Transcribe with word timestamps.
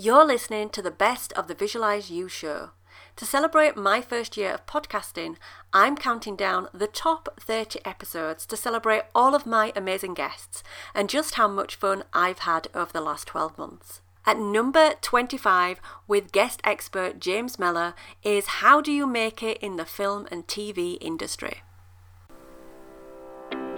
You're 0.00 0.24
listening 0.24 0.68
to 0.70 0.80
the 0.80 0.92
best 0.92 1.32
of 1.32 1.48
the 1.48 1.56
Visualize 1.56 2.08
You 2.08 2.28
show. 2.28 2.70
To 3.16 3.24
celebrate 3.24 3.76
my 3.76 4.00
first 4.00 4.36
year 4.36 4.52
of 4.52 4.64
podcasting, 4.64 5.34
I'm 5.72 5.96
counting 5.96 6.36
down 6.36 6.68
the 6.72 6.86
top 6.86 7.40
30 7.40 7.80
episodes 7.84 8.46
to 8.46 8.56
celebrate 8.56 9.02
all 9.12 9.34
of 9.34 9.44
my 9.44 9.72
amazing 9.74 10.14
guests 10.14 10.62
and 10.94 11.10
just 11.10 11.34
how 11.34 11.48
much 11.48 11.74
fun 11.74 12.04
I've 12.12 12.38
had 12.38 12.68
over 12.76 12.92
the 12.92 13.00
last 13.00 13.26
12 13.26 13.58
months. 13.58 14.00
At 14.24 14.38
number 14.38 14.92
25, 15.02 15.80
with 16.06 16.30
guest 16.30 16.60
expert 16.62 17.18
James 17.18 17.58
Meller, 17.58 17.94
is 18.22 18.46
How 18.62 18.80
Do 18.80 18.92
You 18.92 19.04
Make 19.04 19.42
It 19.42 19.58
in 19.58 19.74
the 19.74 19.84
Film 19.84 20.28
and 20.30 20.46
TV 20.46 20.98
Industry? 21.00 21.62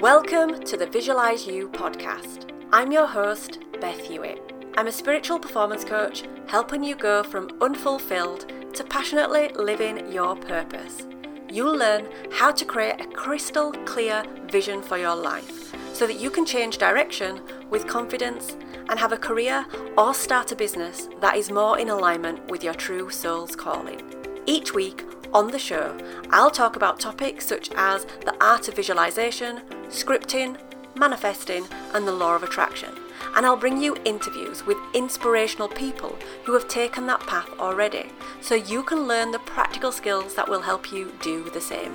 Welcome 0.01 0.65
to 0.65 0.77
the 0.77 0.87
Visualize 0.87 1.47
You 1.47 1.71
podcast. 1.71 2.51
I'm 2.71 2.93
your 2.93 3.07
host, 3.07 3.61
Beth 3.81 4.01
Hewitt. 4.01 4.60
I'm 4.77 4.87
a 4.87 4.93
spiritual 4.93 5.39
performance 5.39 5.85
coach 5.85 6.25
helping 6.47 6.83
you 6.83 6.95
go 6.95 7.23
from 7.23 7.51
unfulfilled 7.61 8.53
to 8.73 8.85
passionately 8.85 9.49
living 9.57 10.11
your 10.11 10.37
purpose. 10.37 11.07
You'll 11.51 11.77
learn 11.77 12.07
how 12.31 12.53
to 12.53 12.65
create 12.65 13.01
a 13.01 13.09
crystal 13.09 13.73
clear 13.85 14.23
vision 14.49 14.81
for 14.81 14.97
your 14.97 15.17
life 15.17 15.75
so 15.93 16.07
that 16.07 16.21
you 16.21 16.31
can 16.31 16.47
change 16.47 16.79
direction 16.79 17.41
with 17.69 17.89
confidence 17.89 18.57
and 18.89 18.99
have 18.99 19.13
a 19.13 19.19
career 19.19 19.67
or 19.99 20.15
start 20.15 20.53
a 20.53 20.57
business 20.57 21.09
that 21.21 21.37
is 21.37 21.51
more 21.51 21.79
in 21.79 21.91
alignment 21.91 22.49
with 22.49 22.63
your 22.63 22.75
true 22.75 23.11
soul's 23.11 23.57
calling. 23.57 24.01
Each 24.47 24.73
week 24.73 25.05
on 25.35 25.51
the 25.51 25.59
show, 25.59 25.99
I'll 26.31 26.51
talk 26.51 26.77
about 26.77 27.01
topics 27.01 27.47
such 27.47 27.71
as 27.77 28.05
the 28.25 28.37
art 28.41 28.69
of 28.69 28.77
visualization, 28.77 29.63
scripting, 29.89 30.57
manifesting, 30.97 31.67
and 31.93 32.07
the 32.07 32.13
law 32.13 32.37
of 32.37 32.45
attraction 32.45 32.95
and 33.37 33.47
I'll 33.47 33.57
bring 33.57 33.81
you 33.81 33.97
interviews 34.05 34.65
with 34.65 34.79
inspirational 34.95 35.69
people 35.69 36.17
who 36.45 36.53
have 36.55 36.69
taken 36.69 37.07
that 37.07 37.27
path 37.27 37.49
already 37.59 38.11
so 38.41 38.55
you 38.55 38.83
can 38.83 39.07
learn 39.07 39.31
the 39.31 39.39
practical 39.41 39.93
skills 39.93 40.35
that 40.35 40.49
will 40.49 40.63
help 40.63 40.93
you 40.93 41.13
do 41.23 41.49
the 41.51 41.61
same. 41.61 41.95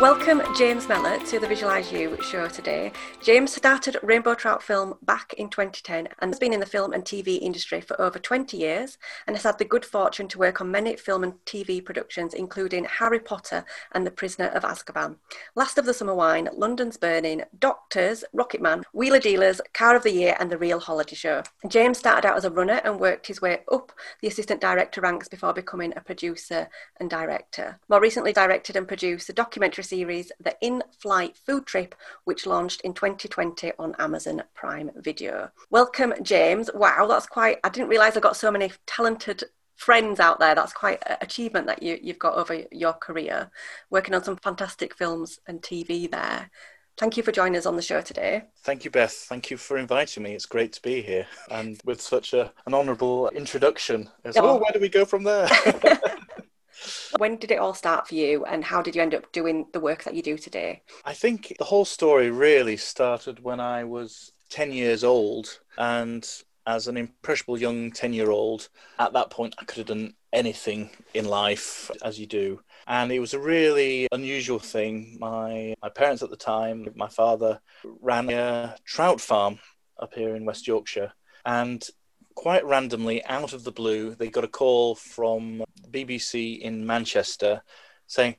Welcome, 0.00 0.42
James 0.56 0.88
Meller, 0.88 1.24
to 1.26 1.38
the 1.38 1.46
Visualize 1.46 1.92
You 1.92 2.20
show 2.20 2.48
today. 2.48 2.90
James 3.22 3.54
started 3.54 3.96
Rainbow 4.02 4.34
Trout 4.34 4.60
Film 4.60 4.94
back 5.02 5.34
in 5.34 5.48
2010 5.48 6.08
and 6.18 6.30
has 6.30 6.38
been 6.40 6.52
in 6.52 6.58
the 6.58 6.66
film 6.66 6.92
and 6.92 7.04
TV 7.04 7.38
industry 7.40 7.80
for 7.80 7.98
over 8.00 8.18
20 8.18 8.56
years 8.56 8.98
and 9.28 9.36
has 9.36 9.44
had 9.44 9.56
the 9.56 9.64
good 9.64 9.84
fortune 9.84 10.26
to 10.28 10.38
work 10.38 10.60
on 10.60 10.72
many 10.72 10.96
film 10.96 11.22
and 11.22 11.34
TV 11.46 11.82
productions, 11.82 12.34
including 12.34 12.84
Harry 12.84 13.20
Potter 13.20 13.64
and 13.92 14.04
The 14.04 14.10
Prisoner 14.10 14.48
of 14.48 14.64
Azkaban, 14.64 15.14
Last 15.54 15.78
of 15.78 15.86
the 15.86 15.94
Summer 15.94 16.14
Wine, 16.14 16.48
London's 16.52 16.96
Burning, 16.96 17.42
Doctors, 17.60 18.24
Rocketman, 18.34 18.82
Wheeler 18.92 19.20
Dealers, 19.20 19.60
Car 19.74 19.94
of 19.94 20.02
the 20.02 20.12
Year, 20.12 20.36
and 20.40 20.50
The 20.50 20.58
Real 20.58 20.80
Holiday 20.80 21.14
Show. 21.14 21.44
James 21.68 21.98
started 21.98 22.26
out 22.26 22.36
as 22.36 22.44
a 22.44 22.50
runner 22.50 22.80
and 22.84 22.98
worked 22.98 23.28
his 23.28 23.40
way 23.40 23.60
up 23.70 23.92
the 24.20 24.28
assistant 24.28 24.60
director 24.60 25.00
ranks 25.00 25.28
before 25.28 25.52
becoming 25.52 25.92
a 25.94 26.00
producer 26.00 26.68
and 26.98 27.08
director. 27.08 27.78
More 27.88 28.00
recently, 28.00 28.32
directed 28.32 28.74
and 28.74 28.88
produced 28.88 29.28
a 29.28 29.32
documentary 29.32 29.83
series 29.84 30.32
The 30.40 30.56
In 30.60 30.82
Flight 30.98 31.36
Food 31.36 31.66
Trip, 31.66 31.94
which 32.24 32.46
launched 32.46 32.80
in 32.80 32.94
2020 32.94 33.72
on 33.78 33.94
Amazon 33.98 34.42
Prime 34.54 34.90
Video. 34.96 35.50
Welcome, 35.70 36.14
James. 36.22 36.70
Wow, 36.74 37.06
that's 37.06 37.26
quite, 37.26 37.58
I 37.62 37.68
didn't 37.68 37.90
realize 37.90 38.16
I 38.16 38.20
got 38.20 38.36
so 38.36 38.50
many 38.50 38.72
talented 38.86 39.44
friends 39.76 40.20
out 40.20 40.40
there. 40.40 40.54
That's 40.54 40.72
quite 40.72 41.02
an 41.06 41.16
achievement 41.20 41.66
that 41.66 41.82
you, 41.82 41.98
you've 42.02 42.18
got 42.18 42.34
over 42.34 42.64
your 42.72 42.94
career, 42.94 43.50
working 43.90 44.14
on 44.14 44.24
some 44.24 44.36
fantastic 44.36 44.96
films 44.96 45.38
and 45.46 45.60
TV 45.62 46.10
there. 46.10 46.50
Thank 46.96 47.16
you 47.16 47.24
for 47.24 47.32
joining 47.32 47.56
us 47.56 47.66
on 47.66 47.74
the 47.74 47.82
show 47.82 48.00
today. 48.00 48.44
Thank 48.62 48.84
you, 48.84 48.90
Beth. 48.90 49.12
Thank 49.12 49.50
you 49.50 49.56
for 49.56 49.78
inviting 49.78 50.22
me. 50.22 50.34
It's 50.34 50.46
great 50.46 50.72
to 50.74 50.82
be 50.82 51.02
here 51.02 51.26
and 51.50 51.80
with 51.84 52.00
such 52.00 52.34
a, 52.34 52.52
an 52.66 52.74
honourable 52.74 53.30
introduction. 53.30 54.08
As, 54.24 54.36
oh, 54.36 54.58
where 54.58 54.70
do 54.72 54.78
we 54.78 54.88
go 54.88 55.04
from 55.04 55.24
there? 55.24 55.48
When 57.16 57.36
did 57.36 57.50
it 57.50 57.58
all 57.58 57.74
start 57.74 58.08
for 58.08 58.14
you, 58.14 58.44
and 58.44 58.64
how 58.64 58.82
did 58.82 58.94
you 58.94 59.02
end 59.02 59.14
up 59.14 59.30
doing 59.32 59.66
the 59.72 59.80
work 59.80 60.04
that 60.04 60.14
you 60.14 60.22
do 60.22 60.36
today? 60.36 60.82
I 61.04 61.14
think 61.14 61.54
the 61.58 61.64
whole 61.64 61.84
story 61.84 62.30
really 62.30 62.76
started 62.76 63.42
when 63.42 63.60
I 63.60 63.84
was 63.84 64.32
10 64.50 64.72
years 64.72 65.04
old, 65.04 65.60
and 65.78 66.28
as 66.66 66.88
an 66.88 66.96
impressionable 66.96 67.58
young 67.58 67.90
10 67.90 68.12
year 68.12 68.30
old, 68.30 68.68
at 68.98 69.12
that 69.12 69.30
point, 69.30 69.54
I 69.58 69.64
could 69.64 69.78
have 69.78 69.86
done 69.86 70.14
anything 70.32 70.90
in 71.12 71.26
life 71.26 71.90
as 72.02 72.18
you 72.18 72.26
do. 72.26 72.60
And 72.86 73.12
it 73.12 73.20
was 73.20 73.34
a 73.34 73.38
really 73.38 74.08
unusual 74.12 74.58
thing. 74.58 75.16
My, 75.20 75.74
my 75.82 75.88
parents 75.88 76.22
at 76.22 76.30
the 76.30 76.36
time, 76.36 76.88
my 76.94 77.08
father 77.08 77.60
ran 78.00 78.30
a 78.30 78.76
trout 78.84 79.20
farm 79.20 79.58
up 79.98 80.14
here 80.14 80.34
in 80.34 80.44
West 80.44 80.66
Yorkshire. 80.66 81.12
And 81.46 81.86
quite 82.34 82.64
randomly, 82.64 83.24
out 83.24 83.52
of 83.52 83.64
the 83.64 83.72
blue, 83.72 84.14
they 84.14 84.28
got 84.28 84.44
a 84.44 84.48
call 84.48 84.94
from 84.94 85.64
BBC 85.90 86.60
in 86.60 86.86
Manchester 86.86 87.62
saying, 88.06 88.36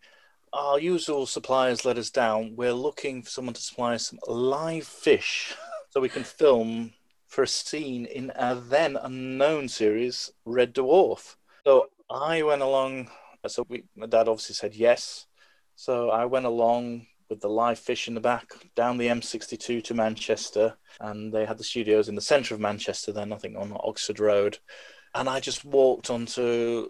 Our 0.54 0.80
usual 0.80 1.26
suppliers 1.26 1.86
let 1.86 1.98
us 1.98 2.10
down. 2.10 2.56
We're 2.56 2.74
looking 2.74 3.22
for 3.22 3.30
someone 3.30 3.54
to 3.54 3.62
supply 3.62 3.98
some 3.98 4.20
live 4.28 4.86
fish 4.86 5.56
so 5.90 6.02
we 6.02 6.10
can 6.10 6.24
film 6.24 6.94
for 7.28 7.44
a 7.44 7.48
scene 7.48 8.06
in 8.06 8.32
a 8.36 8.56
then 8.56 8.98
unknown 9.02 9.68
series, 9.68 10.32
Red 10.46 10.74
Dwarf. 10.74 11.36
So 11.66 11.88
I 12.10 12.44
went 12.44 12.62
along. 12.62 13.10
So 13.48 13.66
we, 13.68 13.84
my 13.96 14.06
dad 14.06 14.28
obviously 14.28 14.56
said 14.56 14.76
yes. 14.76 15.26
So 15.76 16.10
I 16.10 16.26
went 16.26 16.46
along 16.46 17.08
with 17.30 17.42
the 17.42 17.50
live 17.50 17.80
fish 17.80 18.08
in 18.08 18.14
the 18.14 18.22
back 18.22 18.52
down 18.76 18.98
the 18.98 19.08
M62 19.08 19.84
to 19.84 19.94
Manchester. 19.94 20.76
And 21.00 21.34
they 21.34 21.46
had 21.46 21.58
the 21.58 21.64
studios 21.64 22.10
in 22.10 22.16
the 22.16 22.22
centre 22.22 22.54
of 22.54 22.60
Manchester 22.60 23.12
then, 23.12 23.34
I 23.34 23.38
think 23.38 23.58
on 23.58 23.76
Oxford 23.84 24.20
Road. 24.20 24.60
And 25.14 25.30
I 25.30 25.40
just 25.40 25.64
walked 25.66 26.10
onto 26.10 26.88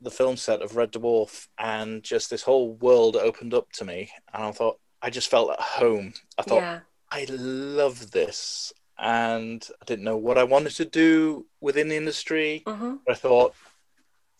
the 0.00 0.10
film 0.10 0.36
set 0.36 0.62
of 0.62 0.76
Red 0.76 0.92
Dwarf 0.92 1.48
and 1.58 2.02
just 2.02 2.30
this 2.30 2.42
whole 2.42 2.74
world 2.74 3.16
opened 3.16 3.54
up 3.54 3.72
to 3.72 3.84
me. 3.84 4.10
And 4.32 4.44
I 4.44 4.52
thought, 4.52 4.78
I 5.02 5.10
just 5.10 5.30
felt 5.30 5.50
at 5.50 5.60
home. 5.60 6.14
I 6.38 6.42
thought, 6.42 6.62
yeah. 6.62 6.80
I 7.10 7.26
love 7.28 8.10
this. 8.10 8.72
And 8.98 9.66
I 9.80 9.84
didn't 9.84 10.04
know 10.04 10.16
what 10.16 10.38
I 10.38 10.44
wanted 10.44 10.72
to 10.76 10.84
do 10.84 11.46
within 11.60 11.88
the 11.88 11.96
industry. 11.96 12.62
Mm-hmm. 12.66 12.96
I 13.08 13.14
thought, 13.14 13.54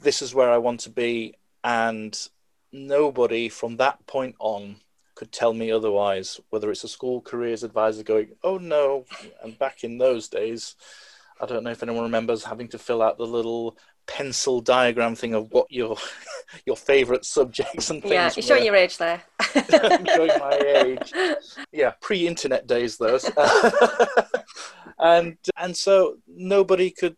this 0.01 0.23
is 0.23 0.35
where 0.35 0.51
I 0.51 0.59
want 0.59 0.81
to 0.81 0.91
be. 0.91 1.35
And 1.63 2.19
nobody 2.73 3.49
from 3.49 3.77
that 3.79 4.07
point 4.07 4.37
on 4.39 4.77
could 5.16 5.32
tell 5.32 5.53
me 5.53 5.72
otherwise, 5.72 6.38
whether 6.50 6.71
it's 6.71 6.84
a 6.84 6.88
school 6.88 7.21
careers 7.21 7.65
advisor 7.65 8.04
going, 8.04 8.28
oh 8.44 8.59
no. 8.59 9.06
And 9.43 9.59
back 9.59 9.82
in 9.82 9.99
those 9.99 10.28
days, 10.28 10.77
I 11.41 11.47
don't 11.47 11.65
know 11.65 11.71
if 11.71 11.82
anyone 11.82 12.04
remembers 12.04 12.44
having 12.44 12.69
to 12.69 12.78
fill 12.78 13.03
out 13.03 13.19
the 13.19 13.26
little 13.26 13.76
pencil 14.06 14.60
diagram 14.60 15.16
thing 15.16 15.34
of 15.34 15.50
what 15.50 15.66
your 15.71 15.97
your 16.66 16.76
favorite 16.76 17.25
subjects 17.25 17.91
and 17.91 18.03
things. 18.03 18.12
Yeah, 18.12 18.31
you're 18.37 18.43
showing 18.43 18.65
your 18.65 18.76
age 18.76 18.99
there. 18.99 19.22
Showing 19.71 20.38
my 20.38 20.60
age. 20.65 21.12
Yeah, 21.72 21.93
pre-internet 22.00 22.66
days 22.66 22.99
those. 22.99 23.28
and 24.99 25.37
and 25.56 25.76
so 25.76 26.19
nobody 26.28 26.91
could 26.91 27.16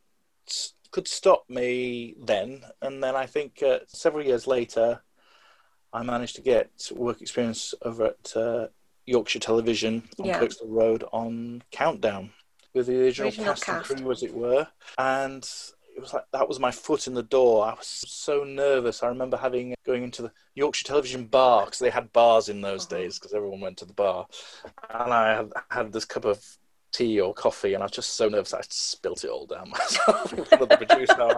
could 0.91 1.09
stop 1.09 1.45
me 1.49 2.15
then. 2.25 2.63
And 2.81 3.03
then 3.03 3.15
I 3.15 3.27
think 3.27 3.63
uh, 3.63 3.81
several 3.89 4.25
years 4.25 4.47
later, 4.47 5.03
I 5.93 6.03
managed 6.03 6.37
to 6.37 6.43
get 6.43 6.71
work 6.95 7.21
experience 7.23 7.75
over 7.83 8.07
at 8.07 8.37
uh, 8.37 8.69
Yorkshire 9.07 9.39
Television 9.39 10.09
on 10.19 10.27
yeah. 10.27 10.41
Kirkstall 10.41 10.67
Road 10.69 11.05
on 11.13 11.63
Countdown 11.71 12.31
with 12.75 12.87
the 12.87 13.03
original, 13.03 13.29
original 13.29 13.47
cast, 13.47 13.65
cast 13.65 13.91
and 13.91 14.03
crew, 14.03 14.13
as 14.13 14.23
it 14.23 14.35
were. 14.35 14.67
And 14.99 15.49
it 15.97 16.01
was 16.01 16.13
like 16.13 16.25
that 16.33 16.49
was 16.49 16.61
my 16.61 16.71
foot 16.71 17.07
in 17.07 17.15
the 17.15 17.23
door. 17.23 17.67
I 17.67 17.75
was 17.75 17.87
so 17.87 18.45
nervous. 18.45 19.03
I 19.03 19.09
remember 19.09 19.37
having 19.37 19.75
going 19.85 20.05
into 20.05 20.23
the 20.23 20.33
Yorkshire 20.55 20.87
Television 20.87 21.27
bar 21.27 21.65
because 21.65 21.81
they 21.81 21.91
had 21.91 22.13
bars 22.13 22.49
in 22.49 22.61
those 22.61 22.87
uh-huh. 22.87 22.97
days 22.97 23.19
because 23.19 23.35
everyone 23.35 23.61
went 23.61 23.79
to 23.79 23.85
the 23.85 23.95
bar, 23.95 24.27
and 24.91 25.13
I 25.13 25.35
had, 25.35 25.53
had 25.71 25.93
this 25.93 26.05
cup 26.05 26.25
of 26.25 26.45
tea 26.93 27.21
or 27.21 27.35
coffee, 27.35 27.75
and 27.75 27.83
I 27.83 27.87
was 27.87 27.93
just 27.93 28.15
so 28.15 28.29
nervous 28.29 28.55
I 28.55 28.61
spilt 28.69 29.25
it 29.25 29.31
all 29.31 29.47
down 29.47 29.71
myself 29.79 30.33
in 30.33 30.45
front 30.45 30.63
of 30.63 30.69
the 30.69 30.77
producer 30.77 31.35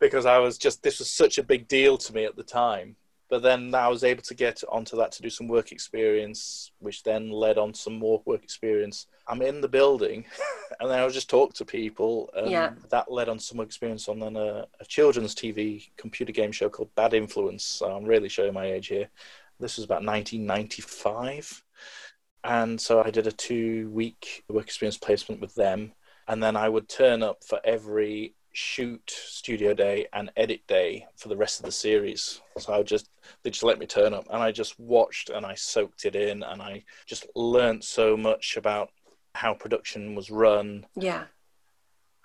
because 0.00 0.26
I 0.26 0.38
was 0.38 0.58
just 0.58 0.82
this 0.82 0.98
was 0.98 1.08
such 1.08 1.38
a 1.38 1.42
big 1.42 1.68
deal 1.68 1.96
to 1.98 2.14
me 2.14 2.24
at 2.24 2.36
the 2.36 2.42
time. 2.42 2.96
But 3.30 3.42
then 3.42 3.72
I 3.76 3.86
was 3.86 4.02
able 4.02 4.24
to 4.24 4.34
get 4.34 4.64
onto 4.68 4.96
that 4.96 5.12
to 5.12 5.22
do 5.22 5.30
some 5.30 5.46
work 5.46 5.70
experience, 5.70 6.72
which 6.80 7.04
then 7.04 7.30
led 7.30 7.58
on 7.58 7.72
some 7.72 7.94
more 7.94 8.20
work 8.24 8.42
experience. 8.42 9.06
I'm 9.28 9.40
in 9.40 9.60
the 9.60 9.68
building, 9.68 10.24
and 10.80 10.90
then 10.90 10.98
I 10.98 11.04
would 11.04 11.14
just 11.14 11.30
talk 11.30 11.54
to 11.54 11.64
people. 11.64 12.28
And 12.34 12.50
yeah. 12.50 12.72
That 12.90 13.10
led 13.10 13.28
on 13.28 13.38
some 13.38 13.60
experience 13.60 14.08
on 14.08 14.18
then 14.18 14.34
a, 14.34 14.66
a, 14.80 14.84
children's 14.84 15.36
TV 15.36 15.90
computer 15.96 16.32
game 16.32 16.50
show 16.50 16.68
called 16.68 16.92
Bad 16.96 17.14
Influence. 17.14 17.62
So 17.62 17.86
I'm 17.86 18.04
really 18.04 18.28
showing 18.28 18.52
my 18.52 18.66
age 18.66 18.88
here. 18.88 19.08
This 19.60 19.76
was 19.76 19.84
about 19.84 20.04
1995. 20.04 21.62
And 22.42 22.80
so 22.80 23.00
I 23.00 23.10
did 23.10 23.28
a 23.28 23.32
two 23.32 23.90
week 23.90 24.42
work 24.48 24.64
experience 24.64 24.98
placement 24.98 25.40
with 25.40 25.54
them. 25.54 25.92
And 26.26 26.42
then 26.42 26.56
I 26.56 26.68
would 26.68 26.88
turn 26.88 27.22
up 27.22 27.44
for 27.44 27.60
every 27.64 28.34
shoot 28.52 29.02
studio 29.10 29.74
day 29.74 30.06
and 30.12 30.30
edit 30.36 30.66
day 30.66 31.06
for 31.16 31.28
the 31.28 31.36
rest 31.36 31.60
of 31.60 31.66
the 31.66 31.72
series. 31.72 32.40
So 32.58 32.72
I 32.72 32.82
just 32.82 33.08
they 33.42 33.50
just 33.50 33.62
let 33.62 33.78
me 33.78 33.86
turn 33.86 34.14
up 34.14 34.26
and 34.30 34.42
I 34.42 34.52
just 34.52 34.78
watched 34.78 35.30
and 35.30 35.46
I 35.46 35.54
soaked 35.54 36.04
it 36.04 36.16
in 36.16 36.42
and 36.42 36.60
I 36.60 36.84
just 37.06 37.26
learned 37.34 37.84
so 37.84 38.16
much 38.16 38.56
about 38.56 38.90
how 39.34 39.54
production 39.54 40.14
was 40.14 40.30
run. 40.30 40.86
Yeah. 40.96 41.24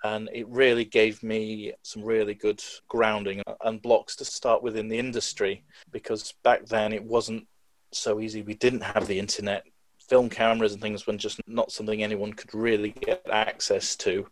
And 0.04 0.28
it 0.32 0.46
really 0.48 0.84
gave 0.84 1.22
me 1.22 1.72
some 1.82 2.04
really 2.04 2.34
good 2.34 2.62
grounding 2.88 3.42
and 3.64 3.82
blocks 3.82 4.16
to 4.16 4.24
start 4.24 4.62
with 4.62 4.76
in 4.76 4.88
the 4.88 4.98
industry 4.98 5.64
because 5.90 6.34
back 6.44 6.66
then 6.66 6.92
it 6.92 7.02
wasn't 7.02 7.46
so 7.92 8.20
easy. 8.20 8.42
We 8.42 8.54
didn't 8.54 8.82
have 8.82 9.06
the 9.06 9.18
internet 9.18 9.64
film 10.08 10.28
cameras 10.28 10.72
and 10.72 10.80
things 10.80 11.06
were 11.06 11.16
just 11.16 11.40
not 11.46 11.72
something 11.72 12.02
anyone 12.02 12.32
could 12.32 12.54
really 12.54 12.90
get 12.90 13.22
access 13.30 13.96
to. 13.96 14.26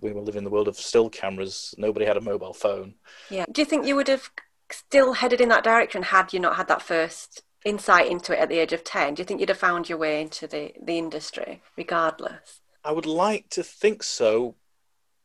We 0.00 0.12
were 0.12 0.20
living 0.20 0.38
in 0.38 0.44
the 0.44 0.50
world 0.50 0.68
of 0.68 0.76
still 0.76 1.10
cameras. 1.10 1.74
Nobody 1.78 2.06
had 2.06 2.16
a 2.16 2.22
mobile 2.22 2.54
phone. 2.54 2.94
Yeah. 3.30 3.44
Do 3.50 3.60
you 3.60 3.66
think 3.66 3.86
you 3.86 3.96
would 3.96 4.08
have 4.08 4.30
still 4.70 5.14
headed 5.14 5.40
in 5.40 5.48
that 5.48 5.64
direction 5.64 6.02
had 6.02 6.32
you 6.32 6.40
not 6.40 6.56
had 6.56 6.68
that 6.68 6.82
first 6.82 7.42
insight 7.64 8.10
into 8.10 8.32
it 8.32 8.38
at 8.38 8.48
the 8.48 8.58
age 8.58 8.72
of 8.72 8.84
10? 8.84 9.14
Do 9.14 9.20
you 9.20 9.24
think 9.24 9.40
you'd 9.40 9.48
have 9.48 9.58
found 9.58 9.88
your 9.88 9.98
way 9.98 10.20
into 10.20 10.46
the, 10.46 10.72
the 10.82 10.98
industry 10.98 11.62
regardless? 11.76 12.60
I 12.84 12.92
would 12.92 13.06
like 13.06 13.50
to 13.50 13.62
think 13.62 14.02
so, 14.02 14.54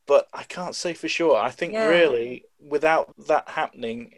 but 0.06 0.28
I 0.32 0.42
can't 0.42 0.74
say 0.74 0.92
for 0.92 1.08
sure. 1.08 1.36
I 1.36 1.50
think 1.50 1.72
yeah. 1.72 1.86
really 1.86 2.44
without 2.60 3.14
that 3.28 3.48
happening, 3.48 4.12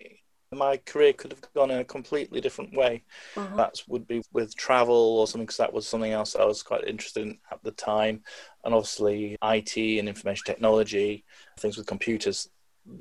my 0.53 0.77
career 0.79 1.13
could 1.13 1.33
have 1.33 1.41
gone 1.55 1.71
in 1.71 1.79
a 1.79 1.85
completely 1.85 2.41
different 2.41 2.75
way. 2.75 3.03
Mm-hmm. 3.35 3.57
That 3.57 3.83
would 3.89 4.07
be 4.07 4.23
with 4.33 4.57
travel 4.57 5.19
or 5.19 5.27
something, 5.27 5.47
because 5.47 5.57
that 5.57 5.73
was 5.73 5.87
something 5.87 6.13
else 6.13 6.37
I 6.37 6.45
was 6.45 6.63
quite 6.63 6.87
interested 6.87 7.23
in 7.23 7.39
at 7.51 7.63
the 7.63 7.73
time. 7.73 8.23
And 8.65 8.75
obviously, 8.75 9.37
IT 9.43 9.77
and 9.77 10.09
information 10.09 10.45
technology, 10.47 11.25
things 11.59 11.77
with 11.77 11.87
computers, 11.87 12.49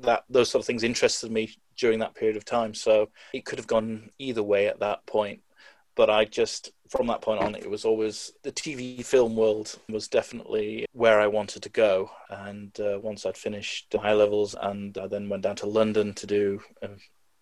that 0.00 0.24
those 0.28 0.50
sort 0.50 0.62
of 0.62 0.66
things 0.66 0.82
interested 0.82 1.30
me 1.30 1.56
during 1.76 1.98
that 2.00 2.14
period 2.14 2.36
of 2.36 2.44
time. 2.44 2.74
So 2.74 3.10
it 3.32 3.44
could 3.44 3.58
have 3.58 3.68
gone 3.68 4.10
either 4.18 4.42
way 4.42 4.66
at 4.66 4.80
that 4.80 5.06
point. 5.06 5.40
But 5.94 6.10
I 6.10 6.26
just, 6.26 6.72
from 6.90 7.06
that 7.06 7.22
point 7.22 7.40
on, 7.40 7.54
it 7.54 7.70
was 7.70 7.86
always 7.86 8.32
the 8.42 8.52
TV 8.52 9.02
film 9.02 9.34
world 9.34 9.78
was 9.88 10.08
definitely 10.08 10.84
where 10.92 11.20
I 11.20 11.26
wanted 11.26 11.62
to 11.62 11.70
go. 11.70 12.10
And 12.28 12.78
uh, 12.78 12.98
once 13.00 13.24
I'd 13.24 13.36
finished 13.36 13.86
the 13.90 14.00
A 14.06 14.12
levels, 14.14 14.54
and 14.60 14.96
I 14.98 15.06
then 15.06 15.30
went 15.30 15.44
down 15.44 15.56
to 15.56 15.66
London 15.66 16.12
to 16.14 16.26
do 16.26 16.60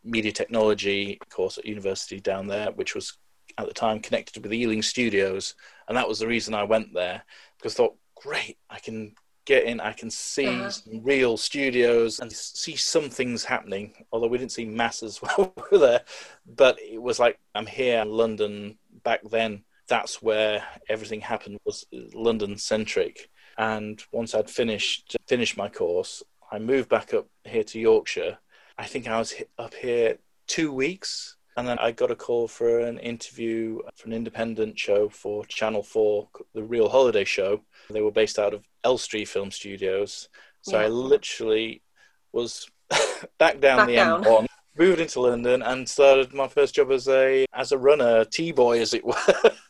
media 0.05 0.33
technology 0.33 1.19
course 1.31 1.59
at 1.59 1.65
university 1.65 2.21
down 2.21 2.47
there, 2.47 2.71
which 2.73 2.95
was 2.95 3.17
at 3.59 3.67
the 3.67 3.75
time 3.75 4.01
connected 4.01 4.43
with 4.43 4.53
Ealing 4.53 4.83
Studios, 4.83 5.55
and 5.89 5.97
that 5.97 6.09
was 6.09 6.19
the 6.19 6.27
reason 6.27 6.55
I 6.55 6.65
went 6.65 6.93
there 6.93 7.23
because 7.57 7.75
I 7.75 7.77
thought, 7.77 7.97
great, 8.17 8.59
I 8.71 8.79
can 8.79 9.15
get 9.45 9.65
in, 9.65 9.81
I 9.81 9.93
can 9.93 10.11
see 10.11 10.47
uh-huh. 10.47 10.71
some 10.71 11.03
real 11.03 11.37
studios 11.37 12.21
and 12.21 12.33
see 12.33 12.77
some 12.77 13.11
things 13.11 13.45
happening. 13.45 13.93
Although 14.13 14.29
we 14.29 14.39
didn't 14.39 14.53
see 14.53 14.65
masses 14.65 15.19
while 15.23 15.53
we 15.57 15.63
were 15.73 15.87
there, 15.87 16.03
but 16.47 16.79
it 16.81 17.01
was 17.01 17.19
like 17.19 17.39
I'm 17.55 17.67
here 17.67 18.01
in 18.01 18.11
London 18.11 18.79
back 19.03 19.21
then. 19.31 19.65
That's 19.87 20.23
where 20.23 20.65
everything 20.89 21.21
happened 21.21 21.59
was 21.65 21.85
London 21.93 22.57
centric. 22.57 23.29
And 23.59 24.03
once 24.13 24.35
I'd 24.35 24.51
finished 24.51 25.17
finished 25.27 25.57
my 25.57 25.69
course, 25.69 26.23
I 26.51 26.59
moved 26.59 26.89
back 26.89 27.13
up 27.13 27.29
here 27.45 27.65
to 27.65 27.79
Yorkshire 27.79 28.39
I 28.77 28.85
think 28.87 29.07
I 29.07 29.19
was 29.19 29.35
up 29.59 29.75
here 29.75 30.19
two 30.47 30.73
weeks 30.73 31.37
and 31.57 31.69
then 31.69 31.79
I 31.79 31.93
got 31.93 32.11
a 32.11 32.17
call 32.17 32.49
for 32.49 32.81
an 32.81 32.99
interview 32.99 33.81
for 33.95 34.07
an 34.07 34.13
independent 34.13 34.79
show 34.79 35.09
for 35.09 35.45
Channel 35.47 35.83
4, 35.83 36.29
the 36.55 36.65
Real 36.65 36.89
Holiday 36.89 37.25
Show. 37.25 37.61
They 37.91 38.03
were 38.03 38.11
based 38.11 38.39
out 38.39 38.55
of 38.55 38.65
Elstree 38.83 39.25
Film 39.25 39.51
Studios. 39.51 40.29
So 40.63 40.79
yeah. 40.79 40.87
I 40.87 40.89
literally 40.89 41.83
was 42.33 42.69
back 43.39 43.61
down 43.61 43.79
back 43.79 43.87
the 43.87 43.95
down. 43.95 44.25
M1, 44.25 44.47
moved 44.77 45.01
into 45.01 45.21
London 45.21 45.63
and 45.63 45.89
started 45.89 46.35
my 46.35 46.49
first 46.49 46.75
job 46.75 46.91
as 46.91 47.07
a 47.09 47.47
as 47.55 47.71
a 47.71 47.79
runner, 47.79 48.25
tea 48.25 48.51
boy 48.51 48.81
as 48.81 48.93
it 48.93 49.05
were, 49.05 49.15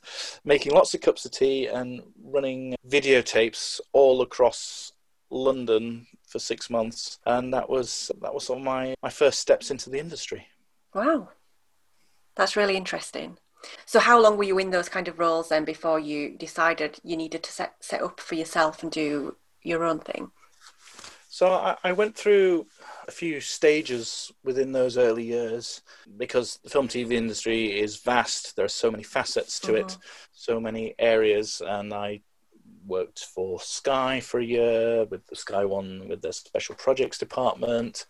making 0.44 0.72
lots 0.72 0.94
of 0.94 1.02
cups 1.02 1.26
of 1.26 1.32
tea 1.32 1.66
and 1.66 2.00
running 2.24 2.74
videotapes 2.88 3.80
all 3.92 4.22
across 4.22 4.92
London 5.30 6.06
for 6.34 6.40
six 6.40 6.68
months, 6.68 7.20
and 7.26 7.54
that 7.54 7.70
was 7.70 8.10
that 8.20 8.34
was 8.34 8.46
sort 8.46 8.58
of 8.58 8.64
my 8.64 8.96
my 9.00 9.08
first 9.08 9.38
steps 9.38 9.70
into 9.70 9.88
the 9.88 10.00
industry. 10.00 10.48
Wow, 10.92 11.28
that's 12.34 12.56
really 12.56 12.76
interesting. 12.76 13.38
So, 13.86 14.00
how 14.00 14.20
long 14.20 14.36
were 14.36 14.50
you 14.50 14.58
in 14.58 14.70
those 14.70 14.88
kind 14.88 15.06
of 15.06 15.20
roles 15.20 15.48
then 15.48 15.64
before 15.64 16.00
you 16.00 16.36
decided 16.36 16.98
you 17.04 17.16
needed 17.16 17.44
to 17.44 17.52
set 17.52 17.74
set 17.78 18.02
up 18.02 18.18
for 18.18 18.34
yourself 18.34 18.82
and 18.82 18.90
do 18.90 19.36
your 19.62 19.84
own 19.84 20.00
thing? 20.00 20.32
So, 21.28 21.52
I, 21.52 21.76
I 21.84 21.92
went 21.92 22.16
through 22.16 22.66
a 23.06 23.12
few 23.12 23.40
stages 23.40 24.32
within 24.42 24.72
those 24.72 24.98
early 24.98 25.22
years 25.22 25.82
because 26.16 26.58
the 26.64 26.70
film 26.70 26.88
TV 26.88 27.12
industry 27.12 27.78
is 27.78 28.02
vast. 28.02 28.56
There 28.56 28.64
are 28.64 28.80
so 28.82 28.90
many 28.90 29.04
facets 29.04 29.60
to 29.60 29.72
mm-hmm. 29.74 29.86
it, 29.86 29.98
so 30.32 30.58
many 30.58 30.96
areas, 30.98 31.62
and 31.64 31.94
I 31.94 32.22
worked 32.86 33.20
for 33.20 33.60
Sky 33.60 34.20
for 34.20 34.40
a 34.40 34.44
year 34.44 35.04
with 35.04 35.26
the 35.26 35.36
Sky 35.36 35.64
One 35.64 36.08
with 36.08 36.22
their 36.22 36.32
special 36.32 36.74
projects 36.74 37.18
department. 37.18 38.06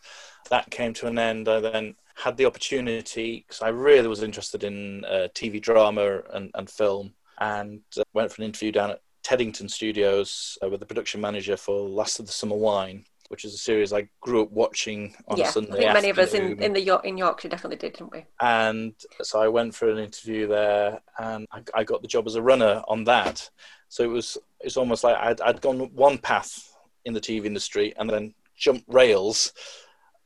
That 0.51 0.71
came 0.71 0.93
to 0.95 1.07
an 1.07 1.19
end. 1.19 1.49
I 1.49 1.61
then 1.61 1.95
had 2.15 2.37
the 2.37 2.47
opportunity 2.47 3.45
because 3.47 3.63
I 3.63 3.69
really 3.69 4.09
was 4.09 4.23
interested 4.23 4.65
in 4.65 5.05
uh, 5.05 5.29
TV 5.35 5.61
drama 5.61 6.21
and, 6.33 6.51
and 6.55 6.71
film, 6.71 7.15
and 7.39 7.81
uh, 7.99 8.03
went 8.13 8.33
for 8.33 8.43
an 8.43 8.47
interview 8.47 8.73
down 8.73 8.91
at 8.91 9.01
Teddington 9.25 9.69
Studios 9.69 10.59
uh, 10.63 10.69
with 10.69 10.81
the 10.81 10.87
production 10.87 11.21
manager 11.21 11.57
for 11.57 11.89
Last 11.89 12.21
of 12.21 12.27
the 12.27 12.33
Summer 12.33 12.57
Wine, 12.57 13.05
which 13.29 13.45
is 13.45 13.55
a 13.55 13.59
series 13.59 13.93
I 13.93 14.09
grew 14.21 14.43
up 14.43 14.53
watching 14.53 15.15
on 15.27 15.39
yeah, 15.39 15.51
Sunday. 15.51 15.73
I 15.73 15.79
think 15.79 15.93
many 15.95 16.11
of 16.11 16.19
us 16.19 16.35
in, 16.35 16.63
in 16.63 16.73
the 16.73 16.81
York, 16.81 17.05
in 17.05 17.17
Yorkshire 17.17 17.49
definitely 17.49 17.79
did, 17.79 17.95
didn't 17.95 18.13
we? 18.13 18.25
And 18.41 18.95
so 19.23 19.41
I 19.41 19.49
went 19.49 19.75
for 19.75 19.91
an 19.91 19.99
interview 19.99 20.47
there, 20.47 21.01
and 21.19 21.47
I, 21.51 21.63
I 21.75 21.85
got 21.85 22.03
the 22.03 22.09
job 22.09 22.27
as 22.27 22.37
a 22.37 22.43
runner 22.43 22.83
on 22.87 23.05
that. 23.05 23.49
So 23.95 24.03
it 24.03 24.09
was 24.09 24.37
it's 24.59 24.77
almost 24.77 25.05
like 25.05 25.15
I'd, 25.15 25.41
I'd 25.41 25.61
gone 25.61 25.79
one 25.95 26.19
path 26.19 26.77
in 27.05 27.15
the 27.15 27.21
TV 27.21 27.45
industry 27.45 27.95
and 27.97 28.11
then 28.11 28.35
jumped 28.57 28.93
rails, 28.93 29.53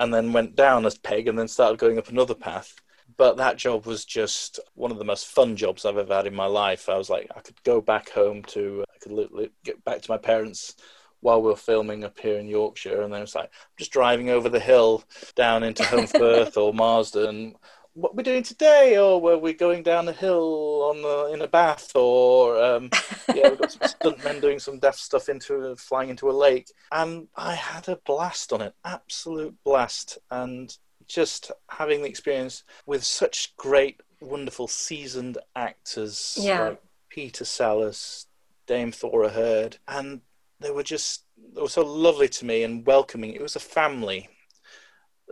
and 0.00 0.12
then 0.12 0.32
went 0.32 0.56
down 0.56 0.87
a 0.87 0.91
peg 1.03 1.29
and 1.29 1.38
then 1.38 1.49
started 1.49 1.79
going 1.79 1.99
up 1.99 2.09
another 2.09 2.35
path. 2.35 2.75
But 3.19 3.37
that 3.37 3.59
job 3.59 3.85
was 3.85 4.06
just 4.06 4.59
one 4.73 4.91
of 4.91 4.97
the 4.97 5.05
most 5.05 5.26
fun 5.26 5.55
jobs 5.55 5.85
I've 5.85 5.99
ever 5.99 6.15
had 6.15 6.26
in 6.26 6.35
my 6.35 6.47
life. 6.47 6.88
I 6.88 6.97
was 6.97 7.11
like, 7.11 7.31
I 7.37 7.41
could 7.41 7.62
go 7.62 7.82
back 7.82 8.09
home 8.09 8.43
to, 8.44 8.87
I 8.88 8.99
could 9.00 9.50
get 9.65 9.85
back 9.85 10.00
to 10.00 10.11
my 10.11 10.19
parents 10.19 10.75
while 11.20 11.43
we 11.43 11.49
were 11.49 11.56
filming 11.56 12.05
up 12.05 12.19
here 12.19 12.38
in 12.38 12.49
Yorkshire, 12.49 13.03
and 13.03 13.12
then 13.12 13.20
it's 13.20 13.35
like 13.35 13.50
I'm 13.53 13.76
just 13.79 13.93
driving 13.93 14.31
over 14.31 14.49
the 14.49 14.61
hill 14.61 15.05
down 15.37 15.62
into 15.62 15.82
Holmfirth 15.82 16.56
or 16.62 16.73
Marsden, 16.73 17.55
what 17.98 18.14
we're 18.14 18.22
doing 18.22 18.44
today, 18.44 18.96
or 18.96 19.20
were 19.20 19.38
we 19.38 19.52
going 19.52 19.82
down 19.82 20.08
a 20.08 20.12
hill 20.12 20.84
on 20.88 21.02
the, 21.02 21.32
in 21.34 21.42
a 21.42 21.48
bath, 21.48 21.94
or 21.96 22.62
um, 22.62 22.90
yeah, 23.34 23.48
we've 23.48 23.58
got 23.58 23.72
some 23.72 23.88
stuntmen 23.88 24.40
doing 24.40 24.58
some 24.60 24.78
death 24.78 24.96
stuff 24.96 25.28
into 25.28 25.74
flying 25.76 26.10
into 26.10 26.31
a 26.31 26.32
lake, 26.32 26.70
and 26.93 27.26
I 27.36 27.55
had 27.55 27.88
a 27.88 27.96
blast 28.06 28.52
on 28.52 28.62
it, 28.62 28.74
absolute 28.84 29.55
blast, 29.64 30.19
and 30.31 30.76
just 31.08 31.50
having 31.69 32.02
the 32.02 32.08
experience 32.08 32.62
with 32.86 33.02
such 33.02 33.56
great, 33.56 34.00
wonderful, 34.20 34.69
seasoned 34.69 35.38
actors 35.56 36.38
yeah. 36.40 36.60
like 36.60 36.82
Peter 37.08 37.44
Sallis, 37.44 38.26
Dame 38.67 38.93
Thora 38.93 39.31
Hird, 39.31 39.78
and 39.88 40.20
they 40.60 40.70
were 40.70 40.84
just 40.84 41.24
they 41.55 41.62
were 41.62 41.69
so 41.69 41.84
lovely 41.84 42.28
to 42.28 42.44
me 42.44 42.62
and 42.62 42.86
welcoming. 42.86 43.32
It 43.32 43.43
was 43.43 43.56
a 43.56 43.60
family 43.60 44.28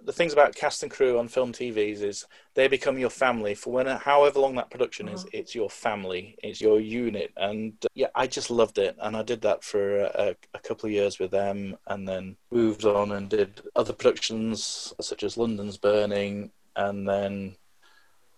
the 0.05 0.13
things 0.13 0.33
about 0.33 0.55
cast 0.55 0.83
and 0.83 0.93
crew 0.93 1.19
on 1.19 1.29
film 1.29 1.53
TVs 1.53 2.03
is 2.03 2.27
they 2.55 2.69
become 2.69 2.99
your 2.99 3.11
family 3.11 3.55
for 3.55 3.73
when 3.73 3.87
however 3.87 4.41
long 4.41 4.55
that 4.57 4.71
production 4.71 5.09
is. 5.09 5.25
Mm-hmm. 5.25 5.37
It's 5.37 5.55
your 5.55 5.71
family, 5.71 6.37
it's 6.43 6.61
your 6.61 6.81
unit, 6.81 7.33
and 7.37 7.73
uh, 7.85 7.89
yeah, 7.95 8.09
I 8.15 8.27
just 8.27 8.51
loved 8.51 8.79
it, 8.79 8.97
and 9.01 9.17
I 9.17 9.23
did 9.23 9.43
that 9.43 9.65
for 9.65 10.01
a, 10.01 10.37
a, 10.55 10.59
couple 10.61 10.87
of 10.87 10.93
years 10.93 11.19
with 11.19 11.31
them, 11.31 11.77
and 11.87 12.07
then 12.07 12.37
moved 12.51 12.85
on 12.85 13.13
and 13.13 13.29
did 13.29 13.63
other 13.75 13.93
productions 13.93 14.93
such 15.01 15.23
as 15.23 15.37
London's 15.37 15.77
Burning, 15.77 16.51
and 16.77 17.09
then 17.09 17.57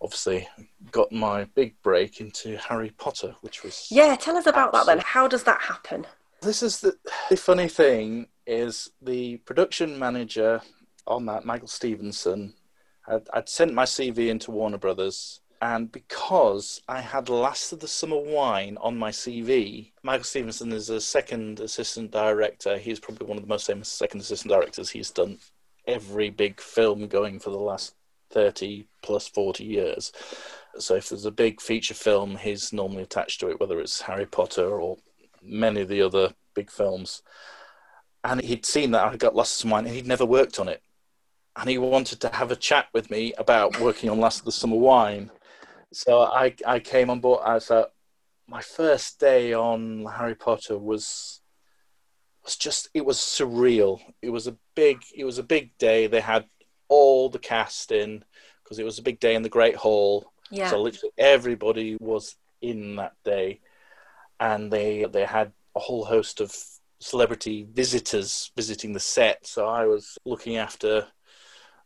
obviously 0.00 0.48
got 0.92 1.10
my 1.10 1.44
big 1.54 1.74
break 1.82 2.20
into 2.20 2.56
Harry 2.56 2.90
Potter, 2.90 3.34
which 3.40 3.62
was 3.62 3.88
yeah. 3.90 4.16
Tell 4.16 4.36
us 4.36 4.46
about 4.46 4.68
absolute... 4.68 4.86
that 4.86 4.96
then. 4.96 5.04
How 5.04 5.28
does 5.28 5.44
that 5.44 5.60
happen? 5.60 6.06
This 6.40 6.62
is 6.62 6.80
the, 6.80 6.96
the 7.30 7.36
funny 7.36 7.68
thing 7.68 8.28
is 8.46 8.90
the 9.02 9.38
production 9.38 9.98
manager 9.98 10.62
on 11.08 11.26
that, 11.26 11.44
Michael 11.44 11.68
Stevenson, 11.68 12.54
I'd, 13.06 13.28
I'd 13.32 13.48
sent 13.48 13.74
my 13.74 13.84
CV 13.84 14.28
into 14.28 14.50
Warner 14.50 14.78
Brothers, 14.78 15.40
and 15.60 15.90
because 15.90 16.82
I 16.88 17.00
had 17.00 17.28
Last 17.28 17.72
of 17.72 17.80
the 17.80 17.88
Summer 17.88 18.18
Wine 18.18 18.78
on 18.80 18.96
my 18.96 19.10
CV, 19.10 19.92
Michael 20.02 20.24
Stevenson 20.24 20.72
is 20.72 20.90
a 20.90 21.00
second 21.00 21.60
assistant 21.60 22.12
director. 22.12 22.78
He's 22.78 23.00
probably 23.00 23.26
one 23.26 23.38
of 23.38 23.42
the 23.42 23.48
most 23.48 23.66
famous 23.66 23.88
second 23.88 24.20
assistant 24.20 24.52
directors. 24.52 24.90
He's 24.90 25.10
done 25.10 25.38
every 25.86 26.30
big 26.30 26.60
film 26.60 27.08
going 27.08 27.40
for 27.40 27.50
the 27.50 27.58
last 27.58 27.94
30 28.30 28.86
plus 29.02 29.26
40 29.26 29.64
years. 29.64 30.12
So 30.78 30.94
if 30.94 31.08
there's 31.08 31.24
a 31.24 31.30
big 31.32 31.60
feature 31.60 31.94
film, 31.94 32.36
he's 32.36 32.72
normally 32.72 33.02
attached 33.02 33.40
to 33.40 33.48
it, 33.48 33.58
whether 33.58 33.80
it's 33.80 34.02
Harry 34.02 34.26
Potter 34.26 34.80
or 34.80 34.98
many 35.42 35.80
of 35.80 35.88
the 35.88 36.02
other 36.02 36.34
big 36.54 36.70
films. 36.70 37.22
and 38.24 38.40
he'd 38.42 38.66
seen 38.66 38.90
that 38.92 39.06
I 39.06 39.16
got 39.16 39.34
Last 39.34 39.62
of 39.62 39.68
the 39.68 39.72
Wine, 39.72 39.86
and 39.86 39.94
he'd 39.94 40.06
never 40.06 40.26
worked 40.26 40.60
on 40.60 40.68
it, 40.68 40.82
and 41.58 41.68
he 41.68 41.76
wanted 41.76 42.20
to 42.20 42.28
have 42.28 42.50
a 42.50 42.56
chat 42.56 42.86
with 42.92 43.10
me 43.10 43.32
about 43.36 43.80
working 43.80 44.08
on 44.08 44.20
Last 44.20 44.40
of 44.40 44.44
the 44.44 44.52
Summer 44.52 44.76
Wine. 44.76 45.30
So 45.92 46.22
I 46.22 46.54
I 46.64 46.78
came 46.78 47.10
on 47.10 47.20
board. 47.20 47.40
Uh, 47.44 47.56
I 47.56 47.58
thought 47.58 47.90
my 48.46 48.62
first 48.62 49.18
day 49.18 49.52
on 49.52 50.06
Harry 50.06 50.36
Potter 50.36 50.78
was 50.78 51.40
was 52.44 52.56
just 52.56 52.88
it 52.94 53.04
was 53.04 53.18
surreal. 53.18 54.00
It 54.22 54.30
was 54.30 54.46
a 54.46 54.56
big 54.76 55.02
it 55.14 55.24
was 55.24 55.38
a 55.38 55.42
big 55.42 55.76
day. 55.78 56.06
They 56.06 56.20
had 56.20 56.46
all 56.88 57.28
the 57.28 57.38
cast 57.38 57.90
in 57.90 58.24
because 58.62 58.78
it 58.78 58.84
was 58.84 58.98
a 58.98 59.02
big 59.02 59.18
day 59.18 59.34
in 59.34 59.42
the 59.42 59.48
Great 59.48 59.76
Hall. 59.76 60.32
Yeah. 60.50 60.70
So 60.70 60.80
literally 60.80 61.12
everybody 61.18 61.96
was 61.98 62.36
in 62.62 62.96
that 62.96 63.14
day, 63.24 63.60
and 64.38 64.70
they 64.72 65.06
they 65.10 65.24
had 65.24 65.52
a 65.74 65.80
whole 65.80 66.04
host 66.04 66.40
of 66.40 66.54
celebrity 67.00 67.66
visitors 67.72 68.52
visiting 68.56 68.92
the 68.92 69.00
set. 69.00 69.46
So 69.46 69.66
I 69.66 69.86
was 69.86 70.18
looking 70.24 70.56
after 70.56 71.06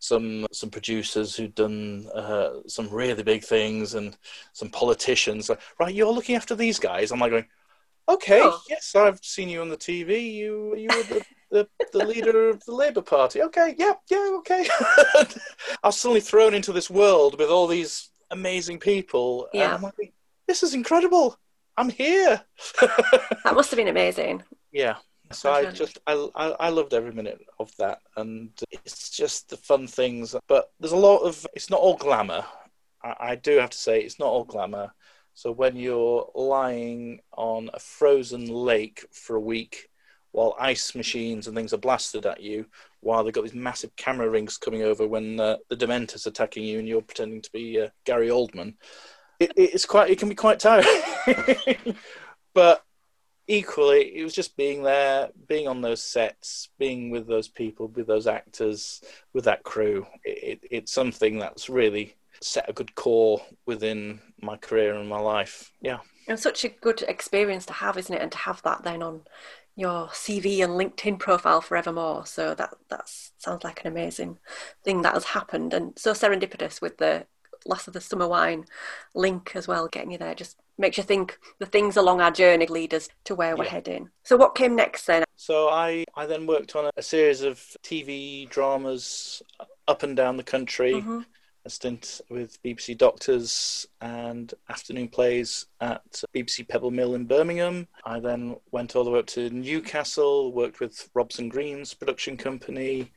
some 0.03 0.47
some 0.51 0.69
producers 0.69 1.37
who'd 1.37 1.55
done 1.55 2.09
uh, 2.13 2.55
some 2.67 2.89
really 2.91 3.23
big 3.23 3.45
things 3.45 3.95
and 3.95 4.17
some 4.53 4.69
politicians. 4.69 5.49
Right, 5.79 5.95
you're 5.95 6.13
looking 6.13 6.35
after 6.35 6.57
these 6.57 6.81
guys. 6.81 7.13
I'm 7.13 7.21
like 7.21 7.31
going, 7.31 7.47
okay, 8.09 8.41
oh. 8.43 8.61
yes, 8.69 8.97
I've 8.97 9.25
seen 9.25 9.49
you 9.49 9.61
on 9.61 9.69
the 9.69 9.77
TV. 9.77 10.33
You 10.33 10.75
you 10.77 10.89
were 10.89 11.05
the, 11.05 11.25
the, 11.53 11.69
the 11.93 12.05
leader 12.05 12.49
of 12.49 12.65
the 12.65 12.75
Labour 12.75 13.03
Party. 13.03 13.43
Okay, 13.43 13.77
yeah, 13.79 13.93
yeah, 14.11 14.31
okay. 14.39 14.67
I 15.83 15.87
was 15.87 16.01
suddenly 16.01 16.21
thrown 16.21 16.53
into 16.53 16.73
this 16.73 16.91
world 16.91 17.39
with 17.39 17.49
all 17.49 17.69
these 17.69 18.11
amazing 18.33 18.81
people. 18.81 19.47
Yeah. 19.55 19.79
Like, 19.81 20.13
this 20.49 20.65
is 20.65 20.75
incredible. 20.75 21.39
I'm 21.77 21.91
here. 21.91 22.43
that 22.81 23.55
must 23.55 23.71
have 23.71 23.77
been 23.77 23.89
amazing. 23.89 24.43
Yeah. 24.73 24.97
So 25.33 25.53
I 25.53 25.71
just 25.71 25.99
I, 26.07 26.29
I, 26.35 26.49
I 26.49 26.69
loved 26.69 26.95
every 26.95 27.13
minute 27.13 27.41
of 27.59 27.75
that, 27.79 28.01
and 28.17 28.51
it's 28.71 29.11
just 29.11 29.51
the 29.51 29.57
fun 29.57 29.87
things. 29.87 30.35
But 30.49 30.71
there's 30.81 30.93
a 30.93 30.97
lot 30.97 31.19
of 31.19 31.47
it's 31.55 31.71
not 31.71 31.81
all 31.81 31.97
glamour. 31.97 32.45
I, 33.03 33.15
I 33.21 33.37
do 33.37 33.59
have 33.59 33.71
to 33.71 33.79
say 33.79 34.01
it's 34.01 34.19
not 34.19 34.29
all 34.29 34.45
glamour. 34.45 34.93
So 35.35 35.51
when 35.51 35.77
you're 35.77 36.31
lying 36.35 37.21
on 37.33 37.71
a 37.73 37.79
frozen 37.79 38.47
lake 38.47 39.07
for 39.13 39.37
a 39.37 39.41
week 39.41 39.89
while 40.33 40.57
ice 40.59 40.95
machines 40.95 41.47
and 41.47 41.57
things 41.57 41.73
are 41.73 41.79
blasted 41.79 42.27
at 42.27 42.43
you, 42.43 42.67
while 43.01 43.23
they've 43.25 43.33
got 43.33 43.45
these 43.45 43.55
massive 43.55 43.95
camera 43.97 44.29
rings 44.29 44.57
coming 44.57 44.83
over 44.83 45.07
when 45.07 45.41
uh, 45.41 45.57
the 45.69 45.77
Dementor's 45.77 46.27
attacking 46.27 46.65
you 46.65 46.79
and 46.79 46.89
you're 46.89 47.03
pretending 47.03 47.43
to 47.43 47.51
be 47.53 47.81
uh, 47.81 47.89
Gary 48.05 48.29
Oldman, 48.29 48.75
it, 49.41 49.53
it's 49.57 49.85
quite 49.85 50.11
it 50.11 50.19
can 50.19 50.29
be 50.29 50.35
quite 50.35 50.61
tiring. 50.61 50.87
but 52.55 52.85
equally, 53.47 54.17
it 54.17 54.23
was 54.23 54.35
just 54.35 54.57
being 54.57 54.83
there, 54.83 55.31
being 55.49 55.69
on 55.69 55.81
those 55.81 56.03
sets, 56.03 56.69
being 56.79 57.11
with 57.11 57.27
those 57.27 57.49
people, 57.49 57.89
with 57.89 58.07
those 58.07 58.27
actors, 58.27 59.03
with 59.33 59.45
that 59.45 59.63
crew. 59.63 60.07
It, 60.25 60.61
it, 60.63 60.69
it's 60.71 60.93
something 60.93 61.39
that's 61.39 61.69
really 61.69 62.17
set 62.41 62.69
a 62.69 62.73
good 62.73 62.95
core 62.95 63.41
within 63.67 64.21
my 64.41 64.57
career 64.57 64.95
and 64.95 65.09
my 65.09 65.21
life. 65.21 65.73
Yeah. 65.81 65.99
And 66.29 66.39
such 66.39 66.65
a 66.65 66.69
good 66.69 67.03
experience 67.03 67.67
to 67.67 67.73
have, 67.73 67.99
isn't 67.99 68.15
it? 68.15 68.23
And 68.23 68.33
to 68.33 68.39
have 68.39 68.63
that 68.63 68.85
then 68.85 69.03
on 69.03 69.23
your 69.75 70.09
CV 70.09 70.63
and 70.63 70.75
LinkedIn 70.75 71.19
profile 71.19 71.61
forevermore. 71.61 72.27
So 72.27 72.55
that 72.55 72.75
that 72.91 73.09
sounds 73.39 73.65
like 73.65 73.81
an 73.81 73.91
amazing 73.91 74.39
thing 74.85 75.03
that 75.03 75.15
has 75.15 75.25
happened, 75.25 75.73
and 75.73 75.99
so 75.99 76.13
serendipitous 76.13 76.81
with 76.81 76.99
the 76.99 77.27
last 77.65 77.87
of 77.87 77.95
the 77.95 78.01
summer 78.01 78.29
wine 78.29 78.67
link 79.15 79.53
as 79.55 79.67
well, 79.69 79.89
getting 79.89 80.11
you 80.11 80.19
there 80.19 80.35
just 80.35 80.59
makes 80.79 80.97
you 80.97 81.03
think 81.03 81.39
the 81.59 81.67
things 81.67 81.97
along 81.97 82.21
our 82.21 82.31
journey 82.31 82.67
lead 82.67 82.95
us 82.95 83.09
to 83.25 83.35
where 83.35 83.57
we're 83.57 83.65
heading. 83.65 84.11
So 84.23 84.37
what 84.37 84.55
came 84.55 84.75
next 84.75 85.07
then? 85.07 85.25
So 85.37 85.69
I, 85.69 86.05
I 86.15 86.27
then 86.27 86.47
worked 86.47 86.77
on 86.77 86.91
a 86.97 87.03
series 87.03 87.43
of 87.43 87.59
TV 87.83 88.49
dramas 88.49 89.43
up 89.89 90.03
and 90.03 90.17
down 90.17 90.37
the 90.37 90.43
country. 90.43 90.95
Mm-hmm. 90.95 91.21
A 91.65 91.71
stint 91.71 92.21
with 92.29 92.61
BBC 92.65 92.99
Doctors 92.99 93.87
and 94.01 94.53
afternoon 94.69 95.07
plays 95.07 95.67
at 95.81 96.03
BBC 96.35 96.69
Pebble 96.69 96.91
Mill 96.91 97.15
in 97.15 97.25
Birmingham. 97.25 97.87
I 98.05 98.19
then 98.19 98.57
went 98.73 98.97
all 98.97 99.05
the 99.05 99.11
way 99.13 99.21
up 99.21 99.27
to 99.29 99.49
Newcastle, 99.51 100.53
worked 100.53 100.81
with 100.81 101.09
Robson 101.15 101.49
Green's 101.49 101.95
production 101.95 102.37
company 102.37 103.13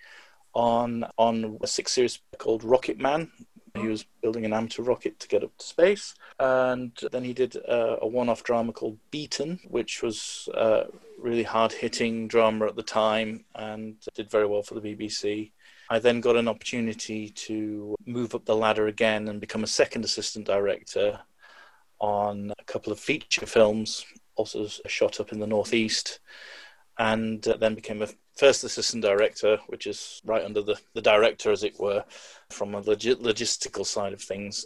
on 0.54 1.06
on 1.18 1.58
a 1.62 1.68
six 1.68 1.94
series 1.94 2.20
called 2.38 2.64
Rocket 2.64 3.00
Man, 3.00 3.32
he 3.78 3.88
was 3.88 4.06
building 4.22 4.46
an 4.46 4.54
amateur 4.54 4.84
rocket 4.84 5.20
to 5.20 5.28
get 5.28 5.44
up 5.44 5.56
to 5.58 5.66
space. 5.66 6.16
And 6.40 6.92
then 7.12 7.24
he 7.24 7.34
did 7.34 7.58
uh, 7.68 7.98
a 8.02 8.08
one 8.08 8.30
off 8.30 8.44
drama 8.44 8.74
called 8.74 8.98
Beaten, 9.12 9.60
which 9.68 10.02
was 10.02 10.50
a 10.54 10.86
really 11.20 11.44
hard 11.44 11.72
hitting 11.72 12.28
drama 12.28 12.68
at 12.68 12.76
the 12.76 12.84
time 12.84 13.46
and 13.56 13.96
did 14.14 14.30
very 14.30 14.46
well 14.46 14.64
for 14.64 14.80
the 14.80 14.82
BBC. 14.82 15.52
I 15.90 16.00
then 16.00 16.20
got 16.22 16.36
an 16.36 16.48
opportunity 16.48 17.30
to 17.30 17.96
move 18.06 18.34
up 18.34 18.46
the 18.46 18.56
ladder 18.56 18.88
again 18.88 19.28
and 19.28 19.40
become 19.40 19.64
a 19.64 19.68
second 19.68 20.04
assistant 20.04 20.48
director 20.48 21.20
on 22.00 22.52
a 22.58 22.64
couple 22.64 22.92
of 22.92 23.00
feature 23.00 23.46
films, 23.46 24.06
also 24.36 24.68
shot 24.88 25.20
up 25.20 25.32
in 25.32 25.40
the 25.40 25.48
Northeast, 25.48 26.20
and 26.98 27.42
then 27.42 27.76
became 27.76 28.02
a 28.02 28.10
first 28.36 28.64
assistant 28.64 29.04
director, 29.04 29.58
which 29.68 29.88
is 29.88 30.22
right 30.26 30.44
under 30.44 30.62
the, 30.62 30.80
the 30.94 31.02
director, 31.02 31.52
as 31.52 31.64
it 31.64 31.80
were, 31.80 32.04
from 32.50 32.74
a 32.74 32.80
log- 32.80 33.00
logistical 33.00 33.86
side 33.86 34.14
of 34.14 34.22
things, 34.22 34.66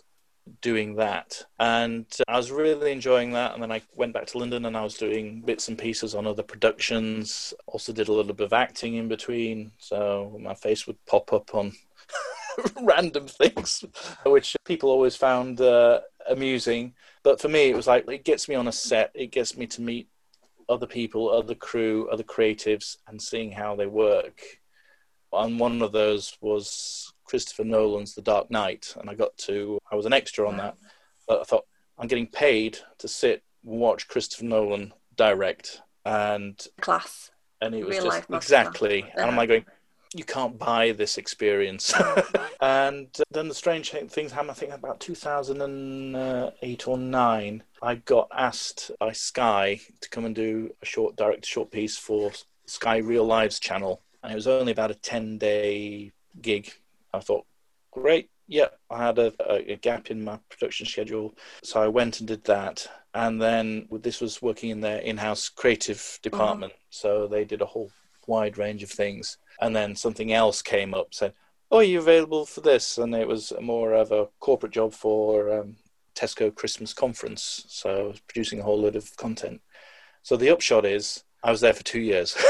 doing 0.62 0.96
that. 0.96 1.44
And 1.60 2.06
I 2.28 2.38
was 2.38 2.52
really 2.52 2.92
enjoying 2.92 3.32
that. 3.34 3.54
And 3.54 3.62
then 3.62 3.72
I 3.72 3.82
went 3.96 4.14
back 4.14 4.28
to 4.28 4.38
London 4.38 4.66
and 4.66 4.76
I 4.76 4.84
was 4.84 4.96
doing 4.96 5.42
bits 5.42 5.68
and 5.68 5.78
pieces 5.78 6.16
on 6.16 6.28
other 6.28 6.44
productions. 6.44 7.54
Also, 7.68 7.94
did 7.94 8.08
a 8.08 8.14
little 8.14 8.34
bit 8.34 8.46
of 8.46 8.54
acting 8.54 8.96
in 8.96 9.08
between. 9.08 9.72
So 9.78 10.38
my 10.42 10.54
face 10.54 10.88
would 10.88 11.04
pop 11.06 11.34
up 11.34 11.54
on 11.54 11.74
random 12.82 13.28
things, 13.28 13.86
which 14.26 14.56
people 14.66 14.90
always 14.90 15.16
found 15.16 15.62
uh, 15.62 16.02
amusing. 16.30 16.94
But 17.24 17.42
for 17.42 17.50
me, 17.50 17.70
it 17.70 17.76
was 17.76 17.88
like 17.88 18.10
it 18.10 18.24
gets 18.24 18.48
me 18.48 18.56
on 18.56 18.68
a 18.68 18.72
set, 18.72 19.12
it 19.14 19.32
gets 19.32 19.58
me 19.58 19.68
to 19.68 19.82
meet 19.82 20.08
other 20.70 20.88
people, 20.88 21.30
other 21.30 21.56
crew, 21.56 22.08
other 22.10 22.24
creatives, 22.24 22.98
and 23.08 23.22
seeing 23.22 23.52
how 23.52 23.76
they 23.76 23.88
work. 23.88 24.42
And 25.34 25.60
one 25.60 25.82
of 25.82 25.92
those 25.92 26.38
was 26.42 27.14
Christopher 27.26 27.64
Nolan's 27.64 28.16
The 28.16 28.22
Dark 28.22 28.50
Knight, 28.50 28.96
and 29.00 29.10
I 29.10 29.16
got 29.16 29.36
to, 29.40 29.80
I 29.92 29.96
was 29.96 30.06
an 30.06 30.14
extra 30.14 30.48
on 30.48 30.58
that, 30.58 30.78
but 31.28 31.42
I 31.42 31.44
thought, 31.44 31.66
I'm 31.98 32.08
getting 32.08 32.28
paid 32.28 32.78
to 33.00 33.08
sit 33.08 33.44
and 33.66 33.80
watch 33.80 34.08
Christopher 34.08 34.46
Nolan 34.46 34.94
direct. 35.18 35.82
And 36.06 36.60
class. 36.80 37.30
And 37.62 37.76
it 37.76 37.86
was 37.86 37.98
Real 37.98 38.06
just 38.06 38.30
exactly. 38.30 39.06
And 39.16 39.30
I'm 39.30 39.36
like 39.36 39.50
going, 39.50 39.66
you 40.16 40.24
can't 40.24 40.58
buy 40.58 40.92
this 40.92 41.18
experience. 41.18 41.94
and 42.62 43.08
then 43.32 43.48
the 43.48 43.54
strange 43.54 43.92
things 43.92 44.32
happened, 44.32 44.52
I 44.52 44.56
think 44.56 44.74
about 44.74 45.00
2008 45.00 46.88
or 46.88 46.98
9. 46.98 47.64
I 47.82 47.96
got 47.96 48.28
asked 48.36 48.92
by 49.00 49.12
Sky 49.12 49.80
to 50.02 50.10
come 50.10 50.26
and 50.26 50.36
do 50.36 50.74
a 50.82 50.86
short, 50.86 51.16
direct 51.16 51.46
short 51.46 51.72
piece 51.72 51.98
for 51.98 52.32
Sky 52.66 52.98
Real 52.98 53.26
Lives 53.26 53.60
channel. 53.60 54.02
And 54.24 54.32
it 54.32 54.36
was 54.36 54.48
only 54.48 54.72
about 54.72 54.92
a 54.92 54.96
10 54.96 55.38
day 55.38 56.12
gig. 56.42 56.74
I 57.14 57.20
thought, 57.20 57.46
great. 57.92 58.30
Yeah, 58.48 58.70
I 58.90 59.06
had 59.06 59.20
a, 59.20 59.32
a 59.48 59.76
gap 59.76 60.10
in 60.10 60.24
my 60.24 60.40
production 60.50 60.88
schedule. 60.88 61.36
So 61.64 61.84
I 61.84 61.88
went 61.88 62.20
and 62.20 62.28
did 62.28 62.44
that. 62.46 62.88
And 63.14 63.40
then 63.40 63.88
this 63.92 64.22
was 64.22 64.42
working 64.42 64.72
in 64.72 64.82
their 64.82 64.98
in 64.98 65.18
house 65.18 65.50
creative 65.50 66.20
department. 66.24 66.74
Mm-hmm. 66.74 66.80
So 66.90 67.28
they 67.28 67.46
did 67.46 67.62
a 67.62 67.68
whole 67.68 67.92
wide 68.26 68.58
range 68.58 68.82
of 68.82 68.90
things 68.90 69.38
and 69.62 69.76
then 69.76 69.96
something 69.96 70.32
else 70.32 70.62
came 70.62 70.94
up 70.94 71.14
said 71.14 71.34
oh 71.72 71.78
are 71.78 71.84
you 71.84 72.00
available 72.00 72.46
for 72.46 72.62
this? 72.62 72.98
And 72.98 73.14
it 73.14 73.28
was 73.28 73.54
more 73.62 73.94
of 73.94 74.12
a 74.12 74.28
corporate 74.40 74.72
job 74.72 74.94
for 74.94 75.60
um, 75.60 75.76
tesco 76.16 76.54
christmas 76.54 76.94
conference. 76.94 77.66
So 77.68 77.90
i 77.90 78.04
was 78.04 78.20
producing 78.22 78.60
a 78.60 78.64
whole 78.64 78.82
load 78.82 78.96
of 78.96 79.16
content. 79.18 79.62
So 80.24 80.36
the 80.36 80.50
upshot 80.50 80.86
is 80.86 81.24
i 81.44 81.52
was 81.52 81.62
there 81.62 81.74
for 81.74 81.84
two 81.84 82.02
years. 82.02 82.38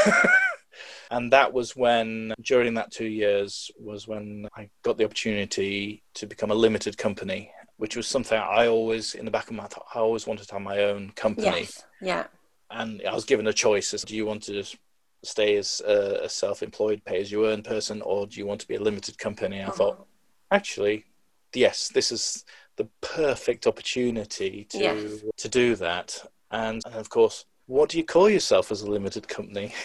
And 1.11 1.33
that 1.33 1.53
was 1.53 1.75
when 1.75 2.33
during 2.41 2.75
that 2.75 2.91
two 2.91 3.07
years 3.07 3.71
was 3.79 4.07
when 4.07 4.47
i 4.55 4.69
got 4.83 4.97
the 4.97 5.05
opportunity 5.05 6.03
to 6.13 6.27
become 6.27 6.51
a 6.51 6.55
limited 6.55 6.97
company 6.97 7.51
which 7.77 7.95
was 7.95 8.07
something 8.07 8.37
i 8.37 8.67
always 8.67 9.15
in 9.15 9.25
the 9.25 9.31
back 9.31 9.49
of 9.49 9.55
my 9.55 9.65
thought 9.65 9.87
i 9.95 9.99
always 9.99 10.27
wanted 10.27 10.47
to 10.47 10.53
have 10.53 10.61
my 10.61 10.83
own 10.83 11.09
company. 11.15 11.61
Yes. 11.61 11.83
yeah. 11.99 12.27
And 12.69 13.01
i 13.09 13.13
was 13.13 13.25
given 13.25 13.47
a 13.47 13.53
choice 13.53 13.93
as 13.93 14.03
do 14.03 14.15
you 14.15 14.25
want 14.25 14.43
to 14.43 14.53
just 14.53 14.77
stay 15.23 15.57
as 15.57 15.81
a, 15.85 16.21
a 16.23 16.29
self-employed 16.29 17.03
pay-as-you-earn 17.05 17.61
person 17.61 18.01
or 18.03 18.25
do 18.25 18.39
you 18.39 18.45
want 18.45 18.61
to 18.61 18.67
be 18.67 18.75
a 18.75 18.81
limited 18.81 19.17
company 19.17 19.59
i 19.59 19.63
uh-huh. 19.63 19.71
thought 19.73 20.07
actually 20.51 21.05
yes 21.53 21.89
this 21.89 22.11
is 22.11 22.45
the 22.79 22.87
perfect 23.01 23.67
opportunity 23.67 24.65
to 24.69 24.77
yes. 24.77 25.21
to 25.35 25.49
do 25.49 25.75
that. 25.75 26.17
And, 26.49 26.81
and 26.85 26.95
of 26.95 27.09
course 27.09 27.45
what 27.67 27.89
do 27.89 27.97
you 27.99 28.05
call 28.05 28.29
yourself 28.29 28.71
as 28.71 28.81
a 28.81 28.89
limited 28.89 29.27
company? 29.27 29.73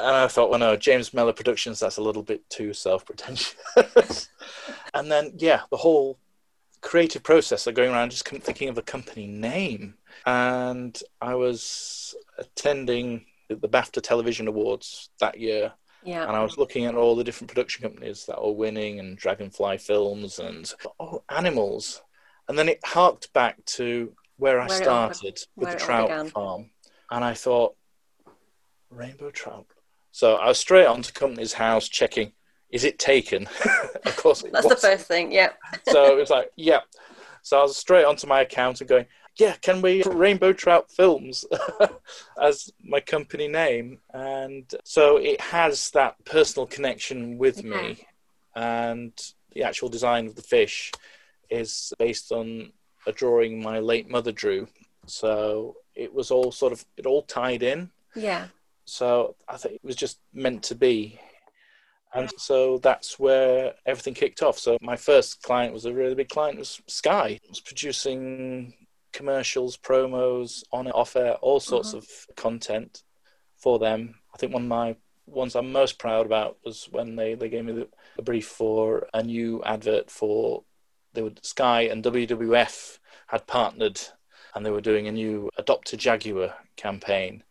And 0.00 0.14
i 0.14 0.28
thought 0.28 0.50
well 0.50 0.60
no 0.60 0.76
james 0.76 1.12
mellor 1.12 1.32
productions 1.32 1.80
that's 1.80 1.96
a 1.96 2.02
little 2.02 2.22
bit 2.22 2.48
too 2.50 2.72
self-pretentious. 2.72 3.56
And 4.94 5.10
then 5.10 5.32
yeah 5.36 5.62
the 5.70 5.76
whole 5.76 6.18
creative 6.80 7.22
process 7.22 7.66
of 7.66 7.74
going 7.74 7.90
around 7.90 8.10
just 8.10 8.28
thinking 8.28 8.68
of 8.68 8.78
a 8.78 8.82
company 8.82 9.26
name. 9.26 9.94
And 10.26 11.00
i 11.20 11.34
was 11.34 12.14
attending 12.38 13.24
the 13.48 13.68
BAFTA 13.68 14.02
Television 14.02 14.48
Awards 14.48 15.10
that 15.20 15.38
year. 15.38 15.72
Yeah. 16.04 16.22
And 16.22 16.36
I 16.36 16.42
was 16.42 16.58
looking 16.58 16.84
at 16.86 16.94
all 16.94 17.16
the 17.16 17.24
different 17.24 17.48
production 17.48 17.82
companies 17.82 18.26
that 18.26 18.42
were 18.42 18.52
winning 18.52 19.00
and 19.00 19.16
Dragonfly 19.16 19.78
Films 19.78 20.38
and 20.38 20.72
oh, 21.00 21.22
Animals. 21.28 22.02
And 22.48 22.58
then 22.58 22.68
it 22.68 22.80
harked 22.84 23.32
back 23.32 23.62
to 23.66 24.12
where 24.36 24.60
I 24.60 24.66
Where 24.66 24.78
all- 24.78 25.12
started 25.12 25.38
with 25.56 25.72
the 25.72 25.76
trout 25.76 26.30
farm. 26.30 26.70
And 27.10 27.24
I 27.24 27.34
thought, 27.34 27.74
rainbow 28.90 29.30
trout. 29.30 29.66
So 30.12 30.34
I 30.34 30.48
was 30.48 30.58
straight 30.58 30.86
on 30.86 31.02
to 31.02 31.12
Companies 31.12 31.52
House 31.54 31.88
checking, 31.88 32.32
is 32.70 32.84
it 32.84 32.98
taken? 32.98 33.48
of 34.04 34.16
course 34.16 34.42
it 34.42 34.52
That's 34.52 34.66
was. 34.66 34.80
the 34.80 34.88
first 34.88 35.06
thing. 35.06 35.32
Yeah. 35.32 35.50
So 35.88 36.06
it 36.06 36.16
was 36.16 36.30
like, 36.30 36.50
yeah. 36.56 36.80
So 37.42 37.58
I 37.58 37.62
was 37.62 37.76
straight 37.76 38.04
onto 38.04 38.26
my 38.26 38.40
account 38.42 38.80
and 38.80 38.88
going, 38.88 39.06
yeah, 39.38 39.54
can 39.62 39.80
we 39.80 40.02
Rainbow 40.02 40.52
Trout 40.52 40.90
Films 40.90 41.44
as 42.42 42.72
my 42.82 43.00
company 43.00 43.46
name? 43.46 44.00
And 44.12 44.72
so 44.84 45.16
it 45.16 45.40
has 45.40 45.90
that 45.92 46.16
personal 46.24 46.66
connection 46.66 47.38
with 47.38 47.62
me. 47.62 48.04
And 48.56 49.12
the 49.52 49.62
actual 49.62 49.88
design 49.88 50.26
of 50.26 50.34
the 50.34 50.42
fish 50.42 50.92
is 51.50 51.92
based 51.98 52.32
on 52.32 52.72
a 53.06 53.12
drawing 53.12 53.62
my 53.62 53.78
late 53.78 54.10
mother 54.10 54.32
drew. 54.32 54.66
So 55.06 55.76
it 55.94 56.12
was 56.12 56.32
all 56.32 56.50
sort 56.50 56.72
of, 56.72 56.84
it 56.96 57.06
all 57.06 57.22
tied 57.22 57.62
in. 57.62 57.90
Yeah. 58.16 58.48
So 58.86 59.36
I 59.48 59.56
think 59.56 59.76
it 59.76 59.84
was 59.84 59.96
just 59.96 60.18
meant 60.34 60.64
to 60.64 60.74
be. 60.74 61.20
And 62.12 62.30
so 62.38 62.78
that's 62.78 63.18
where 63.18 63.74
everything 63.86 64.14
kicked 64.14 64.42
off. 64.42 64.58
So 64.58 64.78
my 64.80 64.96
first 64.96 65.42
client 65.42 65.74
was 65.74 65.84
a 65.84 65.92
really 65.92 66.14
big 66.14 66.28
client, 66.28 66.56
it 66.56 66.60
was 66.60 66.80
Sky. 66.88 67.38
It 67.42 67.48
was 67.48 67.60
producing 67.60 68.74
commercials, 69.18 69.76
promos, 69.76 70.62
on 70.72 70.86
and 70.86 70.94
off 70.94 71.16
air, 71.16 71.34
all 71.42 71.58
sorts 71.58 71.92
of 71.92 72.06
content 72.36 73.02
for 73.56 73.80
them. 73.80 74.14
I 74.32 74.38
think 74.38 74.52
one 74.52 74.62
of 74.62 74.68
my 74.68 74.94
ones 75.26 75.56
I'm 75.56 75.72
most 75.72 75.98
proud 75.98 76.24
about 76.24 76.56
was 76.64 76.88
when 76.92 77.16
they, 77.16 77.34
they 77.34 77.48
gave 77.48 77.64
me 77.64 77.72
the, 77.72 77.88
the 78.16 78.22
brief 78.22 78.46
for 78.46 79.08
a 79.12 79.24
new 79.24 79.60
advert 79.64 80.08
for 80.08 80.62
they 81.14 81.22
would 81.22 81.44
Sky 81.44 81.82
and 81.82 82.04
WWF 82.04 83.00
had 83.26 83.48
partnered 83.48 84.00
and 84.54 84.64
they 84.64 84.70
were 84.70 84.80
doing 84.80 85.08
a 85.08 85.12
new 85.12 85.50
Adopt 85.58 85.92
a 85.92 85.96
Jaguar 85.96 86.54
campaign. 86.76 87.42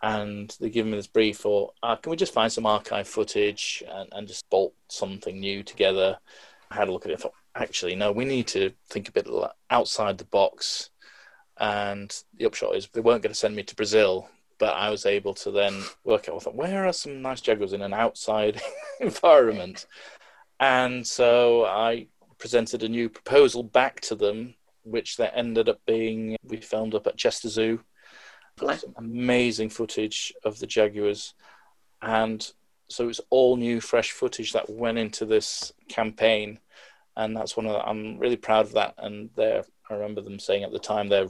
And 0.00 0.56
they 0.58 0.70
give 0.70 0.86
me 0.86 0.92
this 0.92 1.06
brief 1.06 1.36
for 1.36 1.72
uh, 1.82 1.96
can 1.96 2.10
we 2.10 2.16
just 2.16 2.32
find 2.32 2.50
some 2.50 2.64
archive 2.64 3.08
footage 3.08 3.82
and, 3.86 4.08
and 4.12 4.26
just 4.26 4.48
bolt 4.48 4.72
something 4.88 5.38
new 5.38 5.62
together? 5.62 6.18
I 6.70 6.76
had 6.76 6.88
a 6.88 6.92
look 6.92 7.04
at 7.04 7.10
it 7.10 7.14
and 7.14 7.22
thought 7.22 7.34
actually 7.58 7.94
no 7.94 8.12
we 8.12 8.24
need 8.24 8.46
to 8.46 8.72
think 8.88 9.08
a 9.08 9.12
bit 9.12 9.28
outside 9.70 10.18
the 10.18 10.24
box. 10.24 10.90
And 11.60 12.16
the 12.36 12.46
upshot 12.46 12.76
is 12.76 12.88
they 12.92 13.00
weren't 13.00 13.22
going 13.22 13.32
to 13.32 13.38
send 13.38 13.56
me 13.56 13.64
to 13.64 13.74
brazil 13.74 14.28
but 14.58 14.74
i 14.74 14.90
was 14.90 15.06
able 15.06 15.34
to 15.34 15.50
then 15.50 15.82
work 16.04 16.28
out 16.28 16.54
where 16.54 16.86
are 16.86 16.92
some 16.92 17.20
nice 17.22 17.40
jaguars 17.40 17.72
in 17.72 17.82
an 17.82 17.94
outside 17.94 18.60
environment? 19.00 19.86
And 20.60 21.06
so 21.06 21.64
i 21.64 22.06
presented 22.38 22.82
a 22.82 22.88
new 22.88 23.08
proposal 23.08 23.62
back 23.62 24.00
to 24.02 24.14
them 24.14 24.54
which 24.90 25.16
then 25.16 25.30
ended 25.34 25.68
up 25.68 25.80
being 25.86 26.36
we 26.42 26.56
filmed 26.58 26.94
up 26.94 27.06
at 27.06 27.16
chester 27.16 27.48
zoo. 27.48 27.80
Some 28.58 28.94
amazing 28.96 29.70
footage 29.70 30.32
of 30.44 30.58
the 30.58 30.66
Jaguars, 30.66 31.34
and 32.02 32.50
so 32.88 33.08
it's 33.08 33.20
all 33.30 33.56
new, 33.56 33.80
fresh 33.80 34.10
footage 34.10 34.52
that 34.52 34.68
went 34.68 34.98
into 34.98 35.24
this 35.24 35.72
campaign, 35.88 36.58
and 37.18 37.36
that's 37.36 37.56
one 37.56 37.66
of 37.66 37.72
the, 37.72 37.86
I'm 37.86 38.18
really 38.18 38.36
proud 38.36 38.66
of 38.66 38.72
that. 38.72 38.94
And 38.96 39.28
there, 39.36 39.64
I 39.90 39.94
remember 39.94 40.22
them 40.22 40.38
saying 40.38 40.62
at 40.62 40.72
the 40.72 40.78
time 40.78 41.08
their 41.08 41.26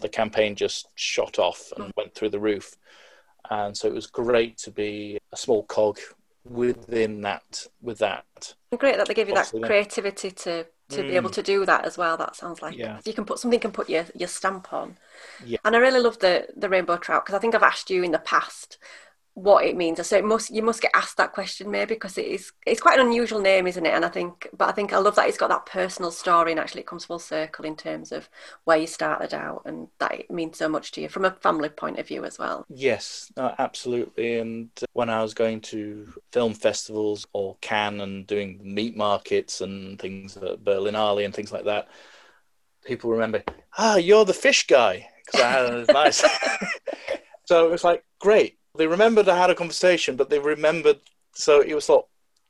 the 0.00 0.08
campaign 0.08 0.54
just 0.54 0.88
shot 0.94 1.38
off 1.38 1.72
and 1.76 1.92
went 1.96 2.14
through 2.14 2.30
the 2.30 2.40
roof, 2.40 2.76
and 3.50 3.76
so 3.76 3.88
it 3.88 3.94
was 3.94 4.06
great 4.06 4.58
to 4.58 4.70
be 4.70 5.18
a 5.32 5.36
small 5.36 5.64
cog 5.64 5.98
within 6.44 7.20
that 7.22 7.66
with 7.80 7.98
that. 7.98 8.54
Great 8.76 8.96
that 8.96 9.06
they 9.06 9.14
give 9.14 9.28
you 9.28 9.34
that 9.34 9.52
creativity 9.62 10.30
to 10.30 10.66
to 10.88 11.02
be 11.02 11.16
able 11.16 11.30
mm. 11.30 11.34
to 11.34 11.42
do 11.42 11.64
that 11.64 11.84
as 11.84 11.96
well. 11.96 12.16
That 12.16 12.36
sounds 12.36 12.60
like 12.60 12.76
Yeah. 12.76 13.00
you 13.04 13.14
can 13.14 13.24
put 13.24 13.38
something 13.38 13.60
can 13.60 13.72
put 13.72 13.88
your 13.88 14.06
your 14.14 14.28
stamp 14.28 14.72
on. 14.72 14.98
Yeah. 15.44 15.58
And 15.64 15.74
I 15.74 15.78
really 15.78 16.00
love 16.00 16.18
the 16.18 16.48
the 16.56 16.68
rainbow 16.68 16.96
trout 16.96 17.24
because 17.24 17.36
I 17.36 17.38
think 17.38 17.54
I've 17.54 17.62
asked 17.62 17.90
you 17.90 18.02
in 18.02 18.10
the 18.10 18.18
past 18.18 18.76
what 19.34 19.64
it 19.64 19.76
means. 19.76 20.06
So 20.06 20.16
it 20.16 20.24
must 20.24 20.50
you 20.50 20.62
must 20.62 20.82
get 20.82 20.90
asked 20.94 21.16
that 21.16 21.32
question 21.32 21.70
maybe 21.70 21.94
because 21.94 22.18
it 22.18 22.26
is 22.26 22.52
it's 22.66 22.80
quite 22.80 22.98
an 22.98 23.06
unusual 23.06 23.40
name, 23.40 23.66
isn't 23.66 23.86
it? 23.86 23.94
And 23.94 24.04
I 24.04 24.08
think 24.08 24.48
but 24.56 24.68
I 24.68 24.72
think 24.72 24.92
I 24.92 24.98
love 24.98 25.14
that 25.16 25.28
it's 25.28 25.38
got 25.38 25.48
that 25.48 25.66
personal 25.66 26.10
story 26.10 26.50
and 26.50 26.60
actually 26.60 26.82
it 26.82 26.86
comes 26.86 27.06
full 27.06 27.18
circle 27.18 27.64
in 27.64 27.74
terms 27.74 28.12
of 28.12 28.28
where 28.64 28.76
you 28.76 28.86
started 28.86 29.32
out 29.32 29.62
and 29.64 29.88
that 29.98 30.12
it 30.12 30.30
means 30.30 30.58
so 30.58 30.68
much 30.68 30.92
to 30.92 31.00
you 31.00 31.08
from 31.08 31.24
a 31.24 31.30
family 31.30 31.70
point 31.70 31.98
of 31.98 32.06
view 32.06 32.24
as 32.24 32.38
well. 32.38 32.66
Yes, 32.68 33.32
no, 33.36 33.54
absolutely. 33.58 34.38
And 34.38 34.70
when 34.92 35.08
I 35.08 35.22
was 35.22 35.32
going 35.32 35.62
to 35.62 36.12
film 36.30 36.52
festivals 36.52 37.26
or 37.32 37.56
Cannes 37.62 38.00
and 38.00 38.26
doing 38.26 38.60
meat 38.62 38.96
markets 38.96 39.62
and 39.62 39.98
things 39.98 40.36
at 40.36 40.62
Berlinale 40.62 41.24
and 41.24 41.34
things 41.34 41.52
like 41.52 41.64
that, 41.64 41.88
people 42.84 43.10
remember, 43.10 43.42
ah, 43.78 43.96
you're 43.96 44.26
the 44.26 44.34
fish 44.34 44.66
guy 44.66 45.08
because 45.24 45.40
I 45.40 45.50
had 45.50 45.74
a 45.88 45.92
nice. 45.92 46.22
so 47.46 47.66
it 47.66 47.70
was 47.70 47.84
like 47.84 48.04
great. 48.18 48.58
They 48.74 48.86
remembered 48.86 49.28
I 49.28 49.36
had 49.36 49.50
a 49.50 49.54
conversation, 49.54 50.16
but 50.16 50.30
they 50.30 50.38
remembered. 50.38 50.98
So 51.34 51.60
it 51.60 51.74
was 51.74 51.88
like 51.88 52.04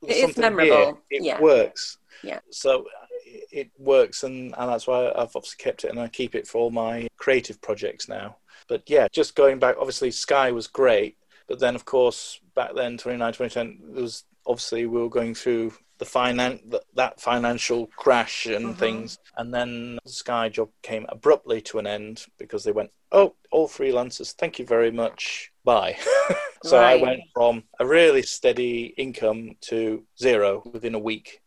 It 0.07 0.31
is 0.31 0.37
memorable, 0.37 0.77
here. 0.77 0.95
It 1.11 1.25
yeah. 1.25 1.41
works. 1.41 1.99
Yeah. 2.23 2.41
So 2.51 2.87
it 3.25 3.71
works, 3.79 4.23
and, 4.25 4.55
and 4.57 4.71
that's 4.71 4.87
why 4.87 5.09
I've 5.09 5.35
obviously 5.35 5.63
kept 5.63 5.85
it, 5.85 5.91
and 5.91 6.01
I 6.01 6.09
keep 6.09 6.35
it 6.35 6.47
for 6.47 6.59
all 6.59 6.71
my 6.71 7.09
creative 7.17 7.61
projects 7.61 8.09
now. 8.09 8.37
But 8.69 8.83
yeah, 8.89 9.09
just 9.11 9.35
going 9.35 9.59
back, 9.59 9.77
obviously 9.79 10.11
Sky 10.11 10.53
was 10.53 10.67
great, 10.67 11.17
but 11.49 11.59
then 11.59 11.75
of 11.75 11.85
course 11.85 12.41
back 12.55 12.75
then, 12.75 12.99
29, 12.99 13.33
2010, 13.33 13.95
there 13.95 14.03
was 14.03 14.25
obviously 14.47 14.87
we 14.87 15.01
were 15.01 15.09
going 15.09 15.35
through 15.35 15.73
the 15.99 16.05
finan- 16.05 16.75
that 16.95 17.21
financial 17.21 17.87
crash 17.97 18.47
and 18.47 18.75
Mhm. 18.75 18.79
things, 18.79 19.19
and 19.37 19.53
then 19.55 19.99
the 20.05 20.11
Sky 20.11 20.49
job 20.49 20.71
came 20.83 21.07
abruptly 21.09 21.61
to 21.63 21.79
an 21.79 21.87
end 21.87 22.27
because 22.39 22.65
they 22.65 22.73
went, 22.73 22.91
oh, 23.13 23.35
all 23.51 23.69
freelancers, 23.69 24.33
thank 24.33 24.59
you 24.59 24.67
very 24.67 24.91
much, 24.91 25.52
bye. 25.65 25.97
so 26.63 26.79
I 26.79 26.97
went 26.97 27.23
from 27.35 27.65
a 27.81 27.87
really 27.87 28.23
steady 28.23 28.95
income 28.97 29.57
to 29.63 30.05
zero 30.21 30.63
within 30.73 30.95
a 30.95 30.99
week, 30.99 31.41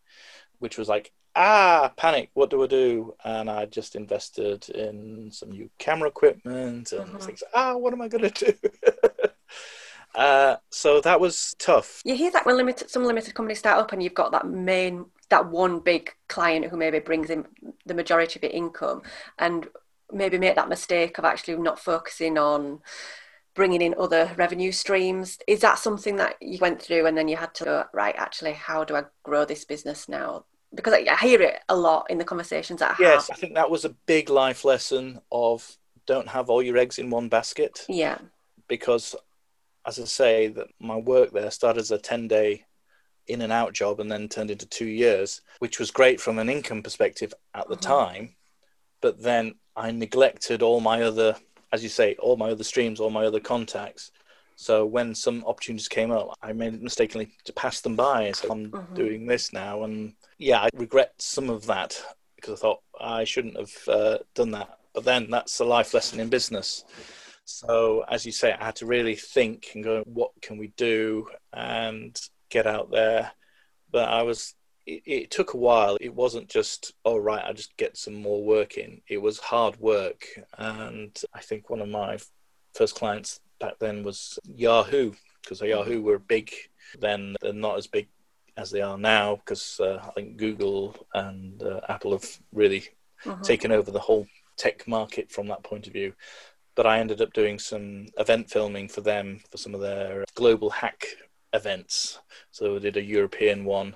which 0.60 0.78
was 0.78 0.88
like, 0.88 1.12
ah, 1.36 1.92
panic, 1.98 2.30
what 2.34 2.50
do 2.50 2.64
I 2.64 2.68
do? 2.68 3.14
And 3.24 3.50
I 3.50 3.66
just 3.66 3.96
invested 3.96 4.70
in 4.70 5.30
some 5.32 5.52
new 5.52 5.70
camera 5.78 6.10
equipment 6.10 6.92
and 6.92 7.08
Mhm. 7.08 7.24
things. 7.24 7.44
Ah, 7.54 7.76
what 7.76 7.94
am 7.94 8.02
I 8.02 8.08
going 8.08 8.30
to 8.30 8.46
do? 8.46 8.54
uh, 10.16 10.56
so 10.72 11.02
that 11.02 11.20
was 11.20 11.56
tough. 11.60 12.02
You 12.06 12.16
hear 12.16 12.32
that 12.32 12.46
when 12.46 12.58
limited 12.58 12.90
some 12.90 13.04
limited 13.04 13.34
companies 13.34 13.60
start 13.60 13.80
up 13.80 13.92
and 13.92 14.02
you've 14.02 14.14
got 14.14 14.32
that 14.32 14.48
main 14.48 15.06
that 15.30 15.50
one 15.50 15.80
big 15.80 16.14
client 16.28 16.66
who 16.66 16.78
maybe 16.78 17.00
brings 17.00 17.32
in 17.32 17.46
the 17.86 17.96
majority 17.96 18.38
of 18.38 18.44
your 18.44 18.52
income 18.52 19.02
and 19.40 19.68
maybe 20.12 20.38
make 20.38 20.56
that 20.56 20.70
mistake 20.70 21.18
of 21.18 21.26
actually 21.26 21.58
not 21.58 21.80
focusing 21.80 22.38
on 22.38 22.80
bringing 23.56 23.82
in 23.82 23.96
other 23.98 24.32
revenue 24.38 24.72
streams. 24.72 25.40
Is 25.48 25.62
that 25.62 25.80
something 25.80 26.18
that 26.18 26.36
you 26.42 26.60
went 26.60 26.82
through 26.82 27.06
and 27.08 27.18
then 27.18 27.28
you 27.28 27.38
had 27.38 27.56
to 27.56 27.64
go, 27.64 27.84
right, 27.94 28.14
actually, 28.18 28.52
how 28.54 28.84
do 28.84 28.96
I 28.96 29.04
grow 29.24 29.46
this 29.46 29.66
business 29.66 30.08
now? 30.08 30.46
Because 30.76 30.94
I, 30.94 31.08
I 31.10 31.16
hear 31.16 31.42
it 31.42 31.62
a 31.70 31.76
lot 31.76 32.06
in 32.10 32.18
the 32.18 32.26
conversations 32.26 32.82
that 32.82 32.92
I 32.92 32.96
Yes, 33.02 33.30
have. 33.30 33.38
I 33.38 33.40
think 33.40 33.56
that 33.56 33.70
was 33.72 33.86
a 33.86 33.96
big 34.06 34.30
life 34.30 34.66
lesson 34.66 35.20
of 35.32 35.78
don't 36.06 36.28
have 36.28 36.50
all 36.50 36.62
your 36.62 36.78
eggs 36.78 37.00
in 37.00 37.10
one 37.10 37.30
basket 37.30 37.86
Yeah. 37.88 38.18
because, 38.68 39.16
as 39.88 40.00
I 40.00 40.04
say, 40.06 40.48
that 40.50 40.68
my 40.80 40.98
work 40.98 41.32
there 41.32 41.50
started 41.50 41.80
as 41.80 41.92
a 41.92 41.98
10 41.98 42.28
day 42.28 42.66
in 43.28 43.42
and 43.42 43.54
out 43.54 43.74
job 43.74 44.00
and 44.02 44.12
then 44.12 44.28
turned 44.28 44.52
into 44.52 44.68
two 44.68 44.86
years, 44.86 45.42
which 45.60 45.80
was 45.80 45.90
great 45.92 46.20
from 46.22 46.38
an 46.40 46.50
income 46.50 46.84
perspective 46.84 47.34
at 47.56 47.68
the 47.70 47.78
Mhm. 47.78 47.82
time. 47.82 48.36
But 49.02 49.22
then 49.22 49.56
I 49.76 49.92
neglected 49.92 50.62
all 50.62 50.80
my 50.82 51.02
other, 51.02 51.36
as 51.76 51.84
you 51.84 51.90
say, 51.90 52.16
all 52.20 52.38
my 52.38 52.52
other 52.52 52.64
streams, 52.64 53.00
all 53.00 53.10
my 53.10 53.26
other 53.26 53.42
contacts. 53.42 54.12
So 54.56 54.86
when 54.86 55.14
some 55.14 55.44
opportunities 55.46 55.90
came 55.90 56.10
up, 56.10 56.38
I 56.42 56.54
made 56.54 56.74
it 56.74 56.82
mistakenly 56.82 57.34
to 57.44 57.52
pass 57.52 57.82
them 57.82 57.98
by. 57.98 58.32
So 58.32 58.48
I'm 58.50 58.72
Mhm. 58.72 58.96
doing 58.96 59.28
this 59.28 59.52
now, 59.52 59.84
and 59.84 60.16
yeah, 60.38 60.62
I 60.62 60.70
regret 60.74 61.14
some 61.18 61.50
of 61.50 61.66
that 61.66 62.02
because 62.38 62.54
I 62.54 62.62
thought 62.62 62.82
I 63.00 63.26
shouldn't 63.26 63.58
have 63.58 63.76
uh, 63.90 64.18
done 64.34 64.52
that. 64.52 64.80
But 64.94 65.04
then 65.04 65.30
that's 65.30 65.60
a 65.60 65.66
life 65.66 65.94
lesson 65.94 66.22
in 66.22 66.30
business. 66.30 66.86
So 67.44 68.06
as 68.08 68.26
you 68.26 68.32
say, 68.32 68.54
I 68.54 68.64
had 68.64 68.78
to 68.78 68.86
really 68.86 69.18
think 69.18 69.72
and 69.76 69.84
go, 69.84 70.04
what 70.06 70.32
can 70.42 70.58
we 70.58 70.70
do, 70.78 71.28
and 71.52 72.18
get 72.50 72.66
out 72.66 72.90
there. 72.92 73.34
But 73.92 74.08
I 74.08 74.22
was. 74.24 74.56
It, 74.86 75.02
it 75.06 75.32
took 75.32 75.54
a 75.54 75.58
while. 75.58 75.98
It 76.00 76.14
wasn't 76.14 76.50
just, 76.50 76.94
oh 77.06 77.18
right, 77.18 77.44
I 77.44 77.54
just 77.54 77.76
get 77.78 77.98
some 77.98 78.14
more 78.16 78.44
work 78.44 78.78
in. 78.78 79.02
It 79.08 79.18
was 79.22 79.40
hard 79.40 79.78
work, 79.80 80.26
and 80.58 81.16
I 81.34 81.42
think 81.42 81.70
one 81.70 81.82
of 81.82 81.90
my 81.90 82.18
first 82.74 82.96
clients 82.96 83.40
back 83.60 83.80
then 83.80 84.04
was 84.04 84.38
Yahoo 84.44 85.14
because 85.42 85.62
Yahoo 85.62 86.02
were 86.02 86.20
big 86.20 86.52
then. 87.00 87.36
They're 87.42 87.54
not 87.54 87.78
as 87.78 87.88
big 87.88 88.08
as 88.58 88.72
they 88.72 88.82
are 88.82 88.98
now 88.98 89.36
because 89.38 89.80
uh, 89.80 90.00
I 90.04 90.10
think 90.12 90.38
Google 90.38 90.96
and 91.14 91.62
uh, 91.64 91.82
Apple 91.90 92.12
have 92.14 92.26
really 92.54 92.84
Mhm. 93.26 93.42
taken 93.44 93.72
over 93.72 93.90
the 93.90 94.00
whole 94.00 94.28
tech 94.56 94.88
market 94.88 95.32
from 95.32 95.48
that 95.48 95.64
point 95.64 95.88
of 95.88 95.94
view. 95.94 96.14
but 96.76 96.86
I 96.86 97.00
ended 97.00 97.22
up 97.22 97.32
doing 97.34 97.58
some 97.58 98.08
event 98.20 98.52
filming 98.52 98.88
for 98.90 99.02
them 99.02 99.40
for 99.50 99.58
some 99.58 99.74
of 99.74 99.82
their 99.82 100.26
global 100.36 100.70
hack 100.70 101.06
events. 101.54 102.20
So 102.52 102.74
we 102.74 102.80
did 102.82 102.98
a 102.98 103.02
European 103.02 103.64
one, 103.66 103.96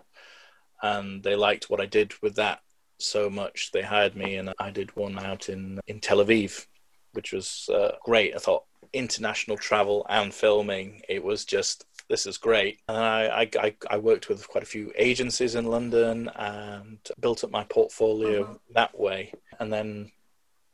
and 0.82 1.24
they 1.24 1.36
liked 1.36 1.70
what 1.70 1.82
I 1.82 1.86
did 1.86 2.14
with 2.22 2.36
that 2.36 2.60
so 2.98 3.30
much 3.30 3.72
they 3.72 3.82
hired 3.82 4.16
me, 4.16 4.36
and 4.36 4.54
I 4.60 4.72
did 4.72 4.96
one 4.96 5.18
out 5.20 5.50
in 5.50 5.80
in 5.88 6.00
Tel 6.00 6.24
Aviv, 6.24 6.66
which 7.14 7.32
was 7.32 7.70
uh, 7.74 7.94
great. 8.04 8.36
I 8.36 8.40
thought 8.40 8.66
international 8.94 9.58
travel 9.58 10.06
and 10.10 10.34
filming, 10.34 11.02
it 11.08 11.24
was 11.24 11.46
just 11.46 11.86
this 12.08 12.26
is 12.26 12.38
great. 12.38 12.80
And 12.88 12.98
I, 12.98 13.48
I, 13.60 13.76
I 13.90 13.98
worked 13.98 14.30
with 14.30 14.48
quite 14.48 14.64
a 14.64 14.68
few 14.68 14.92
agencies 14.98 15.54
in 15.54 15.66
London 15.66 16.30
and 16.36 16.98
built 17.20 17.44
up 17.44 17.52
my 17.52 17.64
portfolio 17.66 18.44
uh-huh. 18.44 18.54
that 18.74 19.00
way. 19.00 19.32
And 19.60 19.72
then 19.72 20.12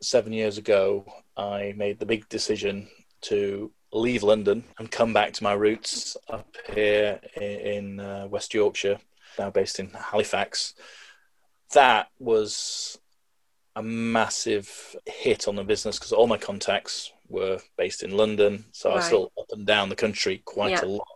seven 0.01 0.31
years 0.31 0.57
ago, 0.57 1.05
I 1.35 1.73
made 1.75 1.99
the 1.99 2.05
big 2.05 2.29
decision 2.29 2.87
to 3.23 3.69
leave 3.91 4.23
London 4.23 4.63
and 4.79 4.89
come 4.89 5.13
back 5.13 5.33
to 5.33 5.43
my 5.43 5.53
roots 5.53 6.15
up 6.29 6.47
here 6.73 7.19
in 7.35 7.99
uh, 7.99 8.27
West 8.29 8.53
Yorkshire, 8.53 8.99
now 9.37 9.49
based 9.49 9.79
in 9.79 9.89
Halifax. 9.89 10.73
That 11.73 12.07
was 12.19 12.99
a 13.75 13.83
massive 13.83 14.95
hit 15.05 15.47
on 15.47 15.55
the 15.55 15.63
business 15.63 15.97
because 15.97 16.13
all 16.13 16.27
my 16.27 16.37
contacts 16.37 17.11
were 17.27 17.59
based 17.77 18.03
in 18.03 18.15
London, 18.15 18.65
so 18.71 18.89
right. 18.89 18.95
I 18.95 18.97
was 18.97 19.05
still 19.05 19.31
up 19.37 19.47
and 19.51 19.65
down 19.65 19.89
the 19.89 19.95
country 19.95 20.41
quite 20.45 20.71
yeah. 20.71 20.85
a 20.85 20.87
lot. 20.87 21.07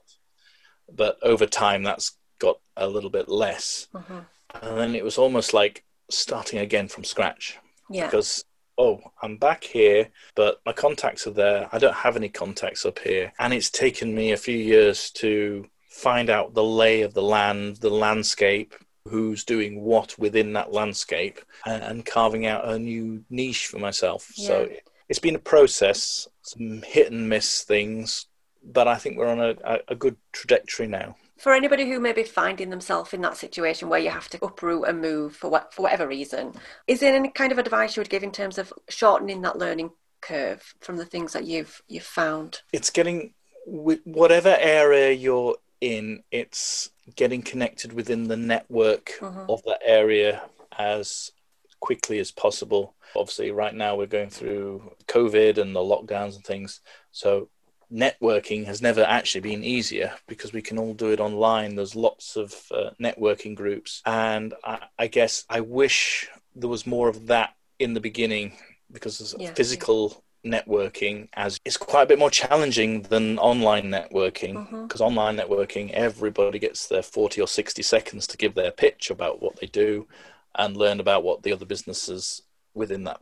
But 0.92 1.20
over 1.22 1.46
time, 1.46 1.84
that's 1.84 2.18
got 2.40 2.60
a 2.76 2.88
little 2.88 3.10
bit 3.10 3.30
less, 3.30 3.88
uh-huh. 3.94 4.22
and 4.62 4.78
then 4.78 4.96
it 4.96 5.04
was 5.04 5.18
almost 5.18 5.54
like 5.54 5.86
starting 6.10 6.60
again 6.60 6.88
from 6.88 7.04
scratch. 7.04 7.60
Yeah. 7.90 8.06
Because 8.06 8.44
oh, 8.80 9.02
I'm 9.22 9.38
back 9.38 9.64
here, 9.64 10.10
but 10.36 10.62
my 10.66 10.72
contacts 10.72 11.28
are 11.28 11.32
there. 11.32 11.70
I 11.72 11.78
don't 11.78 11.94
have 11.94 12.16
any 12.16 12.30
contacts 12.30 12.86
up 12.86 12.98
here. 13.00 13.34
And 13.38 13.54
it's 13.54 13.70
taken 13.70 14.16
me 14.16 14.32
a 14.32 14.38
few 14.38 14.58
years 14.58 15.12
to 15.12 15.68
find 16.00 16.30
out 16.30 16.54
the 16.54 16.64
lay 16.64 17.02
of 17.02 17.14
the 17.14 17.22
land, 17.22 17.78
the 17.78 17.90
landscape, 17.90 18.74
who's 19.08 19.44
doing 19.44 19.82
what 19.82 20.18
within 20.18 20.54
that 20.54 20.72
landscape, 20.72 21.40
and, 21.66 22.06
carving 22.06 22.46
out 22.46 22.68
a 22.68 22.78
new 22.78 23.24
niche 23.30 23.68
for 23.68 23.80
myself. 23.80 24.32
Yeah. 24.36 24.48
So 24.48 24.70
it's 25.08 25.20
been 25.20 25.36
a 25.36 25.40
process, 25.40 26.28
some 26.42 26.82
hit 26.82 27.12
and 27.12 27.28
miss 27.28 27.64
things, 27.64 28.28
but 28.64 28.88
I 28.88 28.96
think 28.96 29.18
we're 29.18 29.28
on 29.28 29.40
a, 29.40 29.80
a 29.88 29.96
good 29.96 30.18
trajectory 30.32 30.88
now 30.88 31.16
for 31.40 31.54
anybody 31.54 31.90
who 31.90 32.00
may 32.00 32.12
be 32.12 32.24
finding 32.24 32.70
themselves 32.70 33.14
in 33.14 33.22
that 33.22 33.38
situation 33.38 33.88
where 33.88 34.00
you 34.00 34.10
have 34.10 34.28
to 34.30 34.46
uproot 34.46 34.88
and 34.88 35.00
move 35.00 35.36
for 35.36 35.50
what, 35.50 35.74
for 35.74 35.84
whatever 35.84 36.06
reason, 36.06 36.54
is 36.86 37.00
there 37.00 37.16
any 37.16 37.30
kind 37.30 37.52
of 37.52 37.58
advice 37.58 37.96
you 37.96 38.02
would 38.02 38.10
give 38.10 38.24
in 38.24 38.32
terms 38.32 38.58
of 38.58 38.74
shortening 38.90 39.42
that 39.42 39.58
learning 39.58 39.92
curve 40.22 40.76
from 40.82 40.98
the 40.98 41.06
things 41.06 41.32
that 41.32 41.46
you've 41.46 41.82
you've 41.88 42.04
found? 42.04 42.62
It's 42.74 42.90
getting 42.90 43.34
whatever 43.66 44.56
area 44.60 45.12
you're 45.12 45.56
in, 45.82 46.24
it's 46.32 46.92
getting 47.15 47.42
connected 47.42 47.94
within 47.94 48.28
the 48.28 48.38
network 48.38 49.13
mm-hmm. 49.20 49.50
of 49.50 49.63
that 49.63 49.80
area 49.84 50.42
as 50.78 51.32
quickly 51.80 52.20
as 52.20 52.32
possible. 52.32 52.94
Obviously, 53.15 53.52
right 53.52 53.74
now 53.74 53.96
we're 53.96 54.06
going 54.06 54.30
through 54.30 54.96
COVID 55.08 55.58
and 55.58 55.76
the 55.76 55.80
lockdowns 55.80 56.36
and 56.36 56.44
things, 56.44 56.82
so 57.12 57.50
networking 57.92 58.65
has 58.65 58.82
never 58.82 59.02
actually 59.02 59.42
been 59.42 59.63
easier 59.63 60.13
because 60.28 60.54
we 60.54 60.62
can 60.62 60.78
all 60.78 60.94
do 60.94 61.12
it 61.12 61.20
online. 61.20 61.76
There's 61.76 61.96
lots 61.96 62.36
of 62.36 62.54
uh, 62.72 62.92
networking 63.02 63.56
groups, 63.56 64.02
and 64.06 64.54
I, 64.63 64.86
I, 64.98 65.08
guess 65.08 65.46
I 65.50 65.62
wish 65.62 66.30
there 66.56 66.70
was 66.70 66.86
more 66.86 67.10
of 67.10 67.28
that 67.28 67.56
in 67.80 67.94
the 67.94 68.00
beginning 68.00 68.54
because 68.92 69.36
yeah. 69.39 69.54
physical 69.54 70.24
networking 70.45 71.28
as 71.34 71.60
it's 71.65 71.75
quite 71.75 72.04
a 72.04 72.06
bit 72.06 72.19
more 72.19 72.30
challenging 72.30 73.02
than 73.04 73.38
online 73.39 73.86
networking 73.86 74.69
because 74.84 75.02
mm-hmm. 75.02 75.17
online 75.17 75.36
networking 75.36 75.91
everybody 75.91 76.58
gets 76.58 76.88
their 76.88 77.04
40 77.04 77.41
or 77.41 77.47
60 77.47 77.84
seconds 77.84 78.25
to 78.25 78.38
give 78.38 78.56
their 78.56 78.71
pitch 78.71 79.10
about 79.10 79.41
what 79.41 79.58
they 79.58 79.67
do 79.67 80.08
and 80.56 80.78
learn 80.78 80.99
about 81.02 81.23
what 81.23 81.43
the 81.43 81.52
other 81.52 81.65
businesses 81.65 82.41
within 82.73 83.04
that 83.04 83.19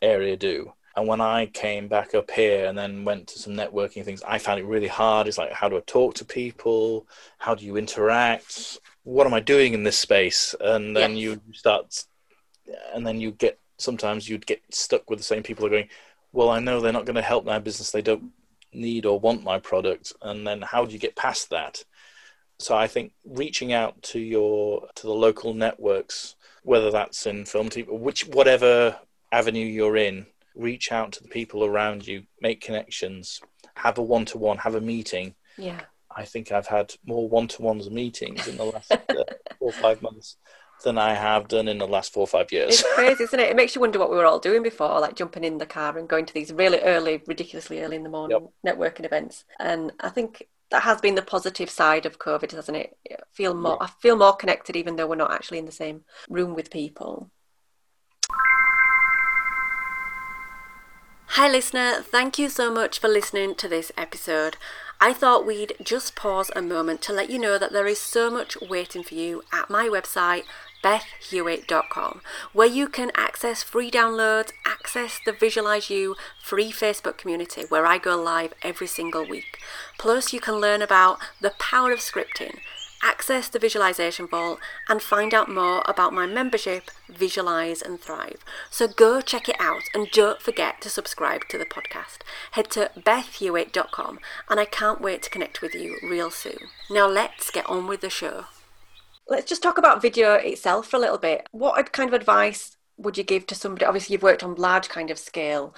area 0.00 0.36
do 0.36 0.72
and 0.96 1.06
when 1.06 1.20
I 1.20 1.46
came 1.46 1.88
back 1.88 2.14
up 2.14 2.30
here 2.30 2.66
and 2.66 2.76
then 2.76 3.04
went 3.04 3.28
to 3.28 3.38
some 3.38 3.54
networking 3.54 4.04
things, 4.04 4.22
I 4.26 4.38
found 4.38 4.58
it 4.58 4.66
really 4.66 4.88
hard. 4.88 5.28
It's 5.28 5.38
like, 5.38 5.52
how 5.52 5.68
do 5.68 5.76
I 5.76 5.82
talk 5.86 6.14
to 6.16 6.24
people? 6.24 7.06
How 7.38 7.54
do 7.54 7.64
you 7.64 7.76
interact? 7.76 8.78
What 9.04 9.26
am 9.26 9.34
I 9.34 9.40
doing 9.40 9.72
in 9.72 9.84
this 9.84 9.98
space? 9.98 10.54
And 10.60 10.96
then 10.96 11.16
yes. 11.16 11.20
you 11.20 11.40
start, 11.54 12.04
and 12.92 13.06
then 13.06 13.20
you 13.20 13.30
get, 13.30 13.60
sometimes 13.78 14.28
you'd 14.28 14.46
get 14.46 14.62
stuck 14.70 15.08
with 15.08 15.20
the 15.20 15.24
same 15.24 15.44
people 15.44 15.64
are 15.64 15.70
going, 15.70 15.88
well, 16.32 16.50
I 16.50 16.60
know 16.60 16.80
they're 16.80 16.92
not 16.92 17.06
going 17.06 17.16
to 17.16 17.22
help 17.22 17.44
my 17.44 17.58
business. 17.58 17.90
They 17.90 18.02
don't 18.02 18.30
need 18.72 19.06
or 19.06 19.18
want 19.18 19.42
my 19.42 19.58
product. 19.58 20.12
And 20.22 20.46
then 20.46 20.62
how 20.62 20.84
do 20.84 20.92
you 20.92 20.98
get 20.98 21.16
past 21.16 21.50
that? 21.50 21.84
So 22.58 22.76
I 22.76 22.86
think 22.86 23.12
reaching 23.24 23.72
out 23.72 24.00
to 24.02 24.20
your, 24.20 24.86
to 24.96 25.02
the 25.06 25.14
local 25.14 25.54
networks, 25.54 26.36
whether 26.62 26.90
that's 26.90 27.26
in 27.26 27.46
film, 27.46 27.70
TV, 27.70 27.88
which, 27.88 28.26
whatever 28.28 28.98
avenue 29.32 29.64
you're 29.64 29.96
in, 29.96 30.26
reach 30.54 30.92
out 30.92 31.12
to 31.12 31.22
the 31.22 31.28
people 31.28 31.64
around 31.64 32.06
you, 32.06 32.24
make 32.40 32.60
connections, 32.60 33.40
have 33.74 33.98
a 33.98 34.02
one 34.02 34.26
to 34.26 34.38
one, 34.38 34.58
have 34.58 34.74
a 34.74 34.80
meeting. 34.80 35.34
Yeah. 35.56 35.80
I 36.14 36.24
think 36.24 36.52
I've 36.52 36.66
had 36.66 36.94
more 37.06 37.28
one 37.28 37.48
to 37.48 37.62
ones 37.62 37.88
meetings 37.88 38.46
in 38.46 38.56
the 38.56 38.64
last 38.64 38.92
uh, 38.92 39.24
four 39.58 39.68
or 39.68 39.72
five 39.72 40.02
months 40.02 40.36
than 40.82 40.98
I 40.98 41.14
have 41.14 41.48
done 41.48 41.68
in 41.68 41.78
the 41.78 41.86
last 41.86 42.12
four 42.12 42.22
or 42.22 42.26
five 42.26 42.52
years. 42.52 42.80
It's 42.80 42.94
crazy, 42.94 43.24
isn't 43.24 43.40
it? 43.40 43.50
It 43.50 43.56
makes 43.56 43.74
you 43.74 43.80
wonder 43.80 43.98
what 43.98 44.10
we 44.10 44.16
were 44.16 44.26
all 44.26 44.38
doing 44.38 44.62
before, 44.62 45.00
like 45.00 45.16
jumping 45.16 45.44
in 45.44 45.58
the 45.58 45.66
car 45.66 45.96
and 45.98 46.08
going 46.08 46.26
to 46.26 46.34
these 46.34 46.52
really 46.52 46.80
early, 46.80 47.22
ridiculously 47.26 47.80
early 47.82 47.96
in 47.96 48.02
the 48.02 48.08
morning 48.08 48.48
yep. 48.64 48.76
networking 48.76 49.04
events. 49.04 49.44
And 49.58 49.92
I 50.00 50.08
think 50.08 50.46
that 50.70 50.82
has 50.82 51.00
been 51.00 51.14
the 51.14 51.22
positive 51.22 51.70
side 51.70 52.06
of 52.06 52.18
COVID, 52.18 52.52
hasn't 52.52 52.76
it? 52.76 52.96
I 53.10 53.16
feel 53.32 53.54
more, 53.54 53.78
yeah. 53.80 53.86
I 53.86 53.90
feel 54.00 54.16
more 54.16 54.34
connected, 54.34 54.76
even 54.76 54.96
though 54.96 55.06
we're 55.06 55.16
not 55.16 55.32
actually 55.32 55.58
in 55.58 55.66
the 55.66 55.72
same 55.72 56.02
room 56.28 56.54
with 56.54 56.70
people. 56.70 57.30
Hi, 61.34 61.48
listener. 61.48 62.02
Thank 62.02 62.38
you 62.38 62.48
so 62.48 62.72
much 62.72 62.98
for 62.98 63.08
listening 63.08 63.54
to 63.54 63.68
this 63.68 63.92
episode. 63.96 64.56
I 65.00 65.12
thought 65.12 65.46
we'd 65.46 65.74
just 65.82 66.14
pause 66.14 66.50
a 66.54 66.60
moment 66.60 67.00
to 67.02 67.12
let 67.12 67.30
you 67.30 67.38
know 67.38 67.56
that 67.56 67.72
there 67.72 67.86
is 67.86 67.98
so 67.98 68.30
much 68.30 68.60
waiting 68.60 69.02
for 69.02 69.14
you 69.14 69.42
at 69.52 69.70
my 69.70 69.88
website, 69.88 70.42
bethhewitt.com, 70.82 72.20
where 72.52 72.68
you 72.68 72.88
can 72.88 73.10
access 73.14 73.62
free 73.62 73.90
downloads, 73.90 74.52
access 74.64 75.20
the 75.24 75.32
Visualize 75.32 75.90
You 75.90 76.16
free 76.42 76.72
Facebook 76.72 77.18
community 77.18 77.64
where 77.68 77.86
I 77.86 77.98
go 77.98 78.20
live 78.20 78.54
every 78.62 78.86
single 78.86 79.26
week. 79.26 79.58
Plus, 79.98 80.32
you 80.32 80.40
can 80.40 80.54
learn 80.54 80.82
about 80.82 81.18
the 81.40 81.52
power 81.58 81.92
of 81.92 82.00
scripting 82.00 82.58
access 83.02 83.48
the 83.48 83.58
Visualization 83.58 84.26
Vault, 84.26 84.58
and 84.88 85.02
find 85.02 85.32
out 85.32 85.48
more 85.48 85.82
about 85.86 86.12
my 86.12 86.26
membership, 86.26 86.90
Visualize 87.08 87.82
and 87.82 88.00
Thrive. 88.00 88.44
So 88.70 88.88
go 88.88 89.20
check 89.20 89.48
it 89.48 89.56
out 89.58 89.82
and 89.94 90.10
don't 90.10 90.40
forget 90.40 90.80
to 90.82 90.90
subscribe 90.90 91.42
to 91.48 91.58
the 91.58 91.64
podcast. 91.64 92.18
Head 92.52 92.70
to 92.72 92.90
bethhewitt.com 92.96 94.20
and 94.48 94.60
I 94.60 94.64
can't 94.64 95.00
wait 95.00 95.22
to 95.22 95.30
connect 95.30 95.62
with 95.62 95.74
you 95.74 95.98
real 96.02 96.30
soon. 96.30 96.68
Now 96.90 97.06
let's 97.06 97.50
get 97.50 97.68
on 97.68 97.86
with 97.86 98.00
the 98.00 98.10
show. 98.10 98.44
Let's 99.30 99.48
just 99.48 99.62
talk 99.62 99.78
about 99.78 100.02
video 100.02 100.34
itself 100.34 100.88
for 100.88 100.96
a 100.96 101.00
little 101.00 101.16
bit. 101.16 101.46
What 101.52 101.92
kind 101.92 102.08
of 102.08 102.14
advice 102.14 102.76
would 102.98 103.16
you 103.16 103.22
give 103.22 103.46
to 103.46 103.54
somebody? 103.54 103.86
Obviously, 103.86 104.12
you've 104.12 104.24
worked 104.24 104.42
on 104.42 104.56
large 104.56 104.88
kind 104.88 105.08
of 105.08 105.18
scale 105.18 105.72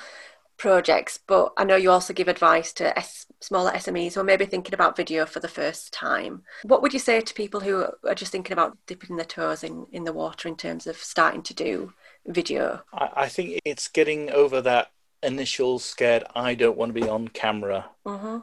projects, 0.56 1.18
but 1.18 1.52
I 1.58 1.64
know 1.64 1.76
you 1.76 1.90
also 1.90 2.14
give 2.14 2.28
advice 2.28 2.72
to 2.74 2.98
S- 2.98 3.26
smaller 3.40 3.72
SMEs 3.72 4.14
who 4.14 4.20
are 4.20 4.24
maybe 4.24 4.46
thinking 4.46 4.72
about 4.72 4.96
video 4.96 5.26
for 5.26 5.40
the 5.40 5.48
first 5.48 5.92
time. 5.92 6.44
What 6.62 6.80
would 6.80 6.94
you 6.94 6.98
say 6.98 7.20
to 7.20 7.34
people 7.34 7.60
who 7.60 7.86
are 8.08 8.14
just 8.14 8.32
thinking 8.32 8.54
about 8.54 8.78
dipping 8.86 9.16
their 9.16 9.26
toes 9.26 9.64
in, 9.64 9.86
in 9.92 10.04
the 10.04 10.14
water 10.14 10.48
in 10.48 10.56
terms 10.56 10.86
of 10.86 10.96
starting 10.96 11.42
to 11.42 11.54
do 11.54 11.92
video? 12.26 12.82
I, 12.94 13.10
I 13.16 13.28
think 13.28 13.60
it's 13.66 13.88
getting 13.88 14.30
over 14.30 14.62
that 14.62 14.92
initial 15.22 15.78
scared, 15.78 16.24
I 16.34 16.54
don't 16.54 16.78
want 16.78 16.94
to 16.94 17.00
be 17.00 17.08
on 17.08 17.28
camera. 17.28 17.86
Mm-hmm. 18.06 18.38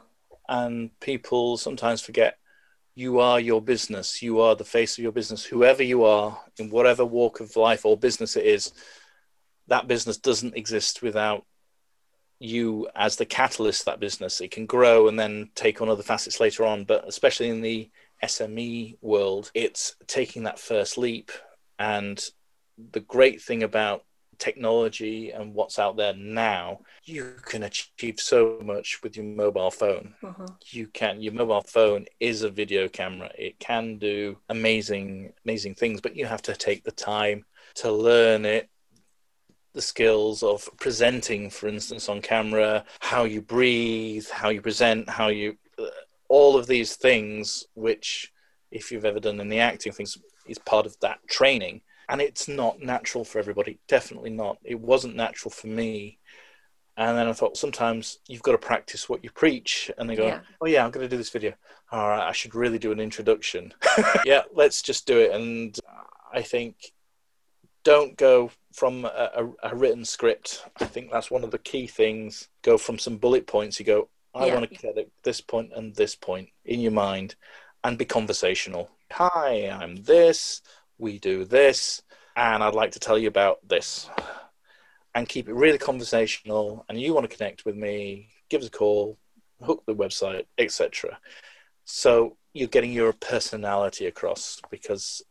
And 0.48 1.00
people 1.00 1.56
sometimes 1.56 2.00
forget 2.00 2.38
you 3.00 3.18
are 3.18 3.40
your 3.40 3.62
business, 3.62 4.20
you 4.20 4.40
are 4.40 4.54
the 4.54 4.62
face 4.62 4.98
of 4.98 5.02
your 5.02 5.10
business, 5.10 5.42
whoever 5.42 5.82
you 5.82 6.04
are, 6.04 6.38
in 6.58 6.68
whatever 6.68 7.02
walk 7.02 7.40
of 7.40 7.56
life 7.56 7.86
or 7.86 7.96
business 7.96 8.36
it 8.36 8.44
is. 8.44 8.72
That 9.68 9.88
business 9.88 10.18
doesn't 10.18 10.54
exist 10.54 11.00
without 11.00 11.46
you 12.38 12.88
as 12.94 13.16
the 13.16 13.24
catalyst 13.24 13.86
that 13.86 14.00
business. 14.00 14.42
It 14.42 14.50
can 14.50 14.66
grow 14.66 15.08
and 15.08 15.18
then 15.18 15.48
take 15.54 15.80
on 15.80 15.88
other 15.88 16.02
facets 16.02 16.40
later 16.40 16.66
on, 16.66 16.84
but 16.84 17.08
especially 17.08 17.48
in 17.48 17.62
the 17.62 17.90
SME 18.22 18.98
world, 19.00 19.50
it's 19.54 19.96
taking 20.06 20.42
that 20.42 20.58
first 20.58 20.98
leap. 20.98 21.30
And 21.78 22.22
the 22.92 23.00
great 23.00 23.40
thing 23.40 23.62
about 23.62 24.04
technology 24.40 25.30
and 25.30 25.54
what's 25.54 25.78
out 25.78 25.96
there 25.96 26.14
now, 26.14 26.80
you 27.04 27.34
can 27.44 27.62
achieve 27.62 28.18
so 28.18 28.58
much 28.64 29.00
with 29.02 29.16
your 29.16 29.26
mobile 29.26 29.70
phone. 29.70 30.14
Uh-huh. 30.22 30.46
You 30.66 30.88
can 30.88 31.20
your 31.20 31.32
mobile 31.32 31.62
phone 31.62 32.06
is 32.18 32.42
a 32.42 32.50
video 32.50 32.88
camera. 32.88 33.30
It 33.38 33.58
can 33.60 33.98
do 33.98 34.38
amazing 34.48 35.32
amazing 35.44 35.74
things, 35.76 36.00
but 36.00 36.16
you 36.16 36.26
have 36.26 36.42
to 36.42 36.56
take 36.56 36.82
the 36.82 36.92
time 36.92 37.44
to 37.74 37.92
learn 37.92 38.44
it, 38.44 38.68
the 39.72 39.82
skills 39.82 40.42
of 40.42 40.68
presenting, 40.80 41.50
for 41.50 41.68
instance, 41.68 42.08
on 42.08 42.20
camera, 42.20 42.84
how 42.98 43.24
you 43.24 43.40
breathe, 43.40 44.26
how 44.28 44.48
you 44.48 44.60
present, 44.60 45.08
how 45.08 45.28
you, 45.28 45.56
uh, 45.78 45.86
all 46.28 46.56
of 46.56 46.66
these 46.66 46.96
things, 46.96 47.66
which, 47.74 48.32
if 48.70 48.90
you've 48.90 49.04
ever 49.04 49.20
done 49.20 49.40
any 49.40 49.60
acting 49.60 49.92
things, 49.92 50.18
is 50.46 50.58
part 50.58 50.86
of 50.86 50.98
that 51.00 51.18
training. 51.28 51.80
And 52.10 52.20
it's 52.20 52.48
not 52.48 52.80
natural 52.80 53.24
for 53.24 53.38
everybody. 53.38 53.78
Definitely 53.88 54.30
not. 54.30 54.58
It 54.64 54.80
wasn't 54.80 55.16
natural 55.16 55.50
for 55.50 55.68
me. 55.68 56.18
And 56.96 57.16
then 57.16 57.28
I 57.28 57.32
thought 57.32 57.56
sometimes 57.56 58.18
you've 58.26 58.42
got 58.42 58.52
to 58.52 58.58
practice 58.58 59.08
what 59.08 59.22
you 59.24 59.30
preach. 59.30 59.90
And 59.96 60.10
they 60.10 60.16
go, 60.16 60.26
yeah. 60.26 60.40
oh, 60.60 60.66
yeah, 60.66 60.84
I'm 60.84 60.90
going 60.90 61.04
to 61.04 61.08
do 61.08 61.16
this 61.16 61.30
video. 61.30 61.54
All 61.92 62.08
right, 62.08 62.28
I 62.28 62.32
should 62.32 62.54
really 62.54 62.78
do 62.78 62.92
an 62.92 63.00
introduction. 63.00 63.72
yeah, 64.26 64.42
let's 64.52 64.82
just 64.82 65.06
do 65.06 65.18
it. 65.18 65.30
And 65.32 65.78
I 66.32 66.42
think 66.42 66.92
don't 67.84 68.16
go 68.16 68.50
from 68.74 69.04
a, 69.04 69.30
a, 69.62 69.70
a, 69.70 69.74
written 69.74 70.04
script. 70.04 70.64
I 70.80 70.84
think 70.84 71.10
that's 71.10 71.30
one 71.30 71.44
of 71.44 71.50
the 71.50 71.58
key 71.58 71.86
things. 71.86 72.48
Go 72.62 72.76
from 72.76 72.98
some 72.98 73.16
bullet 73.16 73.46
points. 73.46 73.78
You 73.78 73.86
go, 73.86 74.08
I 74.34 74.46
yeah. 74.46 74.54
want 74.54 74.70
to 74.70 74.76
get 74.76 74.98
at 74.98 75.06
this 75.22 75.40
point 75.40 75.70
and 75.74 75.94
this 75.94 76.14
point 76.14 76.50
in 76.64 76.80
your 76.80 76.92
mind 76.92 77.34
and 77.82 77.98
be 77.98 78.04
conversational. 78.04 78.90
Hi, 79.12 79.68
I'm 79.70 79.96
this. 79.96 80.62
We 81.00 81.18
do 81.18 81.44
this. 81.44 82.02
And 82.36 82.62
I'd 82.62 82.74
like 82.74 82.92
to 82.92 83.00
tell 83.00 83.18
you 83.18 83.28
about 83.28 83.58
this. 83.66 84.08
And 85.14 85.28
keep 85.28 85.48
it 85.48 85.54
really 85.54 85.78
conversational. 85.78 86.84
And 86.88 87.00
you 87.00 87.14
want 87.14 87.28
to 87.28 87.36
connect 87.36 87.64
with 87.64 87.74
me, 87.74 88.28
give 88.48 88.60
us 88.60 88.68
a 88.68 88.70
call, 88.70 89.18
hook 89.62 89.82
the 89.86 89.94
website, 89.94 90.46
etc. 90.58 91.18
So 91.84 92.36
you're 92.52 92.68
getting 92.68 92.92
your 92.92 93.12
personality 93.12 94.06
across 94.06 94.60
because 94.70 95.22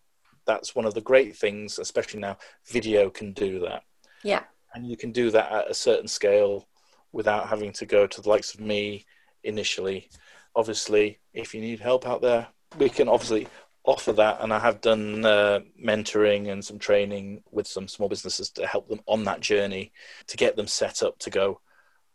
that's 0.45 0.75
one 0.75 0.85
of 0.85 0.93
the 0.93 1.01
great 1.01 1.37
things, 1.37 1.79
especially 1.79 2.19
now, 2.19 2.37
video 2.67 3.09
can 3.09 3.33
do 3.33 3.59
that. 3.59 3.83
Yeah. 4.23 4.43
And 4.73 4.85
you 4.85 4.97
can 4.97 5.11
do 5.11 5.31
that 5.31 5.51
at 5.51 5.71
a 5.71 5.73
certain 5.73 6.07
scale 6.07 6.67
without 7.11 7.47
having 7.47 7.71
to 7.73 7.85
go 7.85 8.07
to 8.07 8.21
the 8.21 8.29
likes 8.29 8.53
of 8.53 8.59
me 8.59 9.05
initially. 9.43 10.09
Obviously, 10.55 11.19
if 11.33 11.53
you 11.53 11.61
need 11.61 11.79
help 11.79 12.07
out 12.07 12.21
there, 12.21 12.47
we 12.77 12.89
can 12.89 13.07
obviously 13.07 13.47
offer 13.85 14.13
that. 14.13 14.41
And 14.41 14.53
I 14.53 14.59
have 14.59 14.81
done 14.81 15.25
uh, 15.25 15.59
mentoring 15.83 16.51
and 16.51 16.63
some 16.63 16.79
training 16.79 17.43
with 17.51 17.67
some 17.67 17.87
small 17.87 18.09
businesses 18.09 18.49
to 18.51 18.67
help 18.67 18.87
them 18.89 19.01
on 19.05 19.23
that 19.25 19.41
journey 19.41 19.91
to 20.27 20.37
get 20.37 20.55
them 20.55 20.67
set 20.67 21.03
up 21.03 21.19
to 21.19 21.29
go, 21.29 21.61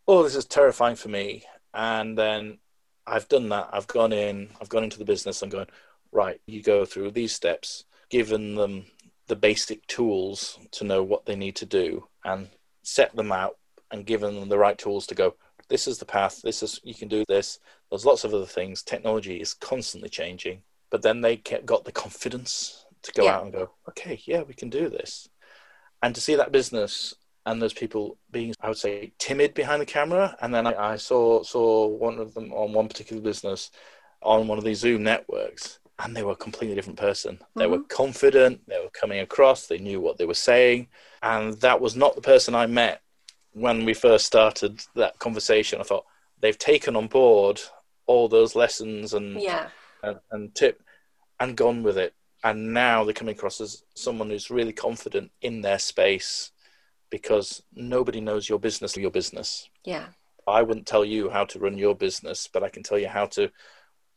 oh, 0.07 0.23
this 0.23 0.35
is 0.35 0.45
terrifying 0.45 0.95
for 0.95 1.09
me. 1.09 1.43
And 1.73 2.17
then 2.17 2.59
I've 3.05 3.27
done 3.27 3.49
that. 3.49 3.69
I've 3.71 3.87
gone 3.87 4.13
in, 4.13 4.49
I've 4.61 4.69
gone 4.69 4.83
into 4.83 4.99
the 4.99 5.05
business. 5.05 5.41
I'm 5.41 5.49
going, 5.49 5.67
right, 6.11 6.39
you 6.47 6.61
go 6.61 6.85
through 6.85 7.11
these 7.11 7.33
steps 7.33 7.85
given 8.09 8.55
them 8.55 8.85
the 9.27 9.35
basic 9.35 9.85
tools 9.87 10.59
to 10.71 10.83
know 10.83 11.03
what 11.03 11.25
they 11.25 11.35
need 11.35 11.55
to 11.55 11.65
do 11.65 12.07
and 12.23 12.47
set 12.83 13.15
them 13.15 13.31
out 13.31 13.57
and 13.91 14.05
given 14.05 14.39
them 14.39 14.49
the 14.49 14.57
right 14.57 14.77
tools 14.77 15.07
to 15.07 15.15
go 15.15 15.35
this 15.69 15.87
is 15.87 15.97
the 15.97 16.05
path 16.05 16.41
this 16.43 16.61
is 16.61 16.79
you 16.83 16.93
can 16.93 17.07
do 17.07 17.23
this 17.27 17.59
there's 17.89 18.05
lots 18.05 18.23
of 18.23 18.33
other 18.33 18.45
things 18.45 18.83
technology 18.83 19.41
is 19.41 19.53
constantly 19.53 20.09
changing 20.09 20.61
but 20.95 21.01
then 21.01 21.19
they 21.19 21.35
got 21.35 21.83
the 21.83 21.91
confidence 21.91 22.85
to 23.01 23.11
go 23.11 23.25
yeah. 23.25 23.35
out 23.35 23.43
and 23.43 23.51
go 23.51 23.69
okay 23.89 24.17
yeah 24.23 24.43
we 24.43 24.53
can 24.53 24.69
do 24.69 24.87
this 24.87 25.27
and 26.01 26.15
to 26.15 26.21
see 26.21 26.35
that 26.35 26.53
business 26.53 27.13
and 27.45 27.61
those 27.61 27.73
people 27.73 28.17
being 28.31 28.53
i 28.61 28.69
would 28.69 28.77
say 28.77 29.11
timid 29.19 29.53
behind 29.53 29.81
the 29.81 29.85
camera 29.85 30.37
and 30.39 30.53
then 30.53 30.65
I, 30.65 30.93
I 30.93 30.95
saw 30.95 31.43
saw 31.43 31.85
one 31.87 32.17
of 32.17 32.33
them 32.33 32.53
on 32.53 32.71
one 32.71 32.87
particular 32.87 33.21
business 33.21 33.71
on 34.21 34.47
one 34.47 34.57
of 34.57 34.63
these 34.63 34.79
zoom 34.79 35.03
networks 35.03 35.79
and 35.99 36.15
they 36.15 36.23
were 36.23 36.31
a 36.31 36.37
completely 36.37 36.75
different 36.75 36.99
person. 36.99 37.35
Mm-hmm. 37.35 37.59
They 37.59 37.67
were 37.67 37.79
mm-hmm. 37.79 37.87
confident, 37.87 38.61
they 38.67 38.79
were 38.79 38.89
coming 38.89 39.19
across, 39.19 39.67
they 39.67 39.77
knew 39.77 39.99
what 39.99 40.17
they 40.17 40.25
were 40.25 40.33
saying. 40.33 40.87
And 41.21 41.53
that 41.61 41.79
was 41.79 41.95
not 41.95 42.15
the 42.15 42.21
person 42.21 42.55
I 42.55 42.67
met 42.67 43.01
when 43.53 43.85
we 43.85 43.93
first 43.93 44.25
started 44.25 44.81
that 44.95 45.19
conversation. 45.19 45.79
I 45.79 45.83
thought 45.83 46.05
they've 46.41 46.57
taken 46.57 46.95
on 46.95 47.07
board 47.07 47.61
all 48.07 48.27
those 48.27 48.55
lessons 48.55 49.13
and, 49.13 49.41
yeah. 49.41 49.69
and, 50.03 50.19
and 50.31 50.53
tip 50.53 50.81
and 51.39 51.57
gone 51.57 51.83
with 51.83 51.97
it. 51.97 52.13
And 52.43 52.73
now 52.73 53.03
they're 53.03 53.13
coming 53.13 53.35
across 53.35 53.59
as 53.59 53.83
someone 53.95 54.29
who's 54.29 54.51
really 54.51 54.73
confident 54.73 55.31
in 55.41 55.61
their 55.61 55.79
space 55.79 56.51
because 57.09 57.63
nobody 57.73 58.21
knows 58.21 58.47
your 58.47 58.59
business 58.59 58.95
or 58.95 59.01
your 59.01 59.11
business. 59.11 59.69
Yeah. 59.83 60.07
I 60.47 60.61
wouldn't 60.61 60.85
tell 60.85 61.03
you 61.03 61.29
how 61.29 61.45
to 61.45 61.59
run 61.59 61.77
your 61.77 61.95
business, 61.95 62.47
but 62.51 62.63
I 62.63 62.69
can 62.69 62.83
tell 62.83 62.99
you 62.99 63.07
how 63.07 63.25
to 63.27 63.49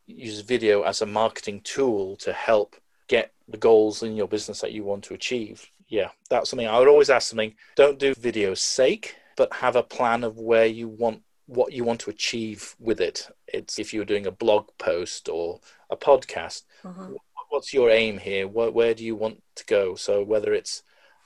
use 0.06 0.40
video 0.40 0.82
as 0.82 1.00
a 1.00 1.06
marketing 1.06 1.60
tool 1.62 2.16
to 2.16 2.32
help 2.32 2.76
get 3.08 3.32
the 3.48 3.56
goals 3.56 4.02
in 4.02 4.14
your 4.16 4.28
business 4.28 4.60
that 4.60 4.72
you 4.72 4.84
want 4.84 5.04
to 5.04 5.14
achieve. 5.14 5.70
Yeah, 5.88 6.10
that's 6.28 6.50
something 6.50 6.68
I 6.68 6.78
would 6.78 6.88
always 6.88 7.08
ask 7.08 7.28
something. 7.28 7.54
Don't 7.76 7.98
do 7.98 8.14
video's 8.14 8.60
sake, 8.60 9.16
but 9.36 9.52
have 9.54 9.76
a 9.76 9.82
plan 9.82 10.22
of 10.22 10.38
where 10.38 10.66
you 10.66 10.88
want 10.88 11.22
what 11.48 11.72
you 11.72 11.82
want 11.82 11.98
to 12.00 12.10
achieve 12.10 12.76
with 12.78 13.00
it. 13.00 13.28
It's 13.46 13.78
if 13.78 13.92
you're 13.92 14.04
doing 14.04 14.26
a 14.26 14.30
blog 14.30 14.68
post 14.78 15.28
or 15.28 15.60
a 15.90 15.96
podcast, 15.96 16.62
mm-hmm. 16.84 17.14
what's 17.48 17.72
your 17.72 17.90
aim 17.90 18.18
here? 18.18 18.46
Where, 18.46 18.70
where 18.70 18.94
do 18.94 19.02
you 19.02 19.16
want 19.16 19.42
to 19.56 19.64
go? 19.64 19.94
So 19.94 20.22
whether 20.22 20.52
it's 20.52 20.82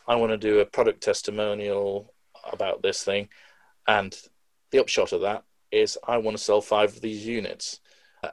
I 0.07 0.15
want 0.17 0.31
to 0.31 0.39
do 0.39 0.61
a 0.61 0.67
product 0.67 1.03
testimonial 1.03 2.15
about 2.51 2.83
this 2.83 3.03
thing, 3.03 3.29
and 3.87 4.17
the 4.71 4.79
upshot 4.79 5.13
of 5.13 5.23
that 5.23 5.43
is 5.73 5.99
I 6.07 6.19
want 6.19 6.37
to 6.37 6.43
sell 6.43 6.61
five 6.61 6.95
of 6.95 7.01
these 7.01 7.27
units 7.27 7.81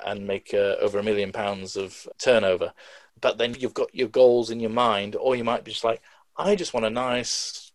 and 0.06 0.28
make 0.28 0.54
uh, 0.54 0.75
over 0.80 0.99
a 0.99 1.04
million 1.04 1.32
pounds 1.32 1.75
of 1.75 2.08
turnover. 2.19 2.71
But 3.19 3.39
then 3.39 3.56
you've 3.58 3.73
got 3.73 3.93
your 3.93 4.10
goals 4.10 4.52
in 4.52 4.60
your 4.60 4.69
mind, 4.69 5.15
or 5.15 5.36
you 5.36 5.43
might 5.43 5.63
be 5.63 5.71
just 5.71 5.84
like, 5.84 6.02
I 6.38 6.56
just 6.56 6.73
want 6.73 6.86
a 6.86 6.91
nice, 6.91 7.71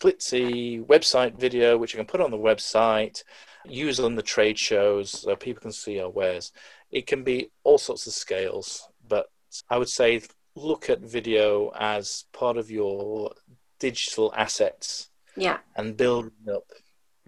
glitzy 0.00 0.84
website 0.84 1.38
video 1.38 1.78
which 1.78 1.94
I 1.94 1.98
can 1.98 2.06
put 2.06 2.20
on 2.20 2.30
the 2.30 2.36
website, 2.36 3.22
use 3.66 4.00
on 4.00 4.14
the 4.14 4.22
trade 4.22 4.58
shows 4.58 5.10
so 5.10 5.36
people 5.36 5.62
can 5.62 5.72
see 5.72 6.00
our 6.00 6.10
wares. 6.10 6.52
It 6.90 7.06
can 7.06 7.24
be 7.24 7.50
all 7.62 7.78
sorts 7.78 8.06
of 8.06 8.12
scales, 8.12 8.88
but 9.08 9.30
I 9.70 9.78
would 9.78 9.88
say 9.88 10.22
look 10.54 10.88
at 10.88 11.00
video 11.00 11.72
as 11.78 12.24
part 12.32 12.56
of 12.56 12.70
your 12.70 13.32
digital 13.78 14.32
assets. 14.36 15.10
Yeah. 15.36 15.58
And 15.76 15.96
build 15.96 16.30
up 16.52 16.64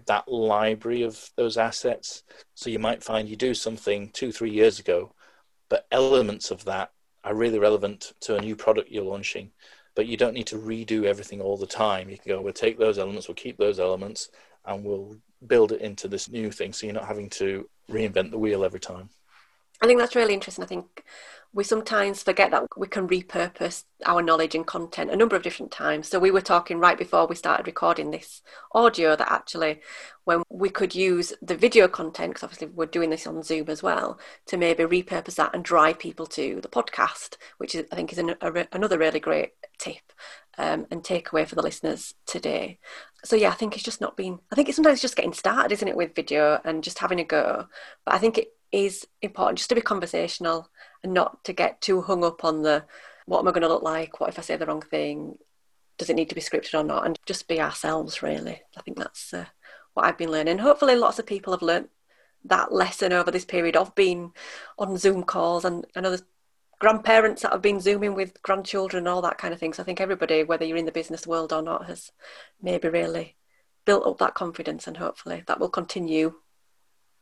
that 0.06 0.28
library 0.28 1.02
of 1.02 1.30
those 1.36 1.56
assets. 1.56 2.22
So 2.54 2.70
you 2.70 2.78
might 2.78 3.02
find 3.02 3.28
you 3.28 3.36
do 3.36 3.54
something 3.54 4.10
two, 4.10 4.30
three 4.30 4.50
years 4.50 4.78
ago, 4.78 5.12
but 5.68 5.86
elements 5.90 6.50
of 6.50 6.64
that 6.64 6.92
are 7.24 7.34
really 7.34 7.58
relevant 7.58 8.12
to 8.20 8.36
a 8.36 8.40
new 8.40 8.54
product 8.54 8.90
you're 8.90 9.04
launching. 9.04 9.50
But 9.96 10.06
you 10.06 10.16
don't 10.16 10.34
need 10.34 10.46
to 10.48 10.56
redo 10.56 11.04
everything 11.04 11.40
all 11.40 11.56
the 11.56 11.66
time. 11.66 12.08
You 12.08 12.18
can 12.18 12.28
go, 12.28 12.40
we'll 12.40 12.52
take 12.52 12.78
those 12.78 12.98
elements, 12.98 13.26
we'll 13.26 13.34
keep 13.34 13.56
those 13.56 13.80
elements, 13.80 14.28
and 14.64 14.84
we'll 14.84 15.16
build 15.46 15.72
it 15.72 15.80
into 15.80 16.08
this 16.08 16.28
new 16.28 16.50
thing. 16.50 16.72
So 16.72 16.86
you're 16.86 16.94
not 16.94 17.06
having 17.06 17.30
to 17.30 17.68
reinvent 17.90 18.30
the 18.30 18.38
wheel 18.38 18.64
every 18.64 18.80
time. 18.80 19.10
I 19.80 19.86
think 19.86 20.00
that's 20.00 20.16
really 20.16 20.34
interesting. 20.34 20.64
I 20.64 20.68
think 20.68 21.04
we 21.52 21.64
sometimes 21.64 22.22
forget 22.22 22.50
that 22.50 22.64
we 22.76 22.86
can 22.86 23.08
repurpose 23.08 23.84
our 24.04 24.22
knowledge 24.22 24.54
and 24.54 24.66
content 24.66 25.10
a 25.10 25.16
number 25.16 25.36
of 25.36 25.42
different 25.42 25.72
times. 25.72 26.08
So 26.08 26.18
we 26.18 26.30
were 26.30 26.40
talking 26.40 26.78
right 26.78 26.98
before 26.98 27.26
we 27.26 27.34
started 27.34 27.66
recording 27.66 28.10
this 28.10 28.42
audio 28.72 29.16
that 29.16 29.30
actually 29.30 29.80
when 30.24 30.42
we 30.50 30.68
could 30.68 30.94
use 30.94 31.32
the 31.40 31.56
video 31.56 31.88
content, 31.88 32.32
because 32.32 32.42
obviously 32.42 32.68
we're 32.68 32.86
doing 32.86 33.10
this 33.10 33.26
on 33.26 33.42
Zoom 33.42 33.68
as 33.68 33.82
well, 33.82 34.18
to 34.46 34.56
maybe 34.56 34.82
repurpose 34.82 35.36
that 35.36 35.54
and 35.54 35.64
drive 35.64 35.98
people 35.98 36.26
to 36.26 36.60
the 36.60 36.68
podcast, 36.68 37.36
which 37.58 37.74
is, 37.74 37.86
I 37.92 37.96
think 37.96 38.12
is 38.12 38.18
an, 38.18 38.34
a, 38.40 38.66
another 38.72 38.98
really 38.98 39.20
great 39.20 39.52
tip 39.78 40.12
um, 40.58 40.86
and 40.90 41.02
takeaway 41.02 41.46
for 41.46 41.54
the 41.54 41.62
listeners 41.62 42.14
today. 42.26 42.78
So 43.24 43.36
yeah, 43.36 43.50
I 43.50 43.54
think 43.54 43.74
it's 43.74 43.84
just 43.84 44.00
not 44.00 44.16
been. 44.16 44.38
I 44.50 44.54
think 44.54 44.68
it's 44.68 44.76
sometimes 44.76 45.00
just 45.00 45.16
getting 45.16 45.32
started, 45.32 45.72
isn't 45.72 45.88
it, 45.88 45.96
with 45.96 46.14
video 46.14 46.60
and 46.64 46.84
just 46.84 46.98
having 46.98 47.20
a 47.20 47.24
go. 47.24 47.66
But 48.04 48.14
I 48.14 48.18
think 48.18 48.38
it 48.38 48.48
is 48.72 49.06
important 49.22 49.58
just 49.58 49.68
to 49.70 49.74
be 49.74 49.80
conversational 49.80 50.70
and 51.02 51.12
not 51.12 51.44
to 51.44 51.52
get 51.52 51.80
too 51.80 52.02
hung 52.02 52.24
up 52.24 52.44
on 52.44 52.62
the 52.62 52.84
what 53.26 53.40
am 53.40 53.48
I 53.48 53.50
going 53.50 53.62
to 53.62 53.68
look 53.68 53.82
like? 53.82 54.20
What 54.20 54.28
if 54.28 54.38
I 54.38 54.42
say 54.42 54.56
the 54.56 54.66
wrong 54.66 54.82
thing? 54.82 55.36
Does 55.98 56.10
it 56.10 56.14
need 56.14 56.28
to 56.28 56.34
be 56.34 56.40
scripted 56.40 56.78
or 56.78 56.84
not? 56.84 57.06
And 57.06 57.18
just 57.26 57.48
be 57.48 57.60
ourselves, 57.60 58.22
really. 58.22 58.62
I 58.76 58.82
think 58.82 58.96
that's 58.96 59.34
uh, 59.34 59.46
what 59.94 60.04
I've 60.04 60.18
been 60.18 60.30
learning. 60.30 60.58
Hopefully, 60.58 60.94
lots 60.94 61.18
of 61.18 61.26
people 61.26 61.52
have 61.52 61.62
learned 61.62 61.88
that 62.44 62.72
lesson 62.72 63.12
over 63.12 63.32
this 63.32 63.44
period 63.44 63.76
of 63.76 63.94
being 63.96 64.32
on 64.78 64.96
Zoom 64.96 65.24
calls. 65.24 65.64
And 65.64 65.84
I 65.96 66.00
know 66.00 66.10
there's 66.10 66.22
grandparents 66.78 67.42
that 67.42 67.52
have 67.52 67.62
been 67.62 67.80
Zooming 67.80 68.14
with 68.14 68.40
grandchildren 68.42 69.02
and 69.02 69.08
all 69.08 69.22
that 69.22 69.38
kind 69.38 69.54
of 69.54 69.60
thing. 69.60 69.72
So 69.72 69.82
I 69.82 69.86
think 69.86 70.00
everybody, 70.00 70.42
whether 70.42 70.64
you're 70.64 70.76
in 70.76 70.86
the 70.86 70.92
business 70.92 71.26
world 71.26 71.52
or 71.52 71.62
not, 71.62 71.86
has 71.86 72.12
maybe 72.60 72.88
really 72.88 73.36
built 73.84 74.06
up 74.06 74.18
that 74.18 74.34
confidence. 74.34 74.86
And 74.86 74.96
hopefully, 74.96 75.42
that 75.46 75.60
will 75.60 75.68
continue 75.68 76.34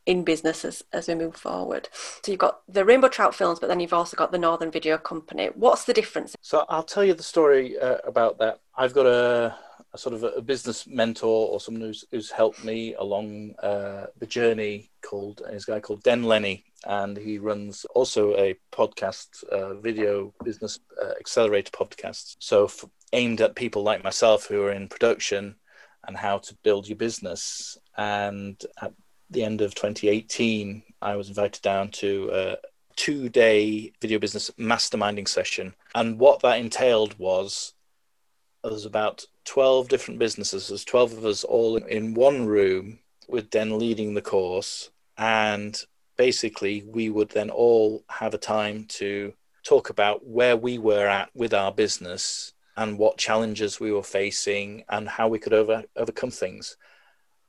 in 0.07 0.25
business 0.25 0.65
as, 0.65 0.83
as 0.93 1.09
we 1.09 1.15
move 1.15 1.37
forward. 1.37 1.89
So 2.23 2.33
you've 2.33 2.39
got 2.39 2.61
the 2.69 2.85
Rainbow 2.85 3.09
Trout 3.09 3.35
Films, 3.35 3.59
but 3.59 3.69
then 3.69 3.81
you've 3.81 3.93
also 3.93 4.17
got 4.17 4.33
the 4.33 4.39
Northern 4.39 4.71
Video 4.71 4.99
Company. 4.99 5.51
What's 5.55 5.85
the 5.85 5.95
difference? 5.95 6.35
So 6.43 6.65
I'll 6.69 6.83
tell 6.83 7.05
you 7.05 7.15
the 7.15 7.23
story 7.23 7.79
uh, 7.79 7.99
about 8.05 8.39
that. 8.39 8.61
I've 8.77 8.93
got 8.93 9.07
a, 9.07 9.57
a 9.93 9.99
sort 9.99 10.15
of 10.15 10.25
a, 10.25 10.43
business 10.43 10.87
mentor 10.87 11.49
or 11.49 11.61
someone 11.61 11.83
who's, 11.83 12.05
who's 12.11 12.31
helped 12.31 12.65
me 12.65 12.95
along 12.95 13.55
uh, 13.63 14.07
the 14.19 14.27
journey 14.27 14.91
called, 15.03 15.43
is 15.51 15.67
a 15.67 15.73
guy 15.73 15.81
called 15.81 16.03
Den 16.03 16.25
Lenny. 16.25 16.65
And 16.87 17.17
he 17.17 17.39
runs 17.39 17.85
also 17.95 18.37
a 18.37 18.57
podcast, 18.73 19.43
uh, 19.45 19.75
video 19.75 20.35
business 20.45 20.81
uh, 21.03 21.13
accelerator 21.19 21.71
podcast. 21.71 22.37
So 22.39 22.65
f- 22.65 22.85
aimed 23.13 23.41
at 23.41 23.55
people 23.55 23.83
like 23.83 24.05
myself 24.05 24.47
who 24.47 24.63
are 24.63 24.73
in 24.73 24.89
production 24.89 25.57
and 26.07 26.17
how 26.17 26.39
to 26.39 26.55
build 26.63 26.89
your 26.89 26.97
business. 26.97 27.79
And 27.97 28.61
at 28.81 28.93
the 29.31 29.45
end 29.45 29.61
of 29.61 29.75
2018, 29.75 30.83
I 31.01 31.17
was 31.17 31.29
invited 31.29 31.63
down 31.63 31.91
to 31.93 32.31
a 32.33 32.57
two 32.97 33.29
day 33.29 33.93
video 34.01 34.19
business 34.19 34.51
masterminding 34.59 35.29
session. 35.29 35.75
And 35.95 36.19
what 36.19 36.41
that 36.41 36.59
entailed 36.59 37.19
was 37.19 37.75
there 38.63 38.73
was 38.73 38.87
about 38.87 39.27
12 39.45 39.89
different 39.89 40.19
businesses, 40.19 40.69
there's 40.69 40.85
12 40.85 41.19
of 41.19 41.25
us 41.27 41.45
all 41.45 41.77
in 41.77 42.15
one 42.15 42.47
room 42.47 42.99
with 43.29 43.51
Den 43.51 43.79
leading 43.79 44.15
the 44.15 44.23
course. 44.23 44.91
And 45.17 45.81
basically, 46.17 46.85
we 46.87 47.11
would 47.11 47.31
then 47.31 47.51
all 47.51 48.05
have 48.09 48.35
a 48.35 48.39
time 48.39 48.87
to 48.89 49.33
talk 49.65 49.91
about 49.91 50.27
where 50.27 50.57
we 50.57 50.79
were 50.79 51.07
at 51.07 51.31
with 51.35 51.55
our 51.55 51.73
business 51.73 52.53
and 52.77 52.99
what 52.99 53.19
challenges 53.19 53.81
we 53.81 53.93
were 53.93 54.03
facing 54.03 54.85
and 54.89 55.09
how 55.09 55.29
we 55.29 55.39
could 55.39 55.53
over, 55.53 55.85
overcome 55.97 56.31
things. 56.31 56.77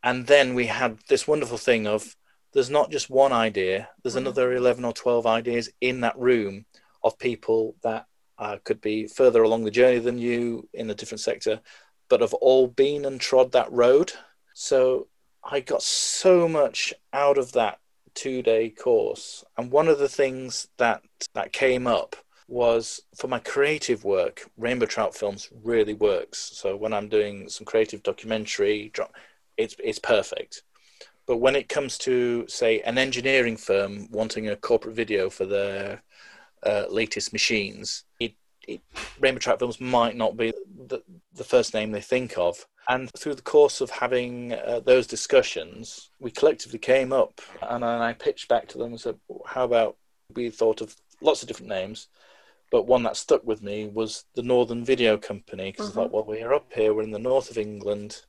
And 0.03 0.27
then 0.27 0.53
we 0.53 0.67
had 0.67 0.99
this 1.09 1.27
wonderful 1.27 1.57
thing 1.57 1.87
of 1.87 2.15
there's 2.53 2.69
not 2.69 2.91
just 2.91 3.09
one 3.09 3.33
idea, 3.33 3.89
there's 4.01 4.15
mm-hmm. 4.15 4.27
another 4.27 4.53
11 4.53 4.85
or 4.85 4.93
12 4.93 5.25
ideas 5.25 5.69
in 5.81 6.01
that 6.01 6.17
room 6.17 6.65
of 7.03 7.19
people 7.19 7.75
that 7.83 8.05
uh, 8.37 8.57
could 8.63 8.81
be 8.81 9.07
further 9.07 9.43
along 9.43 9.63
the 9.63 9.71
journey 9.71 9.99
than 9.99 10.17
you 10.17 10.67
in 10.73 10.89
a 10.89 10.95
different 10.95 11.21
sector, 11.21 11.59
but 12.09 12.21
have 12.21 12.33
all 12.35 12.67
been 12.67 13.05
and 13.05 13.19
trod 13.19 13.51
that 13.51 13.71
road. 13.71 14.13
So 14.53 15.07
I 15.43 15.59
got 15.59 15.81
so 15.81 16.47
much 16.47 16.93
out 17.13 17.37
of 17.37 17.51
that 17.53 17.79
two 18.15 18.41
day 18.41 18.69
course. 18.69 19.43
And 19.57 19.71
one 19.71 19.87
of 19.87 19.99
the 19.99 20.09
things 20.09 20.67
that 20.77 21.03
that 21.33 21.53
came 21.53 21.85
up 21.85 22.15
was 22.47 23.01
for 23.15 23.27
my 23.27 23.39
creative 23.39 24.03
work, 24.03 24.49
Rainbow 24.57 24.85
Trout 24.85 25.15
Films 25.15 25.49
really 25.63 25.93
works. 25.93 26.39
So 26.39 26.75
when 26.75 26.93
I'm 26.93 27.09
doing 27.09 27.49
some 27.49 27.65
creative 27.65 28.03
documentary, 28.03 28.91
it's 29.57 29.75
it's 29.83 29.99
perfect. 29.99 30.63
But 31.27 31.37
when 31.37 31.55
it 31.55 31.69
comes 31.69 31.97
to 31.99 32.47
say 32.47 32.81
an 32.81 32.97
engineering 32.97 33.57
firm 33.57 34.07
wanting 34.11 34.47
a 34.49 34.55
corporate 34.55 34.95
video 34.95 35.29
for 35.29 35.45
their 35.45 36.03
uh, 36.63 36.85
latest 36.89 37.33
machines, 37.33 38.03
it, 38.19 38.33
it, 38.67 38.81
Rainbow 39.19 39.39
Trout 39.39 39.59
Films 39.59 39.81
might 39.81 40.15
not 40.15 40.37
be 40.37 40.53
the, 40.87 41.01
the 41.33 41.43
first 41.43 41.73
name 41.73 41.91
they 41.91 42.01
think 42.01 42.37
of. 42.37 42.65
And 42.87 43.09
through 43.17 43.35
the 43.35 43.41
course 43.41 43.81
of 43.81 43.89
having 43.89 44.53
uh, 44.53 44.81
those 44.85 45.07
discussions, 45.07 46.11
we 46.19 46.29
collectively 46.31 46.79
came 46.79 47.11
up 47.11 47.41
and 47.61 47.83
I 47.83 48.13
pitched 48.13 48.47
back 48.47 48.67
to 48.69 48.77
them 48.77 48.91
and 48.91 49.01
said, 49.01 49.15
How 49.45 49.63
about 49.63 49.97
we 50.35 50.49
thought 50.49 50.81
of 50.81 50.95
lots 51.21 51.41
of 51.41 51.47
different 51.47 51.69
names? 51.69 52.07
But 52.71 52.87
one 52.87 53.03
that 53.03 53.17
stuck 53.17 53.43
with 53.45 53.63
me 53.63 53.87
was 53.87 54.25
the 54.35 54.43
Northern 54.43 54.83
Video 54.83 55.17
Company 55.17 55.71
because 55.71 55.89
mm-hmm. 55.89 55.99
I 55.99 56.03
thought, 56.03 56.11
well, 56.11 56.25
we're 56.25 56.53
up 56.53 56.71
here, 56.73 56.93
we're 56.93 57.03
in 57.03 57.11
the 57.11 57.19
north 57.19 57.49
of 57.49 57.57
England. 57.57 58.21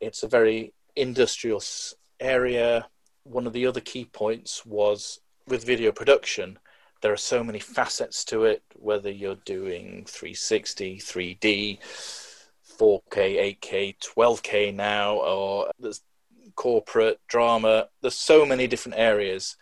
It's 0.00 0.22
a 0.22 0.28
very 0.28 0.72
industrial 0.94 1.62
area. 2.20 2.86
One 3.24 3.46
of 3.46 3.52
the 3.52 3.66
other 3.66 3.80
key 3.80 4.04
points 4.04 4.64
was 4.64 5.20
with 5.48 5.64
video 5.64 5.92
production, 5.92 6.58
there 7.02 7.12
are 7.12 7.16
so 7.16 7.44
many 7.44 7.58
facets 7.58 8.24
to 8.26 8.44
it, 8.44 8.62
whether 8.74 9.10
you're 9.10 9.38
doing 9.44 10.04
360, 10.08 10.98
3D, 10.98 11.78
4K, 12.78 13.58
8K, 13.60 13.96
12K 14.16 14.74
now, 14.74 15.16
or 15.16 15.70
there's 15.78 16.02
corporate 16.54 17.20
drama. 17.28 17.88
There's 18.02 18.14
so 18.14 18.44
many 18.44 18.66
different 18.66 18.98
areas. 18.98 19.56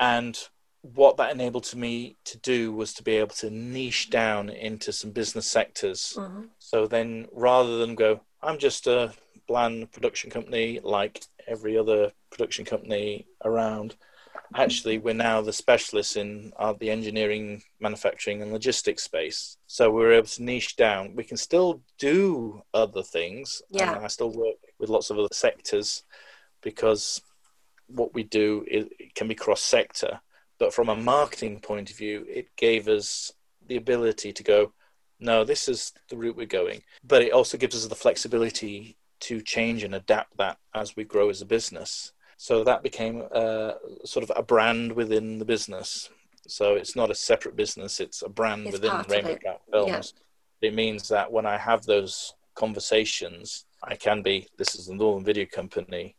And 0.00 0.38
what 0.82 1.16
that 1.16 1.32
enabled 1.32 1.64
to 1.64 1.78
me 1.78 2.16
to 2.24 2.38
do 2.38 2.72
was 2.72 2.92
to 2.94 3.02
be 3.02 3.16
able 3.16 3.34
to 3.34 3.50
niche 3.50 4.10
down 4.10 4.50
into 4.50 4.92
some 4.92 5.10
business 5.10 5.46
sectors. 5.46 6.14
Mm-hmm. 6.16 6.42
So 6.58 6.86
then 6.86 7.26
rather 7.32 7.78
than 7.78 7.94
go, 7.94 8.20
I'm 8.42 8.58
just 8.58 8.86
a 8.86 9.12
bland 9.46 9.92
production 9.92 10.30
company 10.30 10.80
like 10.82 11.22
every 11.46 11.78
other 11.78 12.12
production 12.30 12.64
company 12.64 13.26
around, 13.44 13.96
actually 14.54 14.98
we're 14.98 15.14
now 15.14 15.40
the 15.40 15.52
specialists 15.52 16.16
in 16.16 16.52
uh, 16.58 16.74
the 16.78 16.90
engineering, 16.90 17.62
manufacturing, 17.80 18.42
and 18.42 18.52
logistics 18.52 19.02
space. 19.02 19.56
So 19.66 19.90
we're 19.90 20.12
able 20.12 20.26
to 20.28 20.42
niche 20.42 20.76
down. 20.76 21.14
We 21.14 21.24
can 21.24 21.36
still 21.36 21.80
do 21.98 22.62
other 22.72 23.02
things. 23.02 23.62
Yeah. 23.70 23.98
I 24.00 24.08
still 24.08 24.30
work 24.30 24.56
with 24.78 24.90
lots 24.90 25.10
of 25.10 25.18
other 25.18 25.28
sectors 25.32 26.04
because 26.62 27.20
what 27.86 28.14
we 28.14 28.22
do 28.22 28.64
is, 28.68 28.86
it 28.98 29.14
can 29.14 29.28
be 29.28 29.34
cross 29.34 29.60
sector. 29.60 30.20
But 30.58 30.72
from 30.72 30.88
a 30.88 30.96
marketing 30.96 31.60
point 31.60 31.90
of 31.90 31.96
view, 31.96 32.24
it 32.28 32.54
gave 32.56 32.88
us 32.88 33.32
the 33.66 33.76
ability 33.76 34.32
to 34.32 34.42
go, 34.42 34.72
no, 35.20 35.44
this 35.44 35.68
is 35.68 35.92
the 36.08 36.16
route 36.16 36.36
we're 36.36 36.46
going. 36.46 36.82
But 37.02 37.22
it 37.22 37.32
also 37.32 37.58
gives 37.58 37.76
us 37.76 37.86
the 37.86 37.94
flexibility 37.94 38.96
to 39.20 39.40
change 39.40 39.82
and 39.82 39.94
adapt 39.94 40.36
that 40.36 40.58
as 40.74 40.96
we 40.96 41.04
grow 41.04 41.30
as 41.30 41.40
a 41.40 41.46
business. 41.46 42.12
So 42.36 42.64
that 42.64 42.82
became 42.82 43.24
uh, 43.32 43.72
sort 44.04 44.22
of 44.22 44.32
a 44.36 44.42
brand 44.42 44.92
within 44.92 45.38
the 45.38 45.44
business. 45.44 46.10
So 46.46 46.74
it's 46.74 46.96
not 46.96 47.10
a 47.10 47.14
separate 47.14 47.56
business; 47.56 48.00
it's 48.00 48.22
a 48.22 48.28
brand 48.28 48.66
it's 48.66 48.72
within 48.72 49.04
Rainbow 49.08 49.36
Trout 49.36 49.62
Films. 49.70 50.14
Yeah. 50.60 50.68
It 50.68 50.74
means 50.74 51.08
that 51.08 51.30
when 51.30 51.46
I 51.46 51.56
have 51.56 51.84
those 51.84 52.34
conversations, 52.54 53.66
I 53.82 53.96
can 53.96 54.22
be. 54.22 54.48
This 54.56 54.74
is 54.74 54.86
the 54.86 54.94
Northern 54.94 55.24
Video 55.24 55.46
Company, 55.46 56.16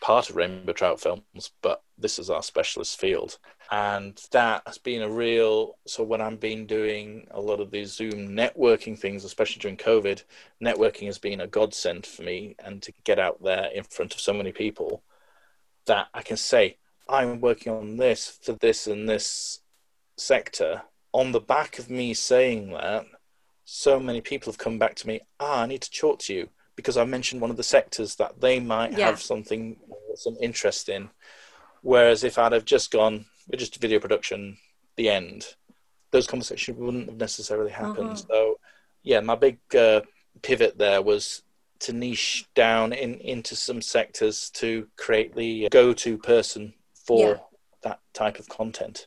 part 0.00 0.30
of 0.30 0.36
Rainbow 0.36 0.72
Trout 0.72 1.00
Films, 1.00 1.52
but 1.62 1.82
this 1.98 2.18
is 2.18 2.30
our 2.30 2.42
specialist 2.42 2.98
field, 2.98 3.38
and 3.70 4.20
that 4.32 4.62
has 4.66 4.78
been 4.78 5.02
a 5.02 5.10
real. 5.10 5.76
So 5.86 6.02
when 6.02 6.20
I've 6.20 6.40
been 6.40 6.66
doing 6.66 7.26
a 7.30 7.40
lot 7.40 7.60
of 7.60 7.70
these 7.70 7.92
Zoom 7.92 8.30
networking 8.30 8.98
things, 8.98 9.24
especially 9.24 9.60
during 9.60 9.76
COVID, 9.76 10.22
networking 10.62 11.06
has 11.06 11.18
been 11.18 11.40
a 11.42 11.46
godsend 11.46 12.06
for 12.06 12.22
me, 12.22 12.56
and 12.64 12.82
to 12.82 12.92
get 13.04 13.18
out 13.18 13.42
there 13.42 13.70
in 13.74 13.84
front 13.84 14.14
of 14.14 14.20
so 14.20 14.32
many 14.32 14.52
people 14.52 15.02
that 15.86 16.08
I 16.14 16.22
can 16.22 16.36
say, 16.36 16.76
I'm 17.08 17.40
working 17.40 17.72
on 17.72 17.96
this 17.96 18.38
for 18.42 18.52
this 18.52 18.86
and 18.86 19.08
this 19.08 19.60
sector. 20.16 20.82
On 21.12 21.32
the 21.32 21.40
back 21.40 21.78
of 21.78 21.90
me 21.90 22.14
saying 22.14 22.72
that, 22.72 23.06
so 23.64 24.00
many 24.00 24.20
people 24.20 24.50
have 24.52 24.58
come 24.58 24.78
back 24.78 24.94
to 24.96 25.06
me, 25.06 25.20
ah, 25.38 25.62
I 25.62 25.66
need 25.66 25.82
to 25.82 25.90
talk 25.90 26.18
to 26.20 26.34
you 26.34 26.48
because 26.76 26.96
I 26.96 27.04
mentioned 27.04 27.40
one 27.40 27.50
of 27.50 27.56
the 27.56 27.62
sectors 27.62 28.16
that 28.16 28.40
they 28.40 28.58
might 28.60 28.96
yeah. 28.96 29.06
have 29.06 29.20
something, 29.20 29.76
some 30.14 30.36
interest 30.40 30.88
in. 30.88 31.10
Whereas 31.82 32.24
if 32.24 32.38
I'd 32.38 32.52
have 32.52 32.64
just 32.64 32.90
gone, 32.90 33.26
we're 33.48 33.58
just 33.58 33.80
video 33.80 33.98
production, 33.98 34.56
the 34.96 35.08
end, 35.08 35.54
those 36.10 36.26
conversations 36.26 36.78
wouldn't 36.78 37.08
have 37.08 37.18
necessarily 37.18 37.70
happened. 37.70 38.10
Mm-hmm. 38.10 38.32
So, 38.32 38.58
yeah, 39.02 39.20
my 39.20 39.34
big 39.34 39.58
uh, 39.74 40.02
pivot 40.42 40.78
there 40.78 41.02
was 41.02 41.42
to 41.80 41.92
niche 41.92 42.46
down 42.54 42.92
in 42.92 43.14
into 43.14 43.56
some 43.56 43.82
sectors 43.82 44.50
to 44.50 44.86
create 44.96 45.34
the 45.34 45.68
go-to 45.70 46.18
person 46.18 46.74
for 46.94 47.28
yeah. 47.28 47.36
that 47.82 48.00
type 48.12 48.38
of 48.38 48.48
content. 48.48 49.06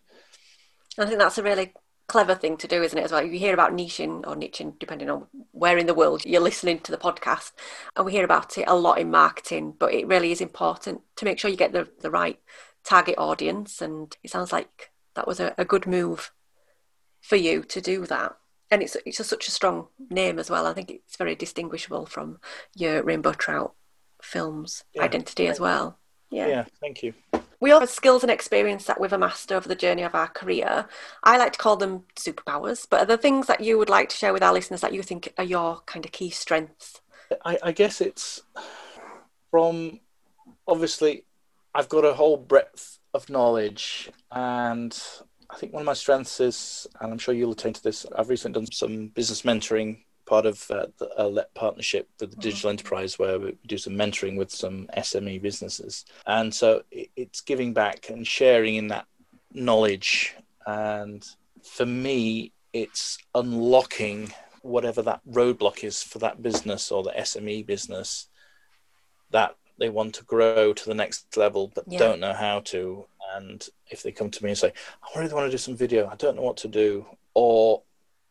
I 0.98 1.06
think 1.06 1.20
that's 1.20 1.38
a 1.38 1.44
really 1.44 1.74
clever 2.08 2.36
thing 2.36 2.58
to 2.58 2.68
do, 2.68 2.84
isn't 2.84 2.98
it? 2.98 3.06
As 3.06 3.12
well, 3.12 3.24
you 3.24 3.40
hear 3.40 3.54
about 3.54 3.74
niching 3.74 4.28
or 4.28 4.36
niching, 4.36 4.78
depending 4.80 5.10
on 5.10 5.28
where 5.52 5.78
in 5.78 5.88
the 5.88 5.94
world 5.94 6.26
you're 6.26 6.42
listening 6.42 6.80
to 6.80 6.92
the 6.92 6.98
podcast, 6.98 7.52
and 7.96 8.06
we 8.06 8.12
hear 8.12 8.26
about 8.26 8.58
it 8.58 8.66
a 8.68 8.76
lot 8.76 9.00
in 9.00 9.10
marketing. 9.10 9.74
But 9.78 9.94
it 9.94 10.08
really 10.08 10.32
is 10.32 10.42
important 10.42 11.02
to 11.16 11.26
make 11.26 11.40
sure 11.40 11.50
you 11.50 11.58
get 11.58 11.72
the 11.72 11.88
the 12.02 12.12
right 12.12 12.40
target 12.84 13.16
audience, 13.18 13.82
and 13.82 14.16
it 14.24 14.32
sounds 14.32 14.52
like 14.52 14.92
that 15.16 15.28
was 15.28 15.40
a, 15.40 15.54
a 15.58 15.66
good 15.66 15.88
move 15.88 16.32
for 17.22 17.36
you 17.36 17.64
to 17.64 17.80
do 17.80 18.06
that 18.06 18.36
and 18.74 18.82
it's 18.82 18.98
it's 19.06 19.20
a, 19.20 19.24
such 19.24 19.48
a 19.48 19.52
strong 19.52 19.88
name 20.10 20.40
as 20.40 20.50
well. 20.50 20.66
I 20.66 20.74
think 20.74 20.90
it's 20.90 21.16
very 21.16 21.36
distinguishable 21.36 22.08
from 22.08 22.40
your 22.76 23.04
Rainbow 23.04 23.34
Trout 23.34 23.74
films 24.22 24.84
yeah. 24.94 25.04
identity 25.04 25.48
as 25.48 25.60
well. 25.60 26.00
Yeah. 26.32 26.48
Yeah, 26.48 26.66
thank 26.82 27.04
you. 27.04 27.14
We 27.60 27.72
all 27.72 27.80
have 27.80 27.90
skills 27.90 28.24
and 28.24 28.32
experience 28.32 28.86
that 28.86 29.00
we've 29.00 29.14
amassed 29.14 29.52
over 29.52 29.70
the 29.70 29.76
journey 29.76 30.02
of 30.02 30.16
our 30.16 30.28
career. 30.28 30.88
I 31.24 31.38
like 31.38 31.54
to 31.54 31.60
call 31.60 31.78
them 31.78 32.04
superpowers, 32.16 32.88
but 32.90 33.02
are 33.02 33.06
there 33.06 33.18
things 33.18 33.46
that 33.48 33.62
you 33.62 33.78
would 33.78 33.90
like 33.90 34.10
to 34.10 34.16
share 34.16 34.34
with 34.34 34.44
our 34.44 34.52
listeners 34.52 34.82
that 34.82 34.94
you 34.94 35.04
think 35.04 35.32
are 35.38 35.44
your 35.44 35.82
kind 35.86 36.04
of 36.04 36.12
key 36.12 36.32
strengths? 36.32 37.00
I, 37.46 37.60
I 37.62 37.72
guess 37.72 38.02
it's 38.02 38.42
from 39.52 40.00
obviously 40.68 41.26
I've 41.76 41.90
got 41.90 42.06
a 42.06 42.16
whole 42.16 42.38
breadth 42.38 42.98
of 43.14 43.30
knowledge 43.30 44.10
and 44.32 45.00
I 45.54 45.58
think 45.58 45.72
one 45.72 45.82
of 45.82 45.86
my 45.86 45.94
strengths 45.94 46.40
is, 46.40 46.88
and 47.00 47.12
I'm 47.12 47.20
sure 47.20 47.34
you'll 47.34 47.52
attend 47.52 47.76
to 47.76 47.84
this, 47.84 48.06
I've 48.18 48.30
recently 48.30 48.60
done 48.60 48.72
some 48.72 49.08
business 49.08 49.44
mentoring, 49.44 50.00
part 50.26 50.46
of 50.46 50.70
uh, 50.72 50.88
the 50.98 51.08
uh, 51.10 51.44
partnership 51.54 52.10
with 52.20 52.32
the 52.32 52.38
digital 52.38 52.70
mm-hmm. 52.70 52.80
enterprise, 52.80 53.20
where 53.20 53.40
we 53.40 53.56
do 53.68 53.78
some 53.78 53.94
mentoring 53.94 54.36
with 54.36 54.50
some 54.50 54.88
SME 54.98 55.42
businesses. 55.42 56.06
And 56.26 56.54
so 56.54 56.84
it's 56.92 57.42
giving 57.42 57.74
back 57.74 58.10
and 58.10 58.26
sharing 58.26 58.76
in 58.76 58.88
that 58.88 59.06
knowledge. 59.52 60.36
And 60.66 61.24
for 61.62 61.86
me, 61.86 62.52
it's 62.72 63.20
unlocking 63.36 64.34
whatever 64.64 65.04
that 65.04 65.22
roadblock 65.30 65.84
is 65.84 66.02
for 66.02 66.20
that 66.20 66.42
business 66.42 66.92
or 66.92 67.04
the 67.04 67.12
SME 67.12 67.66
business 67.66 68.28
that 69.30 69.56
they 69.78 69.90
want 69.90 70.16
to 70.16 70.24
grow 70.24 70.74
to 70.74 70.86
the 70.86 70.94
next 70.94 71.36
level 71.36 71.72
but 71.74 71.84
yeah. 71.88 72.00
don't 72.00 72.20
know 72.20 72.34
how 72.34 72.60
to 72.62 73.06
and 73.36 73.70
if 73.90 74.04
they 74.04 74.12
come 74.12 74.30
to 74.30 74.44
me 74.44 74.52
and 74.52 74.58
say 74.58 74.72
i 75.04 75.20
really 75.20 75.34
want 75.34 75.46
to 75.46 75.52
do 75.52 75.58
some 75.58 75.76
video 75.76 76.08
i 76.08 76.16
don't 76.16 76.36
know 76.36 76.42
what 76.42 76.58
to 76.58 76.68
do 76.68 77.06
or 77.34 77.82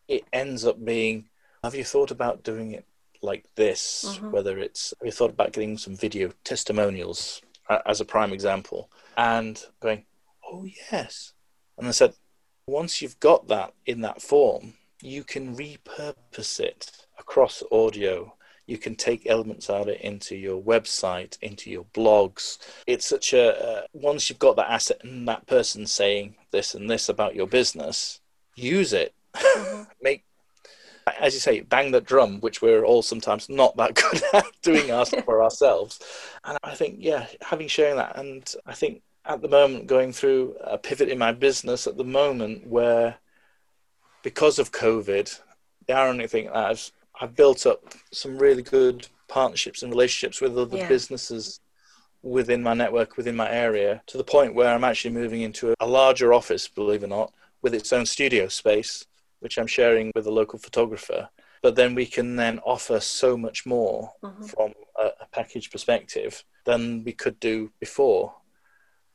it 0.09 0.25
ends 0.33 0.65
up 0.65 0.85
being 0.85 1.29
have 1.63 1.75
you 1.75 1.85
thought 1.85 2.11
about 2.11 2.43
doing 2.43 2.73
it 2.73 2.85
like 3.23 3.45
this, 3.55 4.05
mm-hmm. 4.09 4.31
whether 4.31 4.59
it's, 4.59 4.93
we 5.01 5.11
thought 5.11 5.31
about 5.31 5.53
getting 5.53 5.79
some 5.79 5.97
video 5.97 6.33
testimonials 6.45 7.41
as 7.87 8.01
a 8.01 8.05
prime 8.05 8.33
example 8.33 8.91
and 9.17 9.65
going, 9.81 10.05
oh, 10.45 10.67
yes. 10.91 11.33
And 11.79 11.87
I 11.87 11.93
said, 11.93 12.15
once 12.67 13.01
you've 13.01 13.21
got 13.21 13.49
that 13.49 13.73
in 13.87 14.01
that 14.03 14.21
form, 14.21 14.75
you 15.01 15.25
can 15.25 15.57
repurpose 15.57 16.61
it 16.61 17.07
across 17.19 17.63
audio. 17.73 18.35
You 18.67 18.79
can 18.79 18.95
take 18.95 19.27
elements 19.27 19.69
out 19.69 19.83
of 19.83 19.89
it 19.89 20.01
into 20.01 20.37
your 20.37 20.63
website, 20.63 21.39
into 21.43 21.71
your 21.71 21.85
blogs. 21.95 22.59
It's 22.87 23.07
such 23.07 23.33
a, 23.33 23.61
uh, 23.61 23.83
once 23.93 24.29
you've 24.29 24.39
got 24.39 24.57
that 24.57 24.71
asset 24.71 25.01
and 25.03 25.27
that 25.29 25.47
person 25.47 25.87
saying 25.87 26.37
this 26.53 26.75
and 26.75 26.89
this 26.89 27.09
about 27.09 27.35
your 27.35 27.47
business, 27.47 28.21
use 28.55 28.93
it. 28.93 29.15
Mm-hmm. 29.35 29.83
Make 30.03 30.25
as 31.21 31.35
you 31.35 31.41
say, 31.41 31.61
bang 31.61 31.91
that 31.93 32.05
drum, 32.05 32.41
which 32.41 32.63
we're 32.63 32.85
all 32.85 33.03
sometimes 33.03 33.49
not 33.49 33.77
that 33.77 33.95
good 34.13 34.23
at 34.33 34.45
doing 34.63 34.91
us 34.91 35.11
for 35.25 35.43
ourselves. 35.43 36.01
And 36.45 36.59
I 36.63 36.75
think, 36.75 36.97
yeah, 36.99 37.27
having 37.41 37.69
sharing 37.69 37.97
that, 37.97 38.17
and 38.17 38.53
I 38.67 38.75
think 38.75 39.03
at 39.25 39.43
the 39.43 39.49
moment 39.49 39.87
going 39.87 40.13
through 40.13 40.57
a 40.63 40.79
pivot 40.79 41.09
in 41.09 41.19
my 41.19 41.33
business 41.33 41.87
at 41.87 41.97
the 41.97 42.05
moment 42.05 42.67
where, 42.67 43.17
because 44.23 44.59
of 44.59 44.73
COVID, 44.73 45.41
the 45.87 45.93
ironic 45.93 46.31
thing 46.31 46.49
I've 46.51 46.91
I've 47.23 47.37
built 47.37 47.67
up 47.67 47.95
some 48.13 48.37
really 48.37 48.63
good 48.63 49.07
partnerships 49.29 49.83
and 49.83 49.93
relationships 49.93 50.41
with 50.41 50.59
other 50.59 50.77
yeah. 50.77 50.89
businesses 50.89 51.61
within 52.23 52.63
my 52.63 52.75
network, 52.75 53.17
within 53.17 53.37
my 53.37 53.51
area, 53.51 54.03
to 54.09 54.19
the 54.19 54.25
point 54.25 54.55
where 54.55 54.75
I'm 54.75 54.85
actually 54.85 55.15
moving 55.15 55.43
into 55.43 55.75
a 55.81 55.87
larger 55.87 56.35
office, 56.35 56.69
believe 56.69 57.03
it 57.03 57.07
or 57.07 57.09
not, 57.09 57.33
with 57.63 57.75
its 57.75 57.93
own 57.93 58.07
studio 58.07 58.49
space 58.49 59.07
which 59.43 59.59
I'm 59.59 59.67
sharing 59.67 60.13
with 60.15 60.27
a 60.27 60.31
local 60.31 60.59
photographer. 60.59 61.29
But 61.63 61.75
then 61.75 61.97
we 61.97 62.07
can 62.07 62.37
then 62.37 62.61
offer 62.61 63.01
so 63.01 63.37
much 63.37 63.67
more 63.67 64.13
mm-hmm. 64.23 64.45
from 64.45 64.73
a, 64.99 65.07
a 65.21 65.27
package 65.33 65.71
perspective 65.71 66.45
than 66.65 67.03
we 67.03 67.13
could 67.13 67.39
do 67.41 67.73
before. 67.81 68.35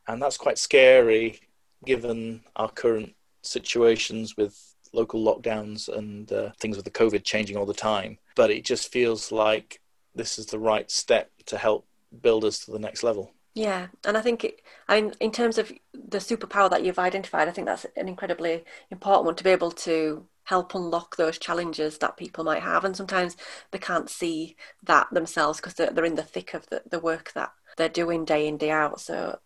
And 0.05 0.21
that's 0.21 0.37
quite 0.37 0.57
scary 0.57 1.39
given 1.85 2.43
our 2.57 2.69
current 2.69 3.15
situations 3.41 4.35
with 4.35 4.66
local 4.93 5.23
lockdowns 5.23 5.89
and 5.89 6.31
uh, 6.31 6.51
things 6.59 6.75
with 6.75 6.85
the 6.85 6.91
COVID 6.91 7.23
changing 7.23 7.57
all 7.57 7.65
the 7.65 7.73
time. 7.73 8.17
But 8.35 8.51
it 8.51 8.65
just 8.65 8.91
feels 8.91 9.31
like 9.31 9.81
this 10.15 10.39
is 10.39 10.47
the 10.47 10.59
right 10.59 10.89
step 10.89 11.31
to 11.47 11.57
help 11.57 11.87
build 12.21 12.43
us 12.43 12.59
to 12.65 12.71
the 12.71 12.79
next 12.79 13.03
level. 13.03 13.31
Yeah, 13.53 13.87
and 14.05 14.15
I 14.15 14.21
think 14.21 14.43
it, 14.43 14.61
I 14.87 15.01
mean, 15.01 15.13
in 15.19 15.31
terms 15.31 15.57
of 15.57 15.71
the 15.93 16.19
superpower 16.19 16.69
that 16.69 16.83
you've 16.83 16.99
identified, 16.99 17.47
I 17.47 17.51
think 17.51 17.65
that's 17.65 17.87
an 17.95 18.07
incredibly 18.07 18.63
important 18.91 19.25
one 19.25 19.35
to 19.35 19.43
be 19.43 19.49
able 19.49 19.71
to 19.71 20.27
help 20.43 20.75
unlock 20.75 21.15
those 21.15 21.39
challenges 21.39 21.97
that 21.97 22.17
people 22.17 22.43
might 22.43 22.61
have, 22.61 22.85
and 22.85 22.95
sometimes 22.95 23.35
they 23.71 23.79
can't 23.79 24.11
see 24.11 24.55
that 24.83 25.07
themselves 25.11 25.59
because 25.59 25.73
they're, 25.73 25.89
they're 25.89 26.05
in 26.05 26.15
the 26.15 26.23
thick 26.23 26.53
of 26.53 26.67
the, 26.67 26.83
the 26.89 26.99
work 26.99 27.31
that 27.33 27.51
they're 27.77 27.89
doing 27.89 28.25
day 28.25 28.47
in 28.47 28.57
day 28.57 28.69
out. 28.69 29.01
So 29.01 29.39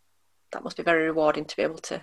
that 0.52 0.64
must 0.64 0.78
be 0.78 0.84
very 0.84 1.06
rewarding 1.06 1.46
to 1.46 1.56
be 1.56 1.64
able 1.64 1.80
to 1.80 2.02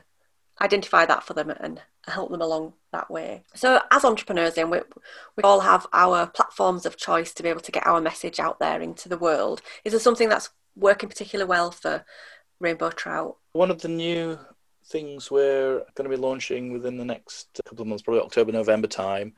identify 0.61 1.07
that 1.07 1.23
for 1.23 1.35
them 1.35 1.51
and 1.51 1.81
help 2.07 2.31
them 2.31 2.41
along 2.41 2.75
that 2.93 3.11
way. 3.11 3.43
So, 3.55 3.81
as 3.91 4.05
entrepreneurs, 4.05 4.55
then 4.55 4.71
we, 4.71 4.81
we 5.37 5.43
all 5.43 5.61
have 5.61 5.87
our 5.93 6.27
platforms 6.27 6.87
of 6.87 6.97
choice 6.97 7.33
to 7.35 7.43
be 7.43 7.49
able 7.49 7.61
to 7.61 7.73
get 7.73 7.87
our 7.87 8.01
message 8.01 8.41
out 8.41 8.59
there 8.59 8.81
into 8.81 9.09
the 9.09 9.19
world. 9.19 9.63
Is 9.85 9.93
there 9.93 10.01
something 10.01 10.29
that's 10.29 10.51
working 10.77 11.09
particularly 11.09 11.49
well 11.49 11.71
for 11.71 12.05
rainbow 12.61 12.91
trout? 12.91 13.37
One 13.53 13.71
of 13.71 13.83
the 13.83 13.89
new 13.89 14.39
things 14.87 15.31
we're 15.31 15.83
going 15.95 16.11
to 16.11 16.17
be 16.17 16.21
launching 16.21 16.73
within 16.73 16.97
the 16.97 17.05
next 17.05 17.61
couple 17.67 17.83
of 17.83 17.89
months, 17.89 18.03
probably 18.03 18.23
October, 18.23 18.53
November 18.53 18.89
time, 18.89 19.35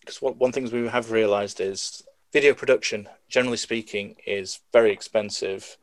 because 0.00 0.22
one, 0.22 0.34
one 0.34 0.52
things 0.52 0.72
we 0.72 0.86
have 0.88 1.10
realized 1.10 1.60
is 1.60 2.02
video 2.32 2.54
production, 2.54 3.08
generally 3.28 3.56
speaking, 3.56 4.16
is 4.26 4.60
very 4.72 4.92
expensive 4.92 5.76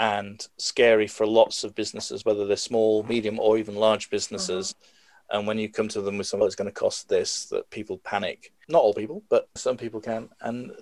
and 0.00 0.48
scary 0.56 1.06
for 1.06 1.26
lots 1.26 1.62
of 1.62 1.74
businesses, 1.74 2.24
whether 2.24 2.46
they're 2.46 2.56
small, 2.56 3.02
medium, 3.02 3.38
or 3.38 3.58
even 3.58 3.74
large 3.76 4.08
businesses. 4.08 4.72
Mm-hmm. 4.72 5.38
And 5.38 5.46
when 5.46 5.58
you 5.58 5.68
come 5.68 5.88
to 5.88 6.00
them 6.00 6.16
with 6.16 6.26
something 6.26 6.46
that's 6.46 6.56
going 6.56 6.70
to 6.70 6.74
cost 6.74 7.08
this, 7.08 7.44
that 7.50 7.68
people 7.68 7.98
panic. 7.98 8.50
Not 8.66 8.82
all 8.82 8.94
people, 8.94 9.22
but 9.28 9.50
some 9.54 9.76
people 9.76 10.00
can. 10.00 10.30
And 10.40 10.72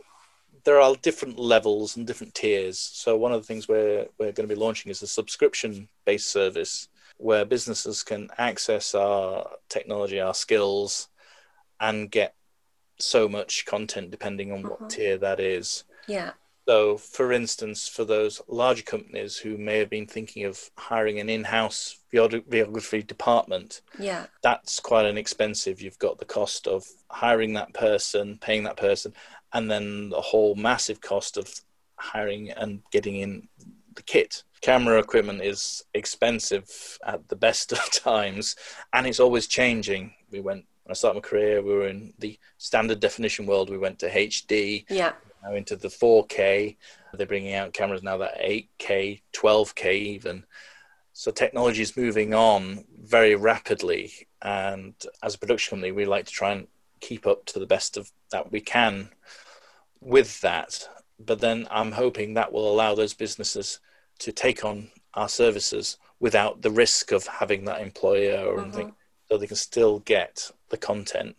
there 0.64 0.80
are 0.80 0.94
different 1.02 1.36
levels 1.36 1.96
and 1.96 2.06
different 2.06 2.32
tiers. 2.34 2.78
So 2.78 3.16
one 3.16 3.32
of 3.32 3.40
the 3.40 3.46
things 3.46 3.66
we're 3.66 4.06
we're 4.18 4.32
going 4.32 4.48
to 4.48 4.54
be 4.54 4.60
launching 4.60 4.88
is 4.88 5.02
a 5.02 5.08
subscription 5.08 5.88
based 6.04 6.28
service 6.28 6.88
where 7.16 7.44
businesses 7.44 8.04
can 8.04 8.28
access 8.38 8.94
our 8.94 9.50
technology, 9.68 10.20
our 10.20 10.34
skills, 10.34 11.08
and 11.80 12.08
get 12.08 12.36
so 13.00 13.28
much 13.28 13.66
content 13.66 14.12
depending 14.12 14.52
on 14.52 14.62
what 14.62 14.78
mm-hmm. 14.78 14.88
tier 14.88 15.18
that 15.18 15.40
is. 15.40 15.82
Yeah. 16.06 16.30
So, 16.68 16.98
for 16.98 17.32
instance, 17.32 17.88
for 17.88 18.04
those 18.04 18.42
larger 18.46 18.82
companies 18.82 19.38
who 19.38 19.56
may 19.56 19.78
have 19.78 19.88
been 19.88 20.06
thinking 20.06 20.44
of 20.44 20.70
hiring 20.76 21.18
an 21.18 21.30
in-house 21.30 22.00
videography 22.12 23.06
department, 23.06 23.80
yeah, 23.98 24.26
that's 24.42 24.78
quite 24.78 25.06
an 25.06 25.16
expensive. 25.16 25.80
You've 25.80 25.98
got 25.98 26.18
the 26.18 26.26
cost 26.26 26.66
of 26.66 26.84
hiring 27.10 27.54
that 27.54 27.72
person, 27.72 28.36
paying 28.42 28.64
that 28.64 28.76
person, 28.76 29.14
and 29.54 29.70
then 29.70 30.10
the 30.10 30.20
whole 30.20 30.56
massive 30.56 31.00
cost 31.00 31.38
of 31.38 31.50
hiring 31.96 32.50
and 32.50 32.82
getting 32.92 33.16
in 33.16 33.48
the 33.94 34.02
kit. 34.02 34.42
Camera 34.60 34.98
equipment 34.98 35.40
is 35.40 35.86
expensive 35.94 36.98
at 37.06 37.26
the 37.28 37.36
best 37.36 37.72
of 37.72 37.90
times, 37.92 38.56
and 38.92 39.06
it's 39.06 39.20
always 39.20 39.46
changing. 39.46 40.12
We 40.30 40.40
went 40.40 40.66
when 40.88 40.92
I 40.92 40.94
started 40.94 41.22
my 41.22 41.28
career, 41.28 41.62
we 41.62 41.72
were 41.72 41.88
in 41.88 42.14
the 42.18 42.38
standard 42.58 43.00
definition 43.00 43.46
world. 43.46 43.68
We 43.68 43.78
went 43.78 43.98
to 44.00 44.10
HD, 44.10 44.84
yeah, 44.88 45.12
now 45.48 45.56
into 45.56 45.76
the 45.76 45.88
4K. 45.88 46.76
They're 47.14 47.26
bringing 47.26 47.54
out 47.54 47.72
cameras 47.72 48.02
now 48.02 48.18
that 48.18 48.40
8K, 48.40 49.22
12K 49.34 49.92
even. 49.94 50.44
So 51.12 51.30
technology 51.30 51.82
is 51.82 51.96
moving 51.96 52.34
on 52.34 52.84
very 53.02 53.34
rapidly, 53.34 54.12
and 54.40 54.94
as 55.22 55.34
a 55.34 55.38
production 55.38 55.76
company, 55.76 55.90
we 55.90 56.04
like 56.04 56.26
to 56.26 56.32
try 56.32 56.52
and 56.52 56.68
keep 57.00 57.26
up 57.26 57.44
to 57.46 57.58
the 57.58 57.66
best 57.66 57.96
of 57.96 58.10
that 58.30 58.52
we 58.52 58.60
can 58.60 59.10
with 60.00 60.40
that. 60.42 60.88
But 61.18 61.40
then 61.40 61.66
I'm 61.70 61.92
hoping 61.92 62.34
that 62.34 62.52
will 62.52 62.72
allow 62.72 62.94
those 62.94 63.14
businesses 63.14 63.80
to 64.20 64.30
take 64.30 64.64
on 64.64 64.90
our 65.14 65.28
services 65.28 65.98
without 66.20 66.62
the 66.62 66.70
risk 66.70 67.10
of 67.10 67.26
having 67.26 67.64
that 67.64 67.80
employer 67.80 68.46
or 68.46 68.58
mm-hmm. 68.58 68.64
anything, 68.64 68.94
so 69.28 69.38
they 69.38 69.46
can 69.46 69.56
still 69.56 70.00
get 70.00 70.50
the 70.68 70.76
content, 70.76 71.36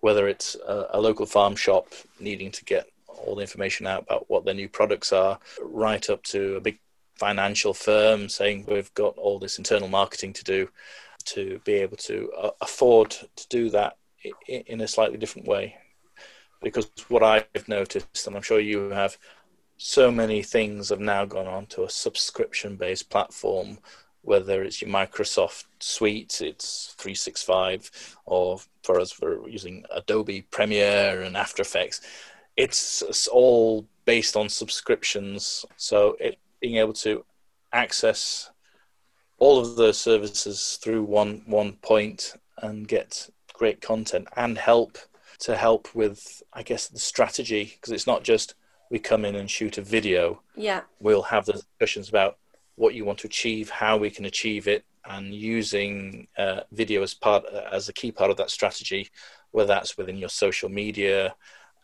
whether 0.00 0.28
it's 0.28 0.54
a, 0.66 0.86
a 0.90 1.00
local 1.00 1.26
farm 1.26 1.56
shop 1.56 1.88
needing 2.20 2.52
to 2.52 2.64
get 2.64 2.88
all 3.24 3.34
the 3.34 3.42
information 3.42 3.86
out 3.86 4.02
about 4.02 4.28
what 4.28 4.44
their 4.44 4.54
new 4.54 4.68
products 4.68 5.12
are, 5.12 5.38
right 5.60 6.08
up 6.10 6.22
to 6.24 6.56
a 6.56 6.60
big 6.60 6.78
financial 7.16 7.74
firm 7.74 8.28
saying 8.28 8.64
we've 8.68 8.94
got 8.94 9.16
all 9.18 9.38
this 9.38 9.58
internal 9.58 9.88
marketing 9.88 10.32
to 10.32 10.44
do 10.44 10.68
to 11.24 11.60
be 11.64 11.74
able 11.74 11.96
to 11.96 12.30
uh, 12.40 12.50
afford 12.60 13.10
to 13.10 13.48
do 13.48 13.68
that 13.70 13.96
in 14.46 14.80
a 14.80 14.88
slightly 14.88 15.18
different 15.18 15.46
way. 15.46 15.76
Because 16.62 16.90
what 17.08 17.22
I've 17.22 17.68
noticed, 17.68 18.26
and 18.26 18.34
I'm 18.34 18.42
sure 18.42 18.60
you 18.60 18.90
have, 18.90 19.16
so 19.76 20.10
many 20.10 20.42
things 20.42 20.88
have 20.88 21.00
now 21.00 21.24
gone 21.24 21.46
on 21.46 21.66
to 21.66 21.84
a 21.84 21.90
subscription 21.90 22.76
based 22.76 23.10
platform, 23.10 23.78
whether 24.22 24.62
it's 24.62 24.82
your 24.82 24.90
Microsoft 24.90 25.64
suite, 25.78 26.40
it's 26.40 26.94
365, 26.98 28.16
or 28.26 28.58
for 28.82 28.98
us, 28.98 29.20
we're 29.20 29.46
using 29.48 29.84
Adobe 29.90 30.42
Premiere 30.50 31.22
and 31.22 31.36
After 31.36 31.62
Effects. 31.62 32.00
It's, 32.58 33.02
it's 33.02 33.28
all 33.28 33.86
based 34.04 34.36
on 34.36 34.48
subscriptions. 34.48 35.64
So 35.76 36.16
it, 36.18 36.38
being 36.60 36.76
able 36.76 36.94
to 36.94 37.24
access 37.72 38.50
all 39.38 39.60
of 39.60 39.76
those 39.76 39.98
services 39.98 40.78
through 40.82 41.04
one 41.04 41.42
one 41.46 41.74
point 41.74 42.34
and 42.58 42.88
get 42.88 43.28
great 43.52 43.80
content 43.80 44.26
and 44.36 44.58
help 44.58 44.98
to 45.38 45.54
help 45.54 45.94
with 45.94 46.42
i 46.52 46.62
guess 46.62 46.88
the 46.88 46.98
strategy. 46.98 47.64
Because 47.74 47.92
it's 47.92 48.06
not 48.06 48.24
just 48.24 48.54
we 48.90 48.98
come 48.98 49.24
in 49.24 49.36
and 49.36 49.50
shoot 49.50 49.78
a 49.78 49.82
video. 49.82 50.40
Yeah. 50.56 50.82
We'll 51.00 51.22
have 51.22 51.44
the 51.44 51.52
discussions 51.52 52.08
about 52.08 52.38
what 52.76 52.94
you 52.94 53.04
want 53.04 53.18
to 53.20 53.26
achieve 53.26 53.68
how 53.68 53.96
we 53.96 54.10
can 54.10 54.24
achieve 54.24 54.66
it 54.68 54.84
and 55.04 55.34
using 55.34 56.26
uh, 56.38 56.60
video 56.72 57.02
as 57.02 57.14
part 57.14 57.44
as 57.72 57.88
a 57.88 57.92
key 57.92 58.12
part 58.12 58.30
of 58.30 58.36
that 58.36 58.50
strategy 58.50 59.10
whether 59.50 59.68
that's 59.68 59.96
within 59.96 60.16
your 60.16 60.28
social 60.28 60.68
media 60.68 61.34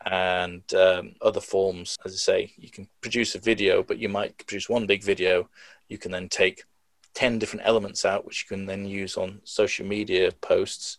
and 0.07 0.63
um, 0.75 1.15
other 1.23 1.41
forms. 1.41 1.97
As 2.05 2.13
I 2.13 2.17
say, 2.17 2.53
you 2.57 2.71
can 2.71 2.89
produce 3.01 3.35
a 3.35 3.39
video, 3.39 3.83
but 3.83 3.99
you 3.99 4.09
might 4.09 4.37
produce 4.39 4.69
one 4.69 4.87
big 4.87 5.03
video. 5.03 5.49
You 5.89 5.99
can 5.99 6.11
then 6.11 6.29
take 6.29 6.65
10 7.15 7.39
different 7.39 7.67
elements 7.67 8.05
out, 8.05 8.27
which 8.27 8.43
you 8.43 8.57
can 8.57 8.67
then 8.67 8.85
use 8.85 9.17
on 9.17 9.41
social 9.45 9.87
media 9.87 10.31
posts. 10.41 10.99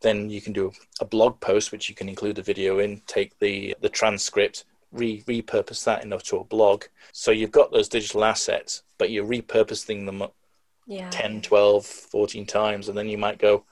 Then 0.00 0.28
you 0.28 0.40
can 0.40 0.52
do 0.52 0.72
a 1.00 1.04
blog 1.04 1.40
post, 1.40 1.72
which 1.72 1.88
you 1.88 1.94
can 1.94 2.08
include 2.08 2.36
the 2.36 2.42
video 2.42 2.80
in, 2.80 3.00
take 3.06 3.38
the, 3.38 3.74
the 3.80 3.88
transcript, 3.88 4.64
re- 4.92 5.22
repurpose 5.22 5.84
that 5.84 6.02
into 6.02 6.36
a 6.36 6.44
blog. 6.44 6.84
So 7.12 7.30
you've 7.30 7.52
got 7.52 7.72
those 7.72 7.88
digital 7.88 8.24
assets, 8.24 8.82
but 8.98 9.10
you're 9.10 9.26
repurposing 9.26 10.04
them 10.04 10.22
yeah. 10.86 11.08
10, 11.10 11.42
12, 11.42 11.86
14 11.86 12.44
times. 12.46 12.88
And 12.88 12.98
then 12.98 13.08
you 13.08 13.16
might 13.16 13.38
go, 13.38 13.64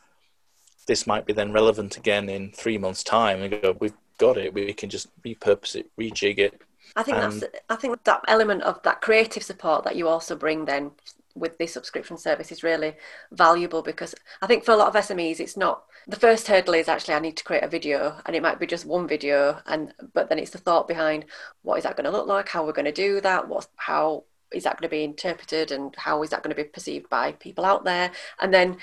this 0.87 1.07
might 1.07 1.26
be 1.26 1.33
then 1.33 1.53
relevant 1.53 1.97
again 1.97 2.28
in 2.28 2.51
three 2.53 2.78
months' 2.78 3.05
time. 3.05 3.43
And 3.43 3.62
go, 3.62 3.76
we've 3.78 3.95
got 4.23 4.37
it, 4.39 4.55
we 4.55 4.73
can 4.73 4.89
just 4.89 5.09
repurpose 5.23 5.75
it, 5.75 5.91
rejig 5.99 6.39
it. 6.39 6.62
I 6.95 7.03
think 7.03 7.18
and... 7.18 7.33
that's 7.33 7.45
I 7.68 7.77
think 7.77 8.05
that 8.05 8.23
element 8.29 8.62
of 8.62 8.81
that 8.83 9.01
creative 9.01 9.43
support 9.43 9.85
that 9.85 9.97
you 9.97 10.07
also 10.09 10.37
bring 10.37 10.64
then 10.64 10.93
with 11.35 11.57
the 11.59 11.66
subscription 11.66 12.16
service 12.18 12.53
is 12.53 12.62
really 12.62 12.93
valuable 13.33 13.83
because 13.83 14.14
I 14.43 14.47
think 14.47 14.64
for 14.64 14.73
a 14.73 14.77
lot 14.77 14.89
of 14.95 15.05
SMEs 15.07 15.41
it's 15.41 15.57
not 15.57 15.85
the 16.07 16.23
first 16.25 16.47
hurdle 16.47 16.75
is 16.75 16.89
actually 16.89 17.14
I 17.14 17.20
need 17.20 17.39
to 17.39 17.45
create 17.45 17.64
a 17.64 17.75
video 17.77 18.16
and 18.27 18.37
it 18.37 18.43
might 18.43 18.61
be 18.61 18.66
just 18.66 18.85
one 18.85 19.09
video 19.09 19.59
and 19.66 19.95
but 20.12 20.29
then 20.29 20.39
it's 20.39 20.51
the 20.51 20.59
thought 20.59 20.87
behind 20.87 21.25
what 21.62 21.79
is 21.79 21.85
that 21.85 21.97
going 21.97 22.05
to 22.11 22.16
look 22.16 22.27
like? 22.27 22.49
How 22.49 22.64
we're 22.64 22.81
going 22.81 22.93
to 22.95 23.07
do 23.07 23.20
that? 23.23 23.49
What 23.49 23.66
how 23.77 24.25
is 24.53 24.64
that 24.64 24.77
going 24.79 24.89
to 24.91 24.97
be 24.97 25.05
interpreted 25.05 25.73
and 25.73 25.95
how 25.97 26.23
is 26.23 26.31
that 26.31 26.43
going 26.43 26.55
to 26.55 26.62
be 26.62 26.68
perceived 26.68 27.09
by 27.09 27.33
people 27.33 27.64
out 27.64 27.85
there? 27.85 28.12
And 28.43 28.53
then 28.53 28.77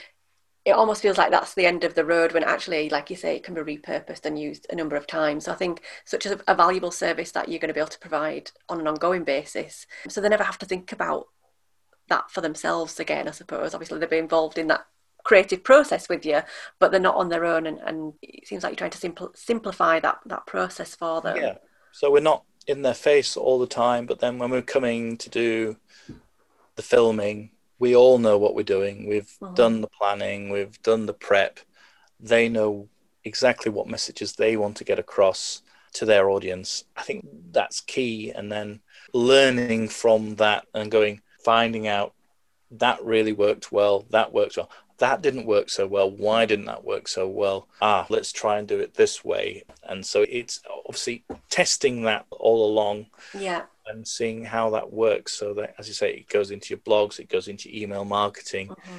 it 0.66 0.72
almost 0.72 1.02
feels 1.02 1.18
like 1.18 1.32
that's 1.32 1.54
the 1.54 1.66
end 1.66 1.84
of 1.84 1.96
the 1.96 2.06
road 2.06 2.34
when 2.34 2.44
actually 2.44 2.90
like 2.90 3.10
you 3.10 3.16
say 3.16 3.36
it 3.36 3.44
can 3.44 3.54
be 3.54 3.62
repurposed 3.62 4.26
and 4.26 4.40
used 4.40 4.68
a 4.70 4.76
number 4.76 4.96
of 4.96 5.08
times. 5.08 5.46
So 5.46 5.52
i 5.52 5.56
think 5.56 5.84
such 6.06 6.26
a, 6.26 6.40
a 6.48 6.56
valuable 6.56 6.92
service 6.92 7.32
that 7.32 7.50
you're 7.50 7.60
going 7.60 7.70
to 7.70 7.74
be 7.74 7.80
able 7.80 7.90
to 7.90 8.00
provide 8.00 8.52
on 8.68 8.80
an 8.80 8.88
ongoing 8.88 9.24
basis. 9.24 9.88
So 10.08 10.22
they 10.22 10.30
never 10.30 10.44
have 10.44 10.60
to 10.60 10.66
think 10.66 10.92
about 10.92 11.28
that 12.10 12.32
for 12.32 12.42
themselves 12.42 13.00
again 13.00 13.28
i 13.28 13.32
suppose. 13.32 13.74
Obviously 13.74 14.00
they'll 14.00 14.10
be 14.10 14.18
involved 14.18 14.58
in 14.58 14.68
that 14.68 14.86
creative 15.24 15.64
process 15.64 16.08
with 16.10 16.26
you 16.26 16.42
but 16.80 16.92
they're 16.92 17.00
not 17.00 17.16
on 17.16 17.30
their 17.30 17.46
own 17.46 17.68
and, 17.68 17.78
and 17.80 18.14
it 18.22 18.48
seems 18.48 18.64
like 18.64 18.72
you're 18.72 18.90
trying 18.90 18.90
to 18.90 18.98
simpl- 18.98 19.38
simplify 19.38 20.00
that 20.00 20.20
that 20.26 20.46
process 20.46 20.96
for 20.96 21.22
them. 21.22 21.38
Yeah. 21.38 21.56
So 21.92 22.12
we're 22.12 22.22
not 22.22 22.44
in 22.70 22.84
their 22.84 22.94
face 22.94 23.36
all 23.36 23.60
the 23.60 23.68
time. 23.68 24.06
But 24.06 24.20
then 24.20 24.38
when 24.38 24.52
we're 24.52 24.62
coming 24.62 25.18
to 25.18 25.30
do 25.30 25.78
the 26.76 26.84
filming, 26.84 27.52
we 27.80 27.96
all 27.96 28.18
know 28.18 28.38
what 28.38 28.56
we're 28.56 28.64
doing. 28.64 29.08
We've 29.08 29.32
uh-huh. 29.42 29.54
done 29.54 29.82
the 29.82 29.88
planning, 29.88 30.50
we've 30.50 30.82
done 30.84 31.06
the 31.06 31.14
prep. 31.14 31.60
They 32.20 32.50
know 32.50 32.90
exactly 33.24 33.72
what 33.72 33.88
messages 33.88 34.34
they 34.34 34.58
want 34.58 34.78
to 34.78 34.84
get 34.84 35.00
across 35.00 35.62
to 35.94 36.06
their 36.06 36.30
audience. 36.30 36.84
I 36.96 37.02
think 37.02 37.26
that's 37.52 37.82
key. 37.82 38.32
And 38.32 38.52
then 38.52 38.82
learning 39.14 39.90
from 39.90 40.36
that 40.36 40.66
and 40.74 40.92
going, 40.92 41.22
finding 41.44 41.88
out 41.88 42.14
that 42.72 43.04
really 43.04 43.34
worked 43.34 43.72
well, 43.72 44.06
that 44.12 44.32
worked 44.32 44.58
well 44.58 44.70
that 45.00 45.22
didn't 45.22 45.46
work 45.46 45.70
so 45.70 45.88
well. 45.88 46.10
Why 46.10 46.46
didn't 46.46 46.66
that 46.66 46.84
work 46.84 47.08
so 47.08 47.28
well? 47.28 47.68
Ah, 47.82 48.06
let's 48.10 48.32
try 48.32 48.60
and 48.60 48.68
do 48.68 48.80
it 48.80 48.94
this 48.94 49.24
way. 49.26 49.64
And 49.84 50.06
so 50.06 50.26
it's 50.30 50.62
obviously 50.86 51.24
testing 51.50 52.04
that 52.04 52.26
all 52.32 52.70
along. 52.70 53.08
Yeah. 53.34 53.64
And 53.88 54.08
seeing 54.08 54.46
how 54.46 54.70
that 54.72 54.94
works 54.94 55.34
so 55.34 55.54
that, 55.56 55.74
as 55.80 55.88
you 55.88 55.94
say, 55.94 56.12
it 56.12 56.30
goes 56.30 56.52
into 56.52 56.70
your 56.70 56.80
blogs, 56.80 57.20
it 57.20 57.30
goes 57.30 57.48
into 57.48 57.76
email 57.76 58.06
marketing. 58.06 58.70
Mm-hmm. 58.70 58.98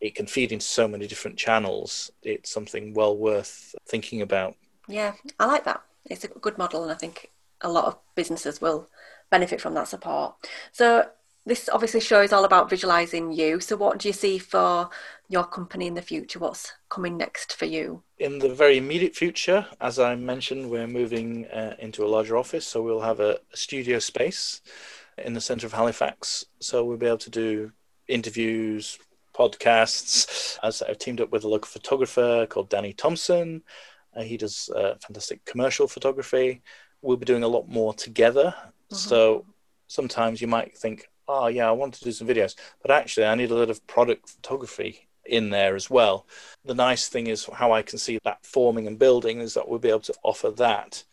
It 0.00 0.14
can 0.14 0.26
feed 0.26 0.52
into 0.52 0.66
so 0.66 0.86
many 0.86 1.06
different 1.06 1.38
channels. 1.38 2.10
It's 2.22 2.50
something 2.50 2.92
well 2.92 3.16
worth 3.16 3.74
thinking 3.88 4.20
about. 4.20 4.54
Yeah, 4.88 5.14
I 5.40 5.46
like 5.46 5.64
that. 5.64 5.80
It's 6.04 6.24
a 6.24 6.28
good 6.28 6.58
model, 6.58 6.82
and 6.82 6.92
I 6.92 6.96
think 6.96 7.30
a 7.62 7.70
lot 7.70 7.86
of 7.86 7.98
businesses 8.14 8.60
will 8.60 8.88
benefit 9.30 9.60
from 9.60 9.74
that 9.74 9.88
support. 9.88 10.34
So, 10.70 11.08
this 11.46 11.68
obviously 11.72 12.00
show 12.00 12.20
is 12.20 12.32
all 12.32 12.44
about 12.44 12.68
visualizing 12.68 13.32
you. 13.32 13.60
So, 13.60 13.76
what 13.76 13.98
do 13.98 14.08
you 14.08 14.12
see 14.12 14.38
for 14.38 14.90
your 15.28 15.44
company 15.44 15.86
in 15.86 15.94
the 15.94 16.02
future? 16.02 16.40
What's 16.40 16.72
coming 16.88 17.16
next 17.16 17.54
for 17.54 17.64
you? 17.64 18.02
In 18.18 18.38
the 18.40 18.52
very 18.52 18.76
immediate 18.76 19.14
future, 19.14 19.66
as 19.80 19.98
I 19.98 20.16
mentioned, 20.16 20.68
we're 20.68 20.88
moving 20.88 21.46
uh, 21.46 21.76
into 21.78 22.04
a 22.04 22.08
larger 22.08 22.36
office. 22.36 22.66
So, 22.66 22.82
we'll 22.82 23.00
have 23.00 23.20
a, 23.20 23.38
a 23.52 23.56
studio 23.56 24.00
space 24.00 24.60
in 25.18 25.32
the 25.32 25.40
centre 25.40 25.66
of 25.66 25.72
Halifax. 25.72 26.44
So, 26.60 26.84
we'll 26.84 26.98
be 26.98 27.06
able 27.06 27.18
to 27.18 27.30
do 27.30 27.72
interviews, 28.08 28.98
podcasts. 29.36 30.58
As 30.62 30.82
I've 30.82 30.98
teamed 30.98 31.20
up 31.20 31.30
with 31.30 31.44
a 31.44 31.48
local 31.48 31.68
photographer 31.68 32.46
called 32.48 32.68
Danny 32.68 32.92
Thompson. 32.92 33.62
Uh, 34.16 34.22
he 34.22 34.36
does 34.36 34.70
uh, 34.74 34.94
fantastic 35.00 35.44
commercial 35.44 35.86
photography. 35.86 36.62
We'll 37.02 37.18
be 37.18 37.26
doing 37.26 37.42
a 37.42 37.48
lot 37.48 37.68
more 37.68 37.92
together. 37.92 38.54
Mm-hmm. 38.56 38.96
So 38.96 39.44
sometimes 39.88 40.40
you 40.40 40.46
might 40.46 40.76
think, 40.76 41.08
oh 41.28 41.46
yeah, 41.48 41.68
I 41.68 41.72
want 41.72 41.94
to 41.94 42.04
do 42.04 42.12
some 42.12 42.28
videos, 42.28 42.54
but 42.82 42.90
actually 42.90 43.26
I 43.26 43.34
need 43.34 43.50
a 43.50 43.56
lot 43.56 43.70
of 43.70 43.86
product 43.86 44.28
photography 44.28 45.08
in 45.24 45.50
there 45.50 45.74
as 45.74 45.90
well. 45.90 46.26
The 46.64 46.74
nice 46.74 47.08
thing 47.08 47.26
is 47.26 47.48
how 47.52 47.72
I 47.72 47.82
can 47.82 47.98
see 47.98 48.18
that 48.24 48.44
forming 48.44 48.86
and 48.86 48.98
building 48.98 49.40
is 49.40 49.54
that 49.54 49.68
we'll 49.68 49.78
be 49.78 49.88
able 49.88 50.00
to 50.00 50.14
offer 50.22 50.50
that. 50.52 51.04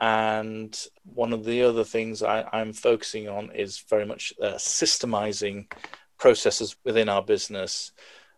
And 0.00 0.76
one 1.04 1.32
of 1.32 1.44
the 1.44 1.62
other 1.62 1.84
things 1.84 2.22
I, 2.22 2.48
am 2.52 2.72
focusing 2.72 3.28
on 3.28 3.52
is 3.52 3.84
very 3.88 4.04
much 4.04 4.32
uh, 4.42 4.54
systemizing 4.54 5.72
processes 6.18 6.76
within 6.84 7.08
our 7.08 7.22
business 7.22 7.92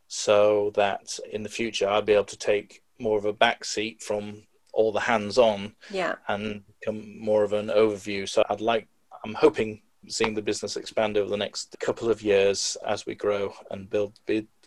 so 0.07 0.73
that 0.75 1.19
in 1.33 1.43
the 1.43 1.49
future 1.49 1.89
I'll 1.89 2.03
be 2.03 2.13
able 2.13 2.25
to 2.25 2.37
take 2.37 2.83
more 2.99 3.17
of 3.17 3.25
a 3.25 3.33
back 3.33 3.65
seat 3.65 4.03
from 4.03 4.43
all 4.75 4.93
the 4.93 5.01
hands 5.01 5.39
on 5.39 5.75
yeah. 5.91 6.17
and 6.29 6.63
become 6.81 7.19
more 7.19 7.45
of 7.45 7.53
an 7.53 7.69
overview. 7.69 8.29
So 8.29 8.45
I'd 8.51 8.61
like, 8.61 8.87
I'm 9.25 9.35
hoping 9.35 9.81
seeing 10.09 10.35
the 10.35 10.43
business 10.43 10.77
expand 10.77 11.17
over 11.17 11.29
the 11.29 11.37
next 11.37 11.77
couple 11.81 12.11
of 12.11 12.23
years 12.23 12.77
as 12.87 13.07
we 13.07 13.15
grow 13.15 13.55
and 13.71 13.89
build, 13.91 14.19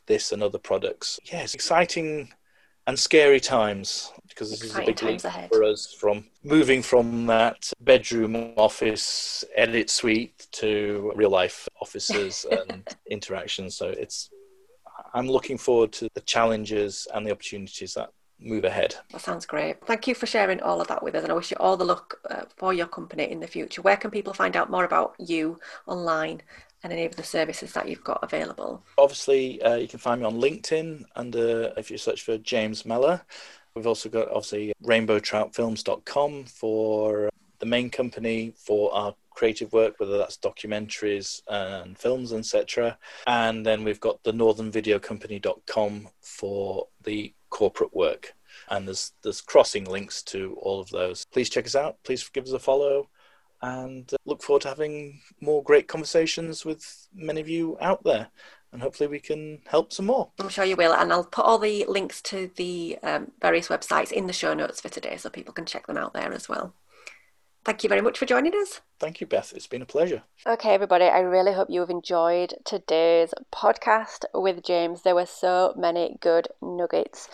this 0.08 0.32
and 0.32 0.42
other 0.42 0.58
products. 0.58 1.20
Yeah, 1.26 1.42
it's 1.42 1.54
exciting 1.54 2.34
and 2.88 2.98
scary 2.98 3.40
times 3.40 4.12
because 4.30 4.50
this 4.50 4.64
exciting 4.64 4.94
is 4.94 5.02
a 5.02 5.06
big 5.06 5.14
leap 5.14 5.24
ahead. 5.26 5.50
for 5.50 5.64
us 5.64 5.94
from 5.94 6.24
moving 6.44 6.82
from 6.82 7.26
that 7.28 7.72
bedroom 7.82 8.54
office 8.56 9.44
edit 9.56 9.90
suite 9.90 10.48
to 10.54 11.12
real 11.16 11.30
life 11.30 11.68
offices 11.82 12.46
and 12.70 12.88
interactions. 13.12 13.76
So 13.76 13.90
it's 13.90 14.30
I'm 15.14 15.28
looking 15.28 15.58
forward 15.58 15.92
to 15.94 16.10
the 16.14 16.22
challenges 16.22 17.08
and 17.14 17.26
the 17.26 17.32
opportunities 17.32 17.94
that 17.96 18.10
move 18.40 18.64
ahead. 18.64 18.96
That 19.12 19.22
sounds 19.22 19.46
great. 19.46 19.86
Thank 19.86 20.08
you 20.08 20.16
for 20.16 20.26
sharing 20.26 20.62
all 20.62 20.82
of 20.82 20.88
that 20.88 21.04
with 21.04 21.16
us, 21.16 21.24
and 21.24 21.32
I 21.32 21.36
wish 21.36 21.52
you 21.52 21.58
all 21.60 21.78
the 21.78 21.86
luck 21.86 22.20
uh, 22.30 22.44
for 22.56 22.74
your 22.74 22.88
company 22.88 23.30
in 23.32 23.40
the 23.40 23.48
future. 23.48 23.82
Where 23.82 23.98
can 23.98 24.12
people 24.12 24.34
find 24.34 24.56
out 24.56 24.70
more 24.70 24.86
about 24.86 25.16
you 25.20 25.60
online 25.86 26.42
and 26.84 26.94
any 26.94 27.06
of 27.06 27.16
the 27.16 27.24
services 27.24 27.74
that 27.74 27.88
you've 27.90 28.04
got 28.04 28.20
available? 28.24 28.84
Obviously, 28.98 29.62
uh, 29.62 29.76
you 29.76 29.88
can 29.88 30.00
find 30.00 30.22
me 30.22 30.28
on 30.28 30.40
LinkedIn 30.40 31.04
under 31.16 31.74
if 31.78 31.90
you 31.90 31.98
search 31.98 32.24
for 32.24 32.38
James 32.38 32.86
Meller. 32.86 33.22
We've 33.76 33.88
also 33.88 34.10
got 34.10 34.30
obviously 34.30 34.74
rainbowtroutfilms.com 34.84 36.46
for 36.46 37.30
the 37.60 37.66
main 37.66 37.90
company 37.90 38.54
for 38.56 38.94
our 38.94 39.16
creative 39.32 39.72
work, 39.72 40.00
whether 40.00 40.18
that's 40.18 40.38
documentaries 40.38 41.42
and 41.48 41.98
films, 41.98 42.34
etc. 42.34 42.98
And 43.28 43.66
then 43.66 43.84
we've 43.84 44.00
got 44.00 44.24
the 44.24 44.32
northernvideocompany.com 44.32 46.10
for 46.22 46.88
the 47.04 47.34
corporate 47.50 47.96
work. 47.96 48.34
And 48.70 48.88
there's 48.88 49.14
there's 49.24 49.42
crossing 49.42 49.86
links 49.86 50.24
to 50.24 50.58
all 50.62 50.80
of 50.80 50.90
those. 50.90 51.26
Please 51.32 51.50
check 51.50 51.66
us 51.66 51.76
out. 51.76 51.98
Please 52.04 52.28
give 52.30 52.46
us 52.46 52.52
a 52.52 52.60
follow, 52.60 53.10
and 53.62 54.12
uh, 54.14 54.18
look 54.26 54.42
forward 54.42 54.64
to 54.64 54.70
having 54.70 55.22
more 55.42 55.64
great 55.64 55.88
conversations 55.88 56.66
with 56.66 57.08
many 57.14 57.40
of 57.40 57.50
you 57.50 57.78
out 57.82 58.04
there. 58.04 58.28
And 58.74 58.82
hopefully 58.82 59.08
we 59.08 59.20
can 59.20 59.62
help 59.66 59.94
some 59.94 60.08
more. 60.08 60.30
I'm 60.40 60.50
sure 60.50 60.66
you 60.66 60.76
will. 60.76 60.94
And 60.94 61.14
I'll 61.14 61.24
put 61.24 61.46
all 61.46 61.58
the 61.58 61.86
links 61.88 62.22
to 62.24 62.52
the 62.58 62.98
um, 63.02 63.32
various 63.42 63.70
websites 63.70 64.12
in 64.12 64.28
the 64.28 64.34
show 64.34 64.54
notes 64.54 64.82
for 64.82 64.90
today, 64.90 65.16
so 65.18 65.30
people 65.30 65.54
can 65.54 65.66
check 65.66 65.88
them 65.88 65.98
out 65.98 66.14
there 66.14 66.34
as 66.34 66.50
well. 66.50 66.74
Thank 67.68 67.84
you 67.84 67.90
very 67.90 68.00
much 68.00 68.18
for 68.18 68.26
joining 68.26 68.54
us. 68.54 68.80
Thank 68.98 69.20
you, 69.20 69.28
Beth. 69.28 69.52
It's 69.54 69.68
been 69.68 69.82
a 69.82 69.86
pleasure. 69.86 70.24
Okay, 70.48 70.74
everybody, 70.74 71.04
I 71.04 71.20
really 71.20 71.52
hope 71.52 71.70
you 71.70 71.82
have 71.82 71.90
enjoyed 71.90 72.54
today's 72.64 73.34
podcast 73.54 74.24
with 74.34 74.64
James. 74.64 75.02
There 75.02 75.16
were 75.16 75.26
so 75.26 75.74
many 75.76 76.18
good 76.22 76.48
nuggets 76.62 77.28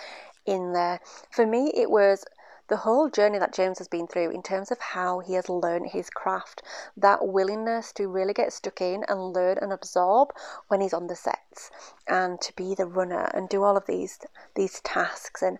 in 0.48 0.74
there. 0.74 1.02
For 1.30 1.46
me, 1.46 1.72
it 1.76 1.92
was 1.92 2.26
the 2.68 2.78
whole 2.78 3.12
journey 3.12 3.38
that 3.38 3.54
James 3.54 3.78
has 3.78 3.88
been 3.88 4.08
through 4.08 4.32
in 4.32 4.42
terms 4.42 4.72
of 4.72 4.80
how 4.80 5.20
he 5.20 5.36
has 5.36 5.50
learned 5.50 5.92
his 5.92 6.10
craft, 6.10 6.64
that 6.98 7.28
willingness 7.28 7.92
to 7.92 8.08
really 8.08 8.34
get 8.34 8.54
stuck 8.54 8.82
in 8.82 9.04
and 9.08 9.34
learn 9.34 9.60
and 9.62 9.72
absorb 9.72 10.30
when 10.68 10.82
he's 10.82 10.94
on 10.94 11.06
the 11.06 11.16
sets 11.16 11.70
and 12.08 12.42
to 12.42 12.52
be 12.56 12.74
the 12.74 12.88
runner 12.88 13.30
and 13.36 13.50
do 13.50 13.62
all 13.62 13.78
of 13.78 13.86
these 13.86 14.18
these 14.56 14.82
tasks 14.82 15.44
and 15.44 15.60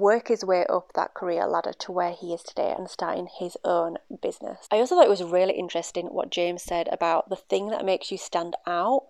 work 0.00 0.28
his 0.28 0.44
way 0.44 0.64
up 0.66 0.92
that 0.94 1.14
career 1.14 1.46
ladder 1.46 1.72
to 1.78 1.92
where 1.92 2.12
he 2.12 2.32
is 2.32 2.42
today 2.42 2.74
and 2.76 2.88
starting 2.88 3.28
his 3.38 3.56
own 3.64 3.98
business. 4.22 4.66
I 4.70 4.78
also 4.78 4.94
thought 4.94 5.06
it 5.06 5.10
was 5.10 5.22
really 5.22 5.54
interesting 5.54 6.06
what 6.06 6.30
James 6.30 6.62
said 6.62 6.88
about 6.90 7.28
the 7.28 7.36
thing 7.36 7.68
that 7.68 7.84
makes 7.84 8.10
you 8.10 8.18
stand 8.18 8.56
out 8.66 9.06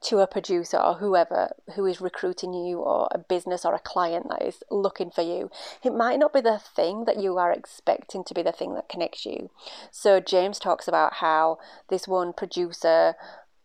to 0.00 0.18
a 0.18 0.26
producer 0.26 0.76
or 0.76 0.94
whoever 0.94 1.50
who 1.74 1.84
is 1.84 2.00
recruiting 2.00 2.54
you 2.54 2.78
or 2.78 3.08
a 3.10 3.18
business 3.18 3.64
or 3.64 3.74
a 3.74 3.80
client 3.80 4.28
that 4.28 4.46
is 4.46 4.62
looking 4.70 5.10
for 5.10 5.22
you. 5.22 5.50
It 5.82 5.92
might 5.92 6.20
not 6.20 6.32
be 6.32 6.40
the 6.40 6.58
thing 6.58 7.04
that 7.06 7.18
you 7.18 7.36
are 7.38 7.52
expecting 7.52 8.22
to 8.24 8.34
be 8.34 8.42
the 8.42 8.52
thing 8.52 8.74
that 8.74 8.88
connects 8.88 9.26
you. 9.26 9.50
So 9.90 10.20
James 10.20 10.60
talks 10.60 10.86
about 10.86 11.14
how 11.14 11.58
this 11.88 12.06
one 12.06 12.32
producer 12.32 13.14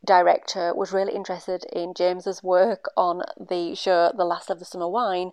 director 0.04 0.74
was 0.74 0.92
really 0.92 1.14
interested 1.14 1.66
in 1.72 1.94
James's 1.94 2.44
work 2.44 2.86
on 2.98 3.22
the 3.40 3.76
show 3.76 4.12
The 4.16 4.26
Last 4.26 4.50
of 4.50 4.60
the 4.60 4.66
Summer 4.66 4.90
Wine 4.90 5.32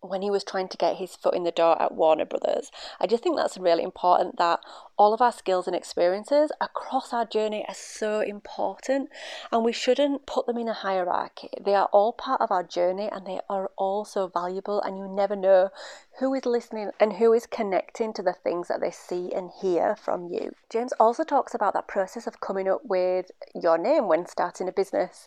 when 0.00 0.22
he 0.22 0.30
was 0.30 0.44
trying 0.44 0.68
to 0.68 0.76
get 0.76 0.96
his 0.96 1.16
foot 1.16 1.34
in 1.34 1.44
the 1.44 1.50
door 1.50 1.80
at 1.80 1.94
Warner 1.94 2.24
Brothers. 2.24 2.70
I 3.00 3.06
just 3.06 3.22
think 3.22 3.36
that's 3.36 3.58
really 3.58 3.82
important 3.82 4.38
that 4.38 4.60
all 4.96 5.14
of 5.14 5.20
our 5.20 5.32
skills 5.32 5.66
and 5.66 5.76
experiences 5.76 6.52
across 6.60 7.12
our 7.12 7.24
journey 7.24 7.64
are 7.68 7.74
so 7.74 8.20
important 8.20 9.08
and 9.50 9.64
we 9.64 9.72
shouldn't 9.72 10.26
put 10.26 10.46
them 10.46 10.58
in 10.58 10.68
a 10.68 10.74
hierarchy. 10.74 11.50
They 11.60 11.74
are 11.74 11.88
all 11.92 12.12
part 12.12 12.40
of 12.40 12.50
our 12.50 12.62
journey 12.62 13.08
and 13.10 13.26
they 13.26 13.40
are 13.48 13.70
all 13.76 14.04
so 14.04 14.28
valuable, 14.28 14.80
and 14.80 14.98
you 14.98 15.08
never 15.08 15.36
know 15.36 15.70
who 16.20 16.34
is 16.34 16.44
listening 16.44 16.90
and 17.00 17.14
who 17.14 17.32
is 17.32 17.46
connecting 17.46 18.12
to 18.12 18.22
the 18.22 18.34
things 18.34 18.68
that 18.68 18.80
they 18.80 18.90
see 18.90 19.32
and 19.32 19.50
hear 19.62 19.96
from 19.96 20.28
you. 20.28 20.52
James 20.68 20.92
also 21.00 21.24
talks 21.24 21.54
about 21.54 21.72
that 21.72 21.88
process 21.88 22.26
of 22.26 22.40
coming 22.40 22.68
up 22.68 22.82
with 22.84 23.30
your 23.54 23.78
name 23.78 24.06
when 24.06 24.26
starting 24.26 24.68
a 24.68 24.72
business 24.72 25.26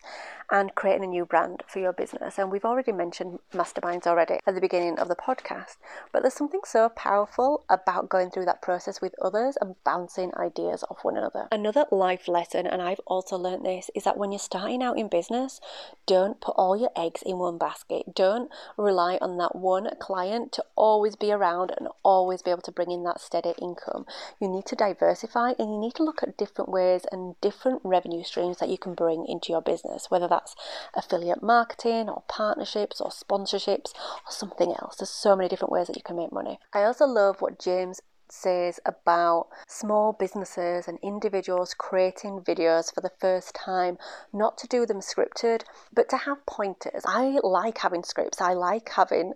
and 0.52 0.76
creating 0.76 1.04
a 1.04 1.08
new 1.08 1.26
brand 1.26 1.64
for 1.68 1.80
your 1.80 1.94
business. 1.94 2.38
And 2.38 2.52
we've 2.52 2.64
already 2.64 2.92
mentioned 2.92 3.40
masterminds 3.54 4.06
already 4.06 4.38
at 4.46 4.54
the 4.54 4.62
beginning 4.62 5.00
of 5.00 5.08
the 5.08 5.16
podcast, 5.16 5.78
but 6.12 6.22
there's 6.22 6.36
something 6.36 6.62
so 6.64 6.90
powerful 6.90 7.66
about 7.70 8.08
going 8.08 8.30
through 8.30 8.46
that 8.46 8.62
process 8.62 9.02
with 9.02 9.16
others 9.20 9.58
and 9.60 9.76
bouncing 9.84 10.32
ideas 10.38 10.84
off 10.92 11.04
one 11.04 11.18
another. 11.18 11.48
Another 11.52 11.86
life 11.92 12.28
lesson, 12.28 12.68
and 12.68 12.84
I've 12.84 13.02
also 13.08 13.36
learned 13.36 13.66
this, 13.66 13.90
is 13.96 14.04
that 14.04 14.18
when 14.18 14.32
you're 14.32 14.38
starting 14.38 14.84
out 14.84 15.00
in 15.00 15.08
business, 15.08 15.60
don't 16.06 16.40
put 16.40 16.54
all 16.56 16.78
your 16.78 16.92
eggs 16.96 17.24
in 17.26 17.40
one 17.40 17.58
basket. 17.58 18.14
Don't 18.14 18.52
rely 18.78 19.18
on 19.22 19.40
that 19.40 19.56
one 19.56 19.90
client 20.00 20.52
to 20.52 20.66
always 20.84 21.16
be 21.16 21.32
around 21.32 21.72
and 21.78 21.88
always 22.04 22.42
be 22.42 22.52
able 22.52 22.62
to 22.62 22.72
bring 22.72 22.92
in 22.92 23.06
that 23.06 23.22
steady 23.22 23.54
income. 23.62 24.06
You 24.42 24.50
need 24.50 24.66
to 24.66 24.76
diversify 24.76 25.54
and 25.58 25.72
you 25.72 25.80
need 25.80 25.96
to 25.96 26.04
look 26.04 26.22
at 26.22 26.38
different 26.38 26.70
ways 26.70 27.06
and 27.10 27.40
different 27.40 27.80
revenue 27.86 28.22
streams 28.22 28.58
that 28.58 28.68
you 28.68 28.78
can 28.78 28.94
bring 28.94 29.26
into 29.26 29.54
your 29.54 29.62
business, 29.62 30.12
whether 30.12 30.28
that's 30.28 30.58
affiliate 30.94 31.42
marketing 31.42 32.10
or 32.10 32.24
partnerships 32.28 33.00
or 33.00 33.12
sponsorships 33.12 33.94
or 34.26 34.32
something 34.32 34.72
else. 34.72 34.98
There's 34.98 35.10
so 35.10 35.38
many 35.38 35.48
different 35.48 35.72
ways 35.72 35.88
that 35.88 35.96
you 35.96 36.04
can 36.04 36.18
make 36.18 36.34
money. 36.34 36.60
I 36.74 36.84
also 36.84 37.06
love 37.06 37.40
what 37.40 37.60
James 37.60 38.02
says 38.30 38.82
about 38.86 39.48
small 39.68 40.12
businesses 40.12 40.90
and 40.90 41.00
individuals 41.02 41.74
creating 41.74 42.42
videos 42.42 42.94
for 42.94 43.00
the 43.00 43.12
first 43.22 43.56
time, 43.56 43.98
not 44.34 44.58
to 44.58 44.68
do 44.68 44.86
them 44.86 45.00
scripted, 45.00 45.64
but 45.94 46.10
to 46.10 46.18
have 46.18 46.46
pointers. 46.46 47.04
I 47.06 47.40
like 47.42 47.78
having 47.78 48.04
scripts, 48.04 48.42
I 48.42 48.52
like 48.52 48.90
having 48.90 49.34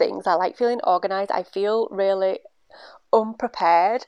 things, 0.00 0.26
I 0.26 0.34
like 0.34 0.56
feeling 0.56 0.80
organized, 0.82 1.30
I 1.30 1.44
feel 1.44 1.86
really 1.90 2.40
unprepared 3.12 4.06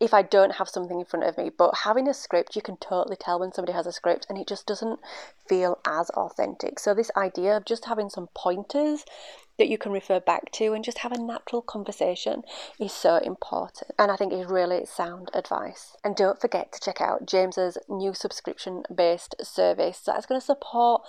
if 0.00 0.12
I 0.12 0.22
don't 0.22 0.56
have 0.56 0.68
something 0.68 0.98
in 0.98 1.06
front 1.06 1.24
of 1.26 1.38
me. 1.38 1.50
But 1.56 1.78
having 1.84 2.08
a 2.08 2.14
script, 2.14 2.56
you 2.56 2.62
can 2.62 2.76
totally 2.76 3.16
tell 3.16 3.38
when 3.38 3.52
somebody 3.52 3.72
has 3.72 3.86
a 3.86 3.92
script 3.92 4.26
and 4.28 4.36
it 4.36 4.48
just 4.48 4.66
doesn't 4.66 4.98
feel 5.48 5.78
as 5.86 6.10
authentic. 6.10 6.80
So, 6.80 6.92
this 6.92 7.10
idea 7.16 7.56
of 7.56 7.64
just 7.64 7.84
having 7.84 8.10
some 8.10 8.28
pointers 8.34 9.04
that 9.58 9.68
you 9.68 9.78
can 9.78 9.92
refer 9.92 10.18
back 10.18 10.50
to 10.50 10.72
and 10.72 10.82
just 10.82 10.98
have 10.98 11.12
a 11.12 11.20
natural 11.20 11.62
conversation 11.62 12.42
is 12.80 12.92
so 12.92 13.18
important. 13.18 13.92
And 13.96 14.10
I 14.10 14.16
think 14.16 14.32
is 14.32 14.46
really 14.46 14.84
sound 14.86 15.30
advice. 15.34 15.96
And 16.02 16.16
don't 16.16 16.40
forget 16.40 16.72
to 16.72 16.80
check 16.80 17.00
out 17.00 17.26
James's 17.26 17.78
new 17.88 18.12
subscription 18.12 18.82
based 18.92 19.36
service 19.42 20.00
that's 20.04 20.26
going 20.26 20.40
to 20.40 20.44
support 20.44 21.02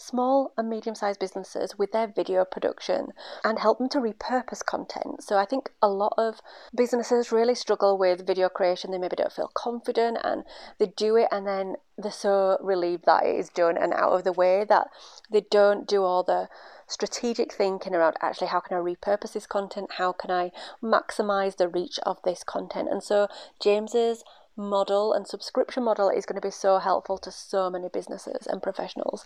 small 0.00 0.52
and 0.56 0.68
medium 0.68 0.94
sized 0.94 1.20
businesses 1.20 1.78
with 1.78 1.92
their 1.92 2.06
video 2.06 2.44
production 2.44 3.08
and 3.44 3.58
help 3.58 3.78
them 3.78 3.88
to 3.90 3.98
repurpose 3.98 4.64
content. 4.64 5.22
So 5.22 5.36
I 5.36 5.44
think 5.44 5.70
a 5.82 5.88
lot 5.88 6.14
of 6.16 6.40
businesses 6.74 7.30
really 7.30 7.54
struggle 7.54 7.98
with 7.98 8.26
video 8.26 8.48
creation. 8.48 8.90
They 8.90 8.98
maybe 8.98 9.16
don't 9.16 9.32
feel 9.32 9.50
confident 9.54 10.18
and 10.24 10.44
they 10.78 10.86
do 10.96 11.16
it 11.16 11.28
and 11.30 11.46
then 11.46 11.76
they're 11.98 12.10
so 12.10 12.56
relieved 12.60 13.04
that 13.04 13.26
it 13.26 13.36
is 13.36 13.50
done 13.50 13.76
and 13.76 13.92
out 13.92 14.12
of 14.12 14.24
the 14.24 14.32
way 14.32 14.64
that 14.68 14.88
they 15.30 15.42
don't 15.50 15.86
do 15.86 16.02
all 16.02 16.22
the 16.22 16.48
strategic 16.86 17.52
thinking 17.52 17.94
around 17.94 18.16
actually 18.20 18.48
how 18.48 18.58
can 18.58 18.76
I 18.76 18.80
repurpose 18.80 19.34
this 19.34 19.46
content? 19.46 19.92
How 19.98 20.12
can 20.12 20.30
I 20.30 20.50
maximize 20.82 21.56
the 21.56 21.68
reach 21.68 21.98
of 22.04 22.18
this 22.24 22.42
content? 22.42 22.88
And 22.90 23.02
so 23.02 23.28
James's 23.60 24.24
model 24.56 25.12
and 25.12 25.26
subscription 25.26 25.84
model 25.84 26.10
is 26.10 26.26
going 26.26 26.40
to 26.40 26.46
be 26.46 26.50
so 26.50 26.78
helpful 26.78 27.18
to 27.18 27.30
so 27.30 27.70
many 27.70 27.88
businesses 27.88 28.46
and 28.46 28.62
professionals 28.62 29.24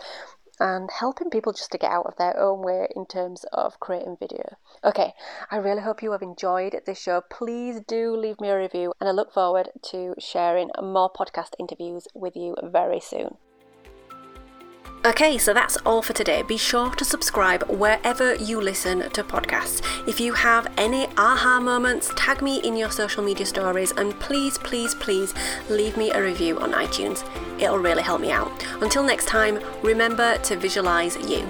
and 0.61 0.91
helping 0.91 1.31
people 1.31 1.53
just 1.53 1.73
to 1.73 1.79
get 1.79 1.91
out 1.91 2.07
of 2.07 2.17
their 2.17 2.39
own 2.39 2.63
way 2.63 2.89
in 2.95 3.07
terms 3.07 3.45
of 3.53 3.81
creating 3.81 4.17
video. 4.19 4.57
Okay, 4.83 5.13
I 5.51 5.57
really 5.57 5.83
hope 5.83 6.03
you 6.03 6.13
have 6.13 6.23
enjoyed 6.23 6.81
this 6.87 7.01
show. 7.01 7.23
Please 7.31 7.81
do 7.87 8.17
leave 8.17 8.41
me 8.41 8.49
a 8.49 8.59
review, 8.59 8.93
and 9.01 9.09
I 9.09 9.13
look 9.13 9.33
forward 9.33 9.71
to 9.91 10.15
sharing 10.19 10.71
more 10.81 11.11
podcast 11.13 11.55
interviews 11.59 12.07
with 12.15 12.37
you 12.37 12.57
very 12.63 13.01
soon. 13.01 13.37
Okay, 15.07 15.37
so 15.37 15.53
that's 15.53 15.77
all 15.85 16.01
for 16.01 16.15
today. 16.15 16.41
Be 16.41 16.57
sure 16.57 16.89
to 16.95 17.05
subscribe 17.05 17.63
wherever 17.69 18.37
you 18.37 18.59
listen 18.59 19.11
to 19.11 19.23
podcasts. 19.23 19.83
If 20.09 20.19
you 20.19 20.33
have 20.33 20.73
any 20.79 21.09
aha 21.19 21.61
moments, 21.61 22.11
tag 22.17 22.41
me 22.41 22.63
in 22.63 22.75
your 22.75 22.91
social 22.91 23.23
media 23.23 23.45
stories 23.45 23.93
and 23.93 24.19
please, 24.19 24.57
please, 24.57 24.95
please 24.95 25.35
leave 25.69 25.99
me 25.99 26.11
a 26.11 26.23
review 26.23 26.59
on 26.59 26.73
iTunes. 26.73 27.23
It'll 27.61 27.79
really 27.79 28.03
help 28.03 28.23
me 28.23 28.31
out. 28.31 28.51
Until 28.81 29.03
next 29.03 29.27
time, 29.27 29.61
remember 29.83 30.39
to 30.39 30.57
visualize 30.57 31.19
you. 31.29 31.47